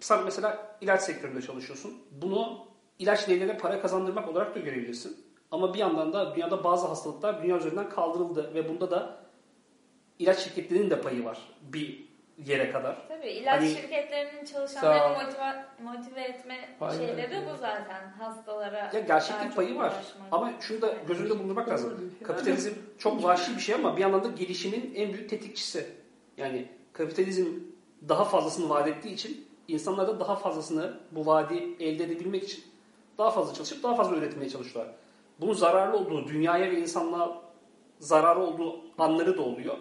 sen 0.00 0.24
mesela 0.24 0.76
ilaç 0.80 1.02
sektöründe 1.02 1.42
çalışıyorsun. 1.42 2.02
Bunu 2.10 2.66
ilaç 2.98 3.28
değerine 3.28 3.58
para 3.58 3.80
kazandırmak 3.82 4.28
olarak 4.28 4.54
da 4.54 4.58
görebilirsin. 4.58 5.29
Ama 5.50 5.74
bir 5.74 5.78
yandan 5.78 6.12
da 6.12 6.34
dünyada 6.34 6.64
bazı 6.64 6.86
hastalıklar 6.86 7.42
dünya 7.42 7.56
üzerinden 7.56 7.88
kaldırıldı 7.88 8.54
ve 8.54 8.68
bunda 8.68 8.90
da 8.90 9.16
ilaç 10.18 10.38
şirketlerinin 10.38 10.90
de 10.90 11.00
payı 11.00 11.24
var 11.24 11.38
bir 11.62 12.10
yere 12.46 12.70
kadar. 12.70 13.08
Tabii 13.08 13.28
ilaç 13.30 13.60
Hani- 13.60 13.68
şirketlerinin 13.70 14.44
çalışanlarını 14.44 15.24
motive, 15.24 15.64
motive 15.82 16.20
etme 16.20 16.68
Aynen 16.80 17.06
şeyleri 17.06 17.30
de 17.30 17.36
öyle. 17.36 17.46
bu 17.52 17.56
zaten. 17.56 18.08
Hastalara 18.18 18.90
Ya 18.94 19.00
gerçeklik 19.00 19.56
payı 19.56 19.76
var. 19.76 19.84
ulaşmak. 19.92 20.28
Ama 20.32 20.52
şunu 20.60 20.82
da 20.82 20.94
göz 21.08 21.20
önünde 21.20 21.38
bulundurmak 21.38 21.68
lazım. 21.68 22.14
Kapitalizm 22.24 22.74
çok 22.98 23.24
vahşi 23.24 23.56
bir 23.56 23.60
şey 23.60 23.74
ama 23.74 23.96
bir 23.96 24.00
yandan 24.02 24.24
da 24.24 24.28
gelişimin 24.28 24.92
en 24.94 25.12
büyük 25.12 25.30
tetikçisi. 25.30 25.86
Yani 26.36 26.68
kapitalizm 26.92 27.46
daha 28.08 28.24
fazlasını 28.24 28.68
vaat 28.68 28.88
ettiği 28.88 29.14
için 29.14 29.48
insanlar 29.68 30.08
da 30.08 30.20
daha 30.20 30.36
fazlasını 30.36 30.94
bu 31.12 31.26
vaadi 31.26 31.76
elde 31.80 32.04
edebilmek 32.04 32.44
için 32.44 32.64
daha 33.18 33.30
fazla 33.30 33.54
çalışıp 33.54 33.82
daha 33.82 33.94
fazla 33.94 34.16
üretmeye 34.16 34.50
çalışıyorlar. 34.50 34.94
Bunun 35.40 35.52
zararlı 35.52 35.96
olduğu, 35.96 36.28
dünyaya 36.28 36.70
ve 36.70 36.78
insanlığa 36.78 37.42
zararı 37.98 38.40
olduğu 38.40 38.80
anları 38.98 39.38
da 39.38 39.42
oluyor. 39.42 39.76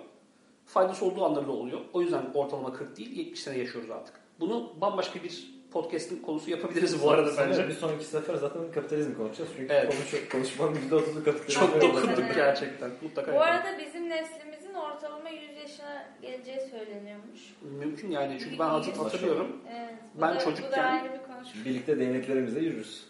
Faydası 0.66 1.05
olduğu 1.05 1.26
anları 1.26 1.47
da 1.47 1.51
oluyor. 1.51 1.80
O 1.93 2.01
yüzden 2.01 2.24
ortalama 2.34 2.74
40 2.74 2.97
değil 2.97 3.18
70 3.18 3.39
sene 3.39 3.57
yaşıyoruz 3.57 3.91
artık. 3.91 4.16
Bunu 4.39 4.74
bambaşka 4.82 5.24
bir 5.24 5.60
podcast'in 5.72 6.22
konusu 6.22 6.51
yapabiliriz 6.51 7.03
bu 7.03 7.12
arada 7.12 7.32
bence. 7.38 7.68
Bir 7.68 7.74
sonraki 7.74 8.05
sefer 8.05 8.36
zaten 8.36 8.62
kapitalizm 8.74 9.14
konuşacağız. 9.18 9.49
Çünkü 9.57 9.74
Evet. 9.74 9.95
konuş, 9.95 10.30
konuşmanın 10.30 10.76
%30'u 10.76 11.24
kapitalizm. 11.24 11.60
Çok 11.60 11.82
dokunduk 11.82 12.36
gerçekten. 12.36 12.91
Mutlaka 13.01 13.32
Bu 13.32 13.36
yapalım. 13.36 13.53
arada 13.55 13.78
bizim 13.86 14.10
neslimizin 14.10 14.74
ortalama 14.74 15.30
100 15.30 15.57
yaşına 15.57 16.05
geleceği 16.22 16.60
söyleniyormuş. 16.70 17.39
Mümkün 17.62 18.12
yani 18.12 18.38
çünkü 18.39 18.60
ben 18.60 18.66
hatır- 18.70 18.93
hatırlıyorum. 18.93 19.57
Evet. 19.78 19.93
Ben 20.22 20.36
da, 20.36 20.39
Bu 20.39 20.43
çocukken- 20.43 20.99
da 20.99 21.14
bir 21.14 21.34
konuşma. 21.34 21.66
Birlikte 21.66 21.99
değneklerimizle 21.99 22.60
yürürüz. 22.60 23.07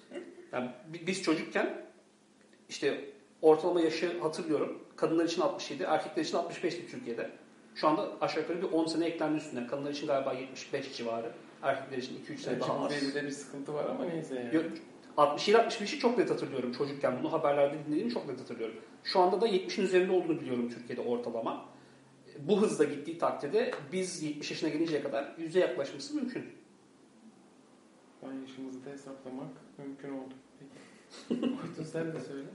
Yani 0.54 0.70
bi- 0.88 1.08
biz 1.08 1.24
çocukken 1.24 1.89
işte 2.70 3.06
ortalama 3.42 3.82
yaşı 3.82 4.20
hatırlıyorum. 4.20 4.80
Kadınlar 4.96 5.26
için 5.26 5.42
67, 5.42 5.84
erkekler 5.84 6.24
için 6.24 6.38
65'ti 6.38 6.92
Türkiye'de. 6.92 7.30
Şu 7.76 7.88
anda 7.88 8.10
aşağı 8.22 8.42
yukarı 8.42 8.62
bir 8.62 8.72
10 8.72 8.86
sene 8.86 9.06
eklendi 9.06 9.38
üstüne. 9.38 9.68
Kadınlar 9.68 9.92
için 9.92 10.08
galiba 10.08 10.34
75 10.34 10.98
civarı. 10.98 11.32
Erkekler 11.62 11.98
için 11.98 12.26
2-3 12.26 12.38
sene 12.38 12.60
daha 12.60 12.86
az. 12.86 13.16
De 13.16 13.24
bir 13.24 13.32
sıkıntı 13.32 13.74
var 13.74 13.86
ama 13.86 14.06
neyse 14.06 14.36
yani. 14.36 14.56
Yok, 14.56 14.66
67-65'i 15.18 16.00
çok 16.00 16.18
net 16.18 16.30
hatırlıyorum 16.30 16.72
çocukken. 16.72 17.20
Bunu 17.20 17.34
haberlerde 17.34 17.78
dinlediğimi 17.86 18.12
çok 18.12 18.28
net 18.28 18.40
hatırlıyorum. 18.40 18.76
Şu 19.04 19.20
anda 19.20 19.42
da 19.42 19.48
70'in 19.48 19.86
üzerinde 19.86 20.12
olduğunu 20.12 20.42
biliyorum 20.42 20.70
Türkiye'de 20.70 21.02
ortalama. 21.02 21.66
Bu 22.40 22.62
hızla 22.62 22.84
gittiği 22.84 23.18
takdirde 23.18 23.72
biz 23.92 24.24
70 24.24 24.52
yaşına 24.52 24.70
gelinceye 24.70 25.04
kadar 25.04 25.36
yüze 25.38 25.60
yaklaşması 25.60 26.16
mümkün. 26.16 26.46
Ben 28.24 28.34
yaşımızı 28.42 28.86
da 28.86 28.90
hesaplamak 28.90 29.50
mümkün 29.78 30.10
oldu. 30.10 30.34
Oytun 31.32 31.84
sen 31.84 32.14
de 32.14 32.20
söyle. 32.20 32.48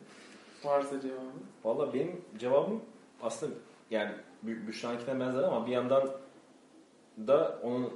Varsa 0.64 1.00
cevabı. 1.00 1.20
Valla 1.64 1.94
benim 1.94 2.20
cevabım 2.38 2.82
aslında 3.22 3.54
yani 3.90 4.12
Bü- 4.46 4.66
Büşra'nınkinden 4.66 5.20
benzer 5.20 5.42
ama 5.42 5.66
bir 5.66 5.72
yandan 5.72 6.10
da 7.18 7.58
onun 7.62 7.92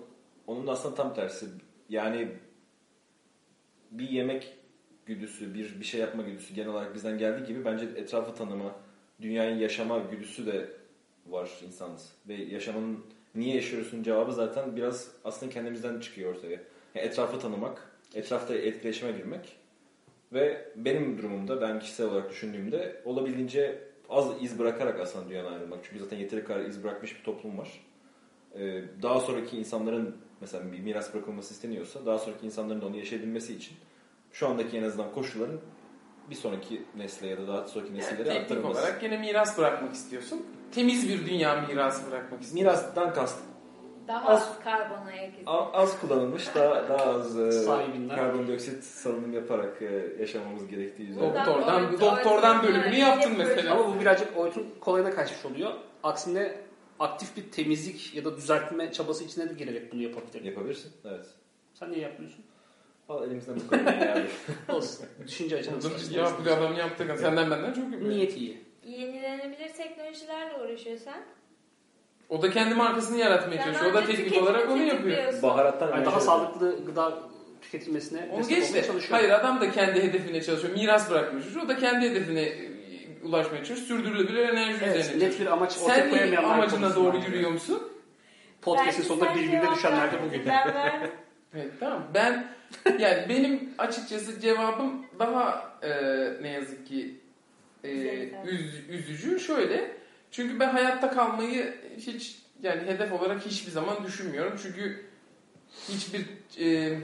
onun 0.46 0.66
da 0.66 0.72
aslında 0.72 0.94
tam 0.94 1.14
tersi. 1.14 1.46
Yani 1.88 2.28
bir 3.90 4.08
yemek 4.08 4.56
güdüsü, 5.06 5.54
bir 5.54 5.80
bir 5.80 5.84
şey 5.84 6.00
yapma 6.00 6.22
güdüsü 6.22 6.54
genel 6.54 6.68
olarak 6.70 6.94
bizden 6.94 7.18
geldiği 7.18 7.46
gibi 7.46 7.64
bence 7.64 7.84
etrafı 7.96 8.34
tanıma, 8.34 8.74
dünyayı 9.20 9.56
yaşama 9.56 9.98
güdüsü 9.98 10.46
de 10.46 10.68
var 11.26 11.50
insanız. 11.66 12.12
Ve 12.28 12.34
yaşamanın 12.34 13.04
niye 13.34 13.54
yaşıyorsun 13.54 14.02
cevabı 14.02 14.32
zaten 14.32 14.76
biraz 14.76 15.10
aslında 15.24 15.52
kendimizden 15.52 16.00
çıkıyor 16.00 16.34
ortaya. 16.34 16.50
Yani 16.50 17.06
etrafı 17.06 17.38
tanımak, 17.40 17.92
etrafta 18.14 18.54
etkileşime 18.54 19.12
girmek 19.12 19.56
ve 20.32 20.68
benim 20.76 21.18
durumumda 21.18 21.60
ben 21.60 21.80
kişisel 21.80 22.06
olarak 22.06 22.30
düşündüğümde 22.30 23.02
olabildiğince 23.04 23.78
az 24.08 24.26
iz 24.40 24.58
bırakarak 24.58 25.00
aslında 25.00 25.28
dünyadan 25.28 25.52
ayrılmak. 25.52 25.78
Çünkü 25.82 26.04
zaten 26.04 26.16
yeteri 26.16 26.44
kadar 26.44 26.60
iz 26.60 26.84
bırakmış 26.84 27.18
bir 27.18 27.24
toplum 27.24 27.58
var. 27.58 27.84
Ee, 28.54 28.82
daha 29.02 29.20
sonraki 29.20 29.56
insanların 29.58 30.16
mesela 30.40 30.72
bir 30.72 30.78
miras 30.80 31.14
bırakılması 31.14 31.54
isteniyorsa 31.54 32.06
daha 32.06 32.18
sonraki 32.18 32.46
insanların 32.46 32.80
da 32.80 32.86
onu 32.86 32.96
yaşayabilmesi 32.96 33.54
için 33.54 33.76
şu 34.32 34.48
andaki 34.48 34.76
en 34.78 34.82
azından 34.82 35.12
koşulların 35.12 35.60
bir 36.30 36.34
sonraki 36.34 36.82
nesle 36.96 37.26
ya 37.26 37.38
da 37.38 37.48
daha 37.48 37.68
sonraki 37.68 37.90
Yani 37.90 37.98
nesillere 37.98 38.24
teknik 38.24 38.42
aktarılması. 38.42 38.80
olarak 38.80 39.00
gene 39.00 39.18
miras 39.18 39.58
bırakmak 39.58 39.94
istiyorsun. 39.94 40.46
Temiz 40.74 41.08
bir 41.08 41.26
dünya 41.26 41.60
mirası 41.68 42.10
bırakmak 42.10 42.42
istiyorsun. 42.42 42.58
Mirastan 42.60 43.12
kastım. 43.14 43.46
Daha 44.09 44.28
Az- 44.28 44.42
az 44.42 44.59
karbon 44.64 45.06
ayak 45.06 45.34
izi. 45.34 45.42
A- 45.46 45.72
Az 45.72 46.00
kullanılmış, 46.00 46.54
daha, 46.54 46.88
daha 46.88 47.04
az 47.04 47.38
e, 47.40 47.52
Sahibinden. 47.52 48.16
karbondioksit 48.16 48.84
salınım 48.84 49.32
yaparak 49.32 49.82
e, 49.82 50.06
yaşamamız 50.20 50.66
gerektiği 50.68 51.09
üzere. 51.11 51.24
Doktordan, 51.24 52.00
doktordan 52.00 52.62
bölümünü 52.62 52.84
Oytun- 52.86 52.96
yaptın 52.98 53.32
mesela. 53.38 53.74
Ama 53.74 53.94
bu 53.96 54.00
birazcık 54.00 54.36
Oytun 54.36 54.74
kolayına 54.80 55.11
kaçmış 55.11 55.44
oluyor. 55.44 55.72
Aksine 56.02 56.54
aktif 56.98 57.36
bir 57.36 57.50
temizlik 57.50 58.14
ya 58.14 58.24
da 58.24 58.36
düzeltme 58.36 58.92
çabası 58.92 59.24
içine 59.24 59.48
de 59.50 59.54
girerek 59.54 59.92
bunu 59.92 60.02
yapabilir. 60.02 60.44
Yapabilirsin, 60.44 60.92
evet. 61.04 61.26
Sen 61.74 61.90
niye 61.90 62.00
yapmıyorsun? 62.00 62.44
Valla 63.09 63.26
elimizden 63.26 63.56
bu 63.56 63.68
kadar 63.70 63.94
yani. 64.06 64.26
Olsun. 64.76 65.06
Düşünce 65.26 65.56
açalım. 65.56 65.80
Ya 66.11 66.28
bu 66.46 66.50
adamın 66.50 66.76
yaptığı. 66.76 67.16
Senden 67.18 67.50
benden 67.50 67.72
çok 67.72 67.84
iyi. 67.92 68.09
Niyet 68.09 68.36
iyi. 68.36 68.64
Yenilenebilir 68.84 69.68
teknolojilerle 69.68 70.62
uğraşıyorsan. 70.62 71.20
O 72.28 72.42
da 72.42 72.50
kendi 72.50 72.74
markasını 72.74 73.18
yaratmaya 73.18 73.56
sen 73.56 73.64
çalışıyor. 73.64 73.90
O 73.92 73.94
da 73.94 74.04
teknik 74.06 74.42
olarak 74.42 74.70
onu 74.70 74.82
yapıyor. 74.82 75.42
Baharattan 75.42 75.88
Yani 75.88 76.06
daha 76.06 76.20
sağlıklı 76.20 76.84
gıda 76.86 77.18
tüketilmesine 77.62 78.28
Onu 78.32 78.38
destek 78.40 78.56
geç 78.58 78.74
de. 78.74 78.82
çalışıyor. 78.86 79.18
Hayır 79.18 79.30
adam 79.30 79.60
da 79.60 79.70
kendi 79.70 80.02
hedefine 80.02 80.42
çalışıyor. 80.42 80.74
Miras 80.74 81.10
bırakmış. 81.10 81.44
O 81.64 81.68
da 81.68 81.76
kendi 81.76 82.10
hedefine 82.10 82.42
e, 82.42 82.68
ulaşmaya 83.24 83.64
çalışıyor. 83.64 83.88
Sürdürülebilir 84.00 84.48
enerji 84.48 84.84
Evet, 84.84 84.96
üzerine 85.04 85.24
net 85.24 85.40
bir 85.40 85.46
amaç 85.46 85.78
ortaya 85.82 85.94
Sen 86.00 86.10
koyamayanlar 86.10 86.54
amacına 86.54 86.80
konusunda 86.80 87.04
doğru 87.04 87.16
bence. 87.16 87.26
yürüyor 87.26 87.50
musun? 87.50 87.82
Podcast'in 88.62 89.02
sonunda 89.02 89.24
sen 89.24 89.34
birbirine 89.34 89.70
düşenler 89.74 90.12
de 90.12 90.16
bugün. 90.26 90.42
Ben. 90.46 91.10
Evet 91.54 91.72
tamam. 91.80 92.02
Ben 92.14 92.46
yani 92.98 93.26
benim 93.28 93.70
açıkçası 93.78 94.40
cevabım 94.40 95.06
daha 95.18 95.72
e, 95.82 95.90
ne 96.42 96.48
yazık 96.48 96.86
ki 96.86 97.14
e, 97.84 97.88
üz- 98.44 98.88
üzücü. 98.88 99.40
Şöyle. 99.40 99.97
Çünkü 100.30 100.60
ben 100.60 100.68
hayatta 100.68 101.10
kalmayı 101.10 101.74
hiç 101.96 102.38
yani 102.62 102.82
hedef 102.82 103.12
olarak 103.12 103.46
hiçbir 103.46 103.70
zaman 103.70 104.04
düşünmüyorum. 104.04 104.58
Çünkü 104.62 105.04
hiçbir 105.88 106.20
e, 106.60 106.98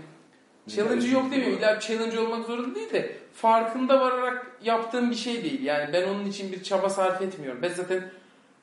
challenge 0.69 1.07
yok 1.07 1.33
demiyorum. 1.33 1.59
İlla 1.59 1.81
challenge 1.81 2.19
olmak 2.19 2.47
zorunda 2.47 2.75
değil 2.75 2.93
de 2.93 3.17
farkında 3.35 4.01
vararak 4.01 4.47
yaptığım 4.63 5.11
bir 5.11 5.17
şey 5.17 5.45
değil. 5.45 5.63
Yani 5.63 5.93
ben 5.93 6.09
onun 6.09 6.25
için 6.25 6.53
bir 6.53 6.63
çaba 6.63 6.89
sarf 6.89 7.23
etmiyorum. 7.23 7.63
Ben 7.63 7.69
zaten 7.69 8.11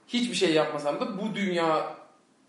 hiçbir 0.07 0.35
şey 0.35 0.53
yapmasam 0.53 0.99
da 0.99 1.17
bu 1.17 1.35
dünya 1.35 1.95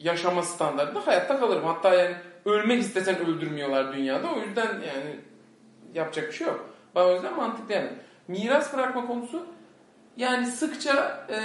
yaşama 0.00 0.42
standartında 0.42 1.06
hayatta 1.06 1.40
kalırım. 1.40 1.64
Hatta 1.64 1.94
yani 1.94 2.16
ölmek 2.44 2.80
istesen 2.80 3.18
öldürmüyorlar 3.18 3.96
dünyada. 3.96 4.32
O 4.32 4.40
yüzden 4.40 4.66
yani 4.66 5.16
yapacak 5.94 6.28
bir 6.28 6.32
şey 6.32 6.46
yok. 6.46 6.68
Bana 6.94 7.06
o 7.06 7.14
yüzden 7.14 7.36
mantıklı 7.36 7.74
yani. 7.74 7.90
Miras 8.28 8.74
bırakma 8.74 9.06
konusu 9.06 9.46
yani 10.16 10.46
sıkça 10.46 11.26
e, 11.30 11.36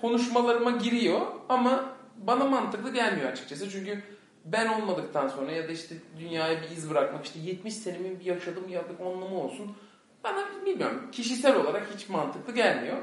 konuşmalarıma 0.00 0.70
giriyor 0.70 1.20
ama 1.48 1.84
bana 2.16 2.44
mantıklı 2.44 2.92
gelmiyor 2.92 3.32
açıkçası. 3.32 3.70
Çünkü 3.70 4.02
ben 4.44 4.68
olmadıktan 4.68 5.28
sonra 5.28 5.52
ya 5.52 5.68
da 5.68 5.72
işte 5.72 5.94
dünyaya 6.18 6.62
bir 6.62 6.76
iz 6.76 6.90
bırakmak 6.90 7.24
işte 7.24 7.38
70 7.38 7.74
senemin 7.74 8.20
bir 8.20 8.24
yaşadığım 8.24 8.68
ya 8.68 8.82
bir 8.88 9.04
anlamı 9.06 9.40
olsun. 9.40 9.76
Bana 10.24 10.44
bilmiyorum 10.66 11.08
kişisel 11.12 11.56
olarak 11.56 11.88
hiç 11.96 12.08
mantıklı 12.08 12.54
gelmiyor. 12.54 12.96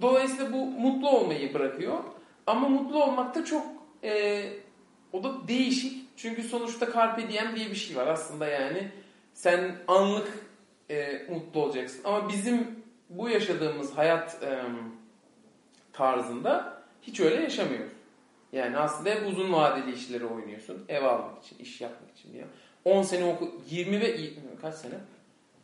Dolayısıyla 0.00 0.52
bu 0.52 0.66
mutlu 0.66 1.10
olmayı 1.10 1.54
bırakıyor. 1.54 1.98
Ama 2.46 2.68
mutlu 2.68 3.04
olmak 3.04 3.34
da 3.34 3.44
çok 3.44 3.66
e, 4.04 4.42
o 5.12 5.24
da 5.24 5.48
değişik. 5.48 6.02
Çünkü 6.16 6.42
sonuçta 6.42 6.92
carpe 6.92 7.28
diem 7.28 7.56
diye 7.56 7.70
bir 7.70 7.74
şey 7.74 7.96
var 7.96 8.06
aslında 8.06 8.46
yani. 8.46 8.92
Sen 9.34 9.76
anlık 9.88 10.28
e, 10.90 11.26
mutlu 11.30 11.60
olacaksın. 11.60 12.00
Ama 12.04 12.28
bizim 12.28 12.81
bu 13.18 13.28
yaşadığımız 13.28 13.98
hayat 13.98 14.42
e, 14.42 14.62
tarzında 15.92 16.82
hiç 17.02 17.20
öyle 17.20 17.42
yaşamıyoruz. 17.42 17.92
Yani 18.52 18.76
aslında 18.78 19.10
hep 19.10 19.26
uzun 19.28 19.52
vadeli 19.52 19.94
işleri 19.94 20.26
oynuyorsun. 20.26 20.84
Ev 20.88 21.04
almak 21.04 21.44
için, 21.44 21.58
iş 21.58 21.80
yapmak 21.80 22.18
için 22.18 22.32
diye. 22.32 22.44
10 22.84 23.02
sene 23.02 23.24
okul, 23.24 23.48
20 23.70 24.00
ve 24.00 24.16
kaç 24.62 24.74
sene? 24.74 24.94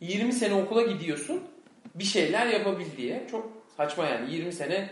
20 0.01 0.33
sene 0.33 0.53
okula 0.53 0.81
gidiyorsun. 0.81 1.43
Bir 1.95 2.03
şeyler 2.03 2.47
yapabil 2.47 2.85
diye. 2.97 3.27
Çok 3.31 3.51
saçma 3.77 4.05
yani. 4.05 4.33
20 4.33 4.53
sene 4.53 4.89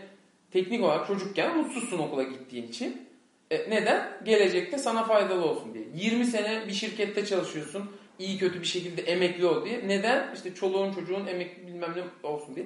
teknik 0.51 0.83
olarak 0.83 1.07
çocukken 1.07 1.57
mutsuzsun 1.57 1.99
okula 1.99 2.23
gittiğin 2.23 2.67
için. 2.67 3.07
E, 3.51 3.69
neden? 3.69 4.11
Gelecekte 4.25 4.77
sana 4.77 5.03
faydalı 5.03 5.45
olsun 5.45 5.73
diye. 5.73 5.85
20 5.95 6.25
sene 6.25 6.67
bir 6.67 6.73
şirkette 6.73 7.25
çalışıyorsun. 7.25 7.91
İyi 8.19 8.37
kötü 8.37 8.61
bir 8.61 8.65
şekilde 8.65 9.01
emekli 9.01 9.45
ol 9.45 9.65
diye. 9.65 9.87
Neden? 9.87 10.33
İşte 10.33 10.55
çoluğun 10.55 10.93
çocuğun 10.93 11.27
emekli 11.27 11.67
bilmem 11.67 11.93
ne 12.23 12.27
olsun 12.29 12.55
diye. 12.55 12.65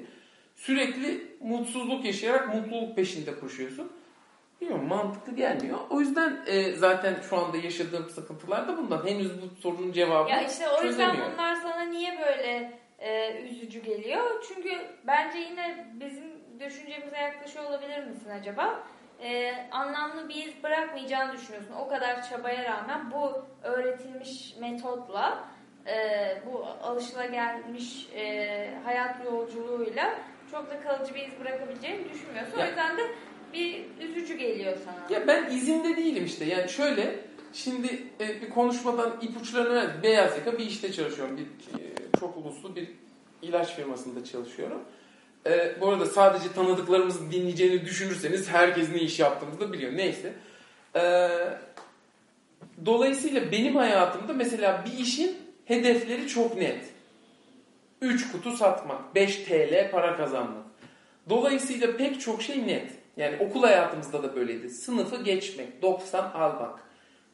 Sürekli 0.55 1.27
mutsuzluk 1.39 2.05
yaşayarak 2.05 2.55
mutluluk 2.55 2.95
peşinde 2.95 3.39
koşuyorsun. 3.39 3.91
Bilmiyorum 4.61 4.87
mantıklı 4.87 5.35
gelmiyor. 5.35 5.77
O 5.89 5.99
yüzden 5.99 6.43
e, 6.47 6.71
zaten 6.71 7.15
şu 7.29 7.37
anda 7.37 7.57
yaşadığım 7.57 8.09
sıkıntılar 8.09 8.67
da 8.67 8.77
bundan. 8.77 9.07
Henüz 9.07 9.41
bu 9.41 9.61
sorunun 9.61 9.91
cevabını 9.91 10.31
Ya 10.31 10.41
işte 10.41 10.69
o 10.69 10.83
yüzden 10.83 11.15
bunlar 11.33 11.55
sana 11.55 11.81
niye 11.81 12.19
böyle 12.19 12.79
e, 12.99 13.41
üzücü 13.41 13.83
geliyor? 13.83 14.43
Çünkü 14.47 14.69
bence 15.07 15.37
yine 15.37 15.87
bizim 15.99 16.23
düşüncemize 16.59 17.17
yaklaşıyor 17.17 17.65
olabilir 17.65 18.03
misin 18.03 18.29
acaba? 18.29 18.83
E, 19.23 19.53
anlamlı 19.71 20.29
bir 20.29 20.35
iz 20.47 20.63
bırakmayacağını 20.63 21.33
düşünüyorsun. 21.33 21.73
O 21.79 21.87
kadar 21.87 22.29
çabaya 22.29 22.63
rağmen 22.63 23.11
bu 23.11 23.45
öğretilmiş 23.63 24.55
metotla 24.59 25.43
e, 25.87 25.93
bu 26.45 26.65
alışılagelmiş 26.83 28.07
e, 28.15 28.73
hayat 28.83 29.25
yolculuğuyla 29.25 30.15
çok 30.51 30.69
da 30.71 30.79
kalıcı 30.79 31.15
bir 31.15 31.27
iz 31.27 31.39
bırakabileceğini 31.39 32.13
düşünmüyorsun. 32.13 32.57
Ya- 32.59 32.65
O 32.65 32.67
yüzden 32.67 32.97
de 32.97 33.01
bir 33.53 33.85
üzücü 34.01 34.37
geliyor 34.37 34.77
sana. 34.85 35.19
Ya 35.19 35.27
ben 35.27 35.45
izinde 35.51 35.97
değilim 35.97 36.25
işte. 36.25 36.45
Yani 36.45 36.69
şöyle 36.69 37.15
şimdi 37.53 38.03
e, 38.19 38.41
bir 38.41 38.49
konuşmadan 38.49 39.11
ipuçlarını 39.21 39.75
ver. 39.75 40.03
Beyaz 40.03 40.37
yaka 40.37 40.53
bir 40.53 40.65
işte 40.65 40.93
çalışıyorum. 40.93 41.37
Bir 41.37 41.43
e, 41.79 41.93
çok 42.19 42.37
uluslu 42.37 42.75
bir 42.75 42.91
ilaç 43.41 43.75
firmasında 43.75 44.23
çalışıyorum. 44.25 44.83
E, 45.45 45.75
bu 45.81 45.89
arada 45.89 46.05
sadece 46.05 46.53
tanıdıklarımızın 46.53 47.31
dinleyeceğini 47.31 47.85
düşünürseniz 47.85 48.49
herkes 48.49 48.89
ne 48.89 48.99
iş 48.99 49.19
yaptığımızı 49.19 49.59
da 49.59 49.73
biliyor. 49.73 49.97
Neyse. 49.97 50.33
E, 50.95 51.29
dolayısıyla 52.85 53.51
benim 53.51 53.75
hayatımda 53.75 54.33
mesela 54.33 54.85
bir 54.85 55.03
işin 55.03 55.37
hedefleri 55.65 56.27
çok 56.27 56.57
net. 56.57 56.81
3 58.01 58.31
kutu 58.31 58.51
satmak, 58.51 59.15
5 59.15 59.35
TL 59.35 59.91
para 59.91 60.17
kazanmak. 60.17 60.65
Dolayısıyla 61.29 61.97
pek 61.97 62.21
çok 62.21 62.41
şey 62.41 62.67
net. 62.67 62.91
Yani 63.17 63.37
okul 63.39 63.63
hayatımızda 63.63 64.23
da 64.23 64.35
böyleydi. 64.35 64.69
Sınıfı 64.69 65.23
geçmek, 65.23 65.81
90 65.81 66.31
almak, 66.31 66.79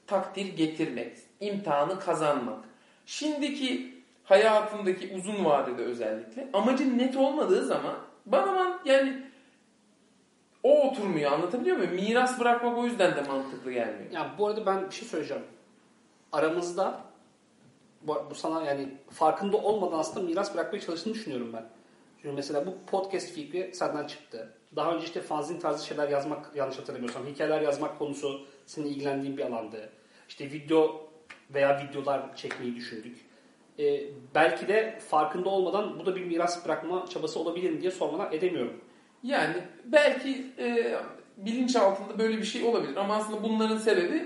takdir 0.08 0.46
getirmek, 0.46 1.18
imtihanı 1.40 2.00
kazanmak. 2.00 2.60
Şimdiki 3.06 3.97
hayatındaki 4.28 5.14
uzun 5.16 5.46
vadede 5.46 5.82
özellikle 5.82 6.48
amacın 6.54 6.98
net 6.98 7.16
olmadığı 7.16 7.66
zaman 7.66 7.96
bana 8.26 8.52
man- 8.52 8.80
yani 8.86 9.24
o 10.64 10.90
oturmuyor 10.90 11.32
anlatabiliyor 11.32 11.78
muyum? 11.78 11.94
Miras 11.94 12.40
bırakmak 12.40 12.78
o 12.78 12.86
yüzden 12.86 13.16
de 13.16 13.22
mantıklı 13.22 13.72
gelmiyor. 13.72 14.12
Ya 14.12 14.32
bu 14.38 14.48
arada 14.48 14.66
ben 14.66 14.86
bir 14.90 14.96
şey 14.96 15.08
söyleyeceğim. 15.08 15.44
Aramızda 16.32 17.02
bu, 18.02 18.26
bu 18.30 18.36
sana 18.36 18.66
yani 18.66 18.88
farkında 19.10 19.58
olmadan 19.58 20.00
aslında 20.00 20.26
miras 20.26 20.54
bırakmaya 20.56 20.82
çalıştığını 20.82 21.14
düşünüyorum 21.14 21.54
ben. 21.54 21.66
Çünkü 22.22 22.36
mesela 22.36 22.66
bu 22.66 22.74
podcast 22.92 23.32
fikri 23.34 23.72
senden 23.76 24.08
çıktı. 24.08 24.54
Daha 24.76 24.92
önce 24.94 25.06
işte 25.06 25.22
fanzin 25.22 25.60
tarzı 25.60 25.86
şeyler 25.86 26.10
yazmak 26.10 26.56
yanlış 26.56 26.80
hatırlamıyorsam 26.80 27.26
hikayeler 27.26 27.62
yazmak 27.62 28.00
konusu 28.00 28.46
senin 28.66 28.88
ilgilendiğin 28.88 29.38
bir 29.38 29.46
alandı. 29.46 29.90
İşte 30.30 30.52
video 30.52 31.10
veya 31.54 31.82
videolar 31.84 32.36
çekmeyi 32.36 32.76
düşündük. 32.76 33.27
Ee, 33.80 34.04
belki 34.36 34.68
de 34.68 35.00
farkında 35.10 35.50
olmadan 35.50 36.00
bu 36.00 36.06
da 36.06 36.16
bir 36.16 36.26
miras 36.26 36.66
bırakma 36.66 37.06
çabası 37.10 37.40
olabilir 37.40 37.72
mi 37.72 37.82
diye 37.82 37.92
sormadan 37.92 38.34
edemiyorum. 38.34 38.74
Yani 39.24 39.56
belki 39.86 40.46
e, 40.60 40.96
bilinç 41.38 41.76
altında 41.76 42.20
böyle 42.20 42.38
bir 42.38 42.44
şey 42.44 42.64
olabilir 42.64 42.96
ama 42.96 43.16
aslında 43.16 43.44
bunların 43.44 43.78
sebebi 43.78 44.26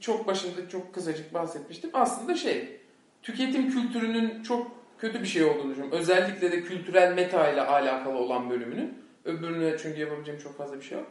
çok 0.00 0.26
başında 0.26 0.68
çok 0.68 0.94
kısacık 0.94 1.34
bahsetmiştim. 1.34 1.90
Aslında 1.92 2.34
şey 2.34 2.80
tüketim 3.22 3.70
kültürünün 3.70 4.42
çok 4.42 4.70
kötü 4.98 5.22
bir 5.22 5.26
şey 5.26 5.44
olduğunu 5.44 5.70
düşünüyorum. 5.70 5.98
Özellikle 5.98 6.52
de 6.52 6.62
kültürel 6.62 7.14
meta 7.14 7.50
ile 7.50 7.60
alakalı 7.60 8.18
olan 8.18 8.50
bölümünün. 8.50 9.04
Öbürüne 9.24 9.78
çünkü 9.78 10.00
yapabileceğim 10.00 10.40
çok 10.40 10.56
fazla 10.56 10.76
bir 10.76 10.84
şey 10.84 10.98
yok. 10.98 11.06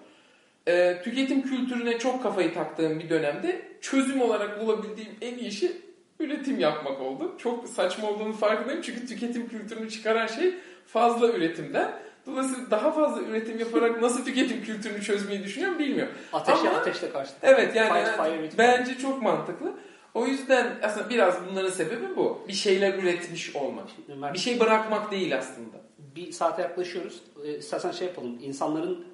E, 0.68 1.02
tüketim 1.04 1.42
kültürüne 1.42 2.00
çok 2.00 2.24
kafayı 2.24 2.54
taktığım 2.54 3.00
bir 3.00 3.10
dönemde 3.10 3.62
çözüm 3.82 4.22
olarak 4.22 4.62
bulabildiğim 4.62 5.12
en 5.22 5.38
iyi 5.38 5.52
şey 5.52 5.72
üretim 6.20 6.60
yapmak 6.60 7.02
oldu. 7.02 7.36
Çok 7.38 7.70
saçma 7.70 8.10
olduğunu 8.10 8.34
farkındayım 8.34 8.82
çünkü 8.82 9.06
tüketim 9.08 9.48
kültürünü 9.50 9.90
çıkaran 9.90 10.28
şey 10.28 10.56
fazla 10.88 11.28
üretimden. 11.28 11.92
Dolayısıyla 12.26 12.72
daha 12.72 12.92
fazla 12.92 13.22
üretim 13.22 13.60
yaparak 13.60 14.02
nasıl 14.02 14.26
tüketim 14.26 14.64
kültürünü 14.64 15.02
çözmeyi 15.02 15.44
düşünüyorum 15.44 15.80
bilmiyorum. 15.80 16.14
Ateşe 16.34 16.70
Ama- 16.70 16.78
ateşle 16.80 17.10
karşı. 17.10 17.32
Evet 17.42 17.76
yani, 17.76 18.00
yani 18.00 18.18
fire 18.18 18.42
with 18.44 18.58
bence 18.58 18.98
çok 18.98 19.22
mantıklı. 19.22 19.74
O 20.14 20.28
yüzden 20.28 20.80
aslında 20.84 21.10
biraz 21.10 21.36
bunların 21.52 21.70
sebebi 21.70 22.16
bu. 22.16 22.46
Bir 22.48 22.54
şeyler 22.54 22.94
üretmiş 22.94 23.56
olmak. 23.56 23.88
Bir 24.34 24.40
şey 24.40 24.60
bırakmak 24.60 25.12
değil 25.12 25.38
aslında. 25.38 25.78
bir 26.16 26.32
saate 26.32 26.62
yaklaşıyoruz. 26.62 27.22
Ee, 27.46 27.58
istersen 27.58 27.92
şey 27.92 28.08
yapalım. 28.08 28.40
İnsanların 28.42 29.06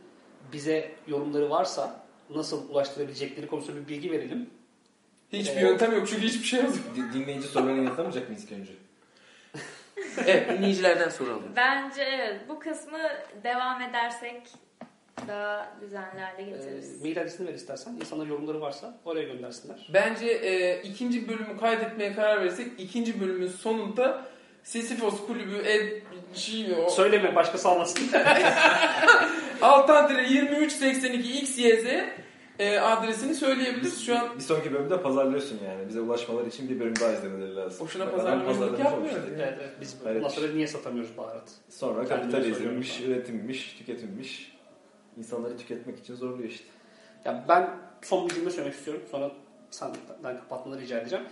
bize 0.53 0.91
yorumları 1.07 1.49
varsa 1.49 2.03
nasıl 2.29 2.69
ulaştırabilecekleri 2.69 3.47
konusunda 3.47 3.81
bir 3.81 3.87
bilgi 3.87 4.11
verelim. 4.11 4.49
Hiçbir 5.33 5.51
Evet. 5.53 5.63
yöntem 5.63 5.91
yok 5.93 6.07
çünkü 6.07 6.21
hiçbir 6.27 6.45
şey 6.47 6.61
yok. 6.61 6.73
Di- 6.95 7.13
Dinleyici 7.19 7.47
sorularını 7.47 7.83
yanıtlamayacak 7.83 8.29
mıyız 8.29 8.43
ilk 8.43 8.51
önce? 8.51 8.71
evet 10.27 10.49
dinleyicilerden 10.49 11.09
soralım. 11.09 11.43
Bence 11.55 12.01
evet 12.03 12.41
bu 12.49 12.59
kısmı 12.59 12.99
devam 13.43 13.81
edersek 13.81 14.41
daha 15.27 15.73
düzenli 15.81 16.19
hale 16.21 16.41
Ee, 16.41 16.45
getiririz. 16.49 17.01
mail 17.01 17.21
adresini 17.21 17.47
ver 17.47 17.53
istersen. 17.53 17.91
İnsanlar 17.93 18.25
yorumları 18.27 18.61
varsa 18.61 18.97
oraya 19.05 19.23
göndersinler. 19.23 19.87
Bence 19.93 20.25
e, 20.27 20.81
ikinci 20.83 21.27
bölümü 21.29 21.57
kaydetmeye 21.59 22.13
karar 22.13 22.41
verirsek 22.41 22.67
ikinci 22.77 23.21
bölümün 23.21 23.47
sonunda 23.47 24.25
Sisyphos 24.63 25.25
kulübü 25.27 25.57
ed, 25.65 26.01
şey, 26.35 26.73
o- 26.85 26.89
Söyleme 26.89 27.35
başkası 27.35 27.69
almasın. 27.69 28.03
Altan 29.61 30.19
2382 30.25 31.39
XYZ 31.39 31.85
e, 32.59 32.79
adresini 32.79 33.35
söyleyebiliriz. 33.35 34.05
Şu 34.05 34.19
an 34.19 34.35
Bir 34.35 34.43
sonraki 34.43 34.73
bölümde 34.73 35.01
pazarlıyorsun 35.01 35.59
yani. 35.65 35.87
Bize 35.87 36.01
ulaşmaları 36.01 36.47
için 36.47 36.69
bir 36.69 36.79
bölüm 36.79 36.95
daha 36.99 37.11
izlemeleri 37.11 37.55
lazım. 37.55 37.85
Boşuna 37.85 38.05
Bak, 38.05 38.15
pazarlamacılık 38.15 38.57
adam 38.57 38.83
pazarlamış 38.83 39.11
yapmıyoruz 39.13 39.39
evet, 39.39 39.71
biz 39.81 39.95
bundan 40.05 40.29
sonra 40.29 40.47
niye 40.47 40.67
satamıyoruz 40.67 41.17
baharat? 41.17 41.51
Sonra 41.69 42.05
Kendimize 42.05 42.37
kapitalizmmiş, 42.37 42.91
soruyoruz. 42.91 43.17
üretimmiş, 43.17 43.73
tüketimmiş. 43.73 44.59
İnsanları 45.17 45.57
tüketmek 45.57 45.99
için 45.99 46.15
zorluyor 46.15 46.49
işte. 46.49 46.65
Ya 47.25 47.45
ben 47.47 47.69
son 48.01 48.29
bir 48.29 48.35
cümle 48.35 48.49
söylemek 48.49 48.73
istiyorum. 48.73 49.03
Sonra 49.11 49.31
senden 49.71 50.37
kapatmanı 50.37 50.81
rica 50.81 50.99
edeceğim. 50.99 51.25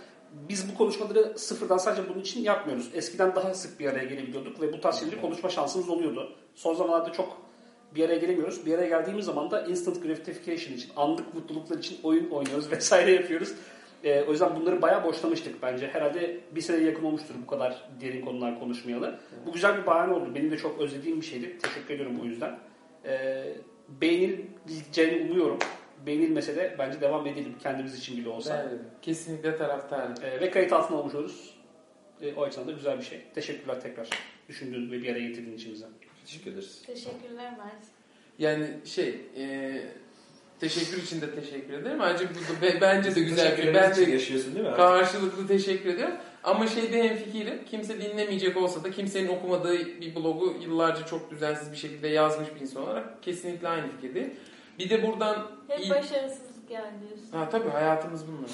Biz 0.48 0.72
bu 0.72 0.78
konuşmaları 0.78 1.38
sıfırdan 1.38 1.76
sadece 1.78 2.08
bunun 2.08 2.20
için 2.20 2.42
yapmıyoruz. 2.42 2.90
Eskiden 2.94 3.34
daha 3.34 3.54
sık 3.54 3.80
bir 3.80 3.86
araya 3.86 4.04
gelebiliyorduk 4.04 4.60
ve 4.60 4.72
bu 4.72 4.80
tarz 4.80 5.00
şeyleri 5.00 5.20
konuşma 5.20 5.48
şansımız 5.48 5.88
oluyordu. 5.88 6.36
Son 6.54 6.74
zamanlarda 6.74 7.12
çok 7.12 7.47
bir 7.94 8.04
araya 8.04 8.18
gelemiyoruz. 8.18 8.66
Bir 8.66 8.74
araya 8.74 8.88
geldiğimiz 8.88 9.24
zaman 9.24 9.50
da 9.50 9.62
instant 9.62 10.02
gratification 10.02 10.76
için, 10.76 10.90
anlık 10.96 11.34
mutluluklar 11.34 11.78
için 11.78 11.98
oyun 12.02 12.30
oynuyoruz 12.30 12.70
vesaire 12.72 13.10
yapıyoruz. 13.10 13.54
Ee, 14.04 14.22
o 14.22 14.30
yüzden 14.32 14.56
bunları 14.56 14.82
bayağı 14.82 15.04
boşlamıştık 15.04 15.62
bence. 15.62 15.88
Herhalde 15.88 16.40
bir 16.54 16.60
seneye 16.60 16.84
yakın 16.84 17.04
olmuştur 17.04 17.34
bu 17.42 17.46
kadar 17.46 17.88
derin 18.00 18.24
konular 18.24 18.60
konuşmayalı. 18.60 19.18
Bu 19.46 19.52
güzel 19.52 19.80
bir 19.80 19.86
bahane 19.86 20.12
oldu. 20.12 20.34
Benim 20.34 20.50
de 20.50 20.56
çok 20.56 20.80
özlediğim 20.80 21.20
bir 21.20 21.26
şeydi. 21.26 21.58
Teşekkür 21.58 21.94
ediyorum 21.94 22.20
o 22.22 22.24
yüzden. 22.24 22.58
Ee, 23.04 23.44
beğenileceğini 23.88 25.30
umuyorum. 25.30 25.58
Beğenilmese 26.06 26.56
de 26.56 26.76
bence 26.78 27.00
devam 27.00 27.26
edelim 27.26 27.54
kendimiz 27.62 27.98
için 27.98 28.16
bile 28.16 28.28
olsa. 28.28 28.66
ben 28.70 28.78
kesinlikle 29.02 29.56
taraftarım. 29.56 30.14
Ee, 30.22 30.40
ve 30.40 30.50
kayıt 30.50 30.72
altına 30.72 30.98
almış 30.98 31.14
oluruz. 31.14 31.54
Ee, 32.20 32.34
o 32.34 32.42
açıdan 32.42 32.68
da 32.68 32.72
güzel 32.72 32.98
bir 32.98 33.04
şey. 33.04 33.20
Teşekkürler 33.34 33.80
tekrar 33.80 34.08
düşündüğün 34.48 34.90
ve 34.90 35.02
bir 35.02 35.12
araya 35.12 35.28
getirdiğin 35.28 35.56
için 35.56 35.72
bize. 35.72 35.86
Teşekkür 36.28 36.50
ederiz. 36.52 36.82
Teşekkürler 36.86 37.50
Mert. 37.58 37.84
Yani 38.38 38.66
şey 38.84 39.20
e, 39.36 39.72
teşekkür 40.60 41.02
için 41.02 41.20
de 41.20 41.34
teşekkür 41.34 41.72
ederim. 41.72 42.00
Ayrıca 42.00 42.26
bu 42.30 42.34
da 42.34 42.62
be- 42.62 42.80
bence 42.80 43.14
de 43.14 43.20
güzel 43.20 43.56
bir 43.56 43.62
şey. 43.62 43.74
Ben 43.74 43.90
Teşekkürleriniz 43.90 43.98
için 43.98 44.06
de 44.10 44.14
yaşıyorsun 44.14 44.54
değil 44.54 44.66
mi? 44.66 44.76
karşılıklı 44.76 45.46
teşekkür 45.46 45.88
ediyorum. 45.94 46.14
Ama 46.44 46.66
şeyde 46.66 47.02
hemfikirim. 47.08 47.64
Kimse 47.70 48.00
dinlemeyecek 48.00 48.56
olsa 48.56 48.84
da 48.84 48.90
kimsenin 48.90 49.28
okumadığı 49.28 49.78
bir 50.00 50.14
blogu 50.14 50.56
yıllarca 50.62 51.06
çok 51.06 51.30
düzensiz 51.30 51.72
bir 51.72 51.76
şekilde 51.76 52.08
yazmış 52.08 52.48
bir 52.54 52.60
insan 52.60 52.82
olarak 52.82 53.22
kesinlikle 53.22 53.68
aynı 53.68 53.90
fikirdeyim. 53.90 54.34
Bir 54.78 54.90
de 54.90 55.06
buradan 55.06 55.46
Hep 55.68 55.80
iyi- 55.80 55.90
başarısızlık 55.90 56.70
yani 56.70 57.00
diyorsun. 57.00 57.28
Ha 57.32 57.48
tabii 57.50 57.68
hayatımız 57.70 58.22
bunlar. 58.28 58.50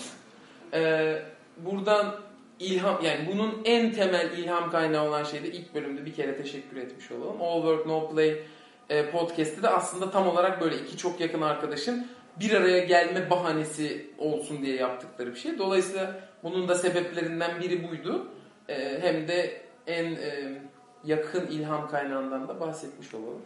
Ee, 0.75 1.23
buradan 1.57 2.21
ilham 2.61 3.05
yani 3.05 3.29
bunun 3.33 3.63
en 3.65 3.93
temel 3.93 4.39
ilham 4.39 4.71
kaynağı 4.71 5.09
olan 5.09 5.25
şeyde 5.25 5.49
ilk 5.49 5.75
bölümde 5.75 6.07
bir 6.07 6.15
kere 6.15 6.37
teşekkür 6.37 6.77
etmiş 6.77 7.11
olalım. 7.11 7.43
All 7.43 7.63
Work 7.63 7.87
No 7.87 8.11
Play 8.11 8.43
e, 8.91 9.11
podcast'i 9.11 9.63
de 9.63 9.69
aslında 9.69 10.11
tam 10.11 10.29
olarak 10.29 10.61
böyle 10.61 10.77
iki 10.77 10.97
çok 10.97 11.21
yakın 11.21 11.43
arkadaşın 11.43 12.07
bir 12.41 12.53
araya 12.53 12.79
gelme 12.79 13.31
bahanesi 13.31 14.07
olsun 14.19 14.63
diye 14.63 14.77
yaptıkları 14.77 15.31
bir 15.35 15.39
şey. 15.39 15.59
Dolayısıyla 15.59 16.21
bunun 16.43 16.69
da 16.69 16.75
sebeplerinden 16.75 17.61
biri 17.61 17.89
buydu. 17.91 18.29
Ee, 18.69 18.99
hem 19.01 19.29
de 19.29 19.61
en 19.87 20.05
e, 20.05 20.63
yakın 21.05 21.47
ilham 21.47 21.89
kaynağından 21.89 22.49
da 22.49 22.61
bahsetmiş 22.61 23.15
olalım. 23.15 23.43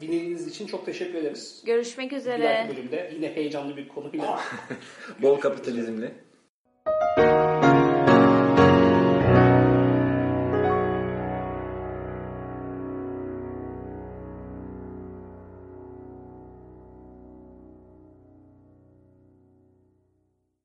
Dinlediğiniz 0.00 0.46
için 0.48 0.66
çok 0.66 0.86
teşekkür 0.86 1.18
ederiz. 1.18 1.62
Görüşmek 1.66 2.10
Bir 2.10 2.16
üzere. 2.16 2.44
dahaki 2.44 2.76
bölümde 2.76 3.10
yine 3.14 3.34
heyecanlı 3.34 3.76
bir 3.76 3.88
konuyla 3.88 4.40
Bol 5.22 5.40
kapitalizmle. 5.40 6.12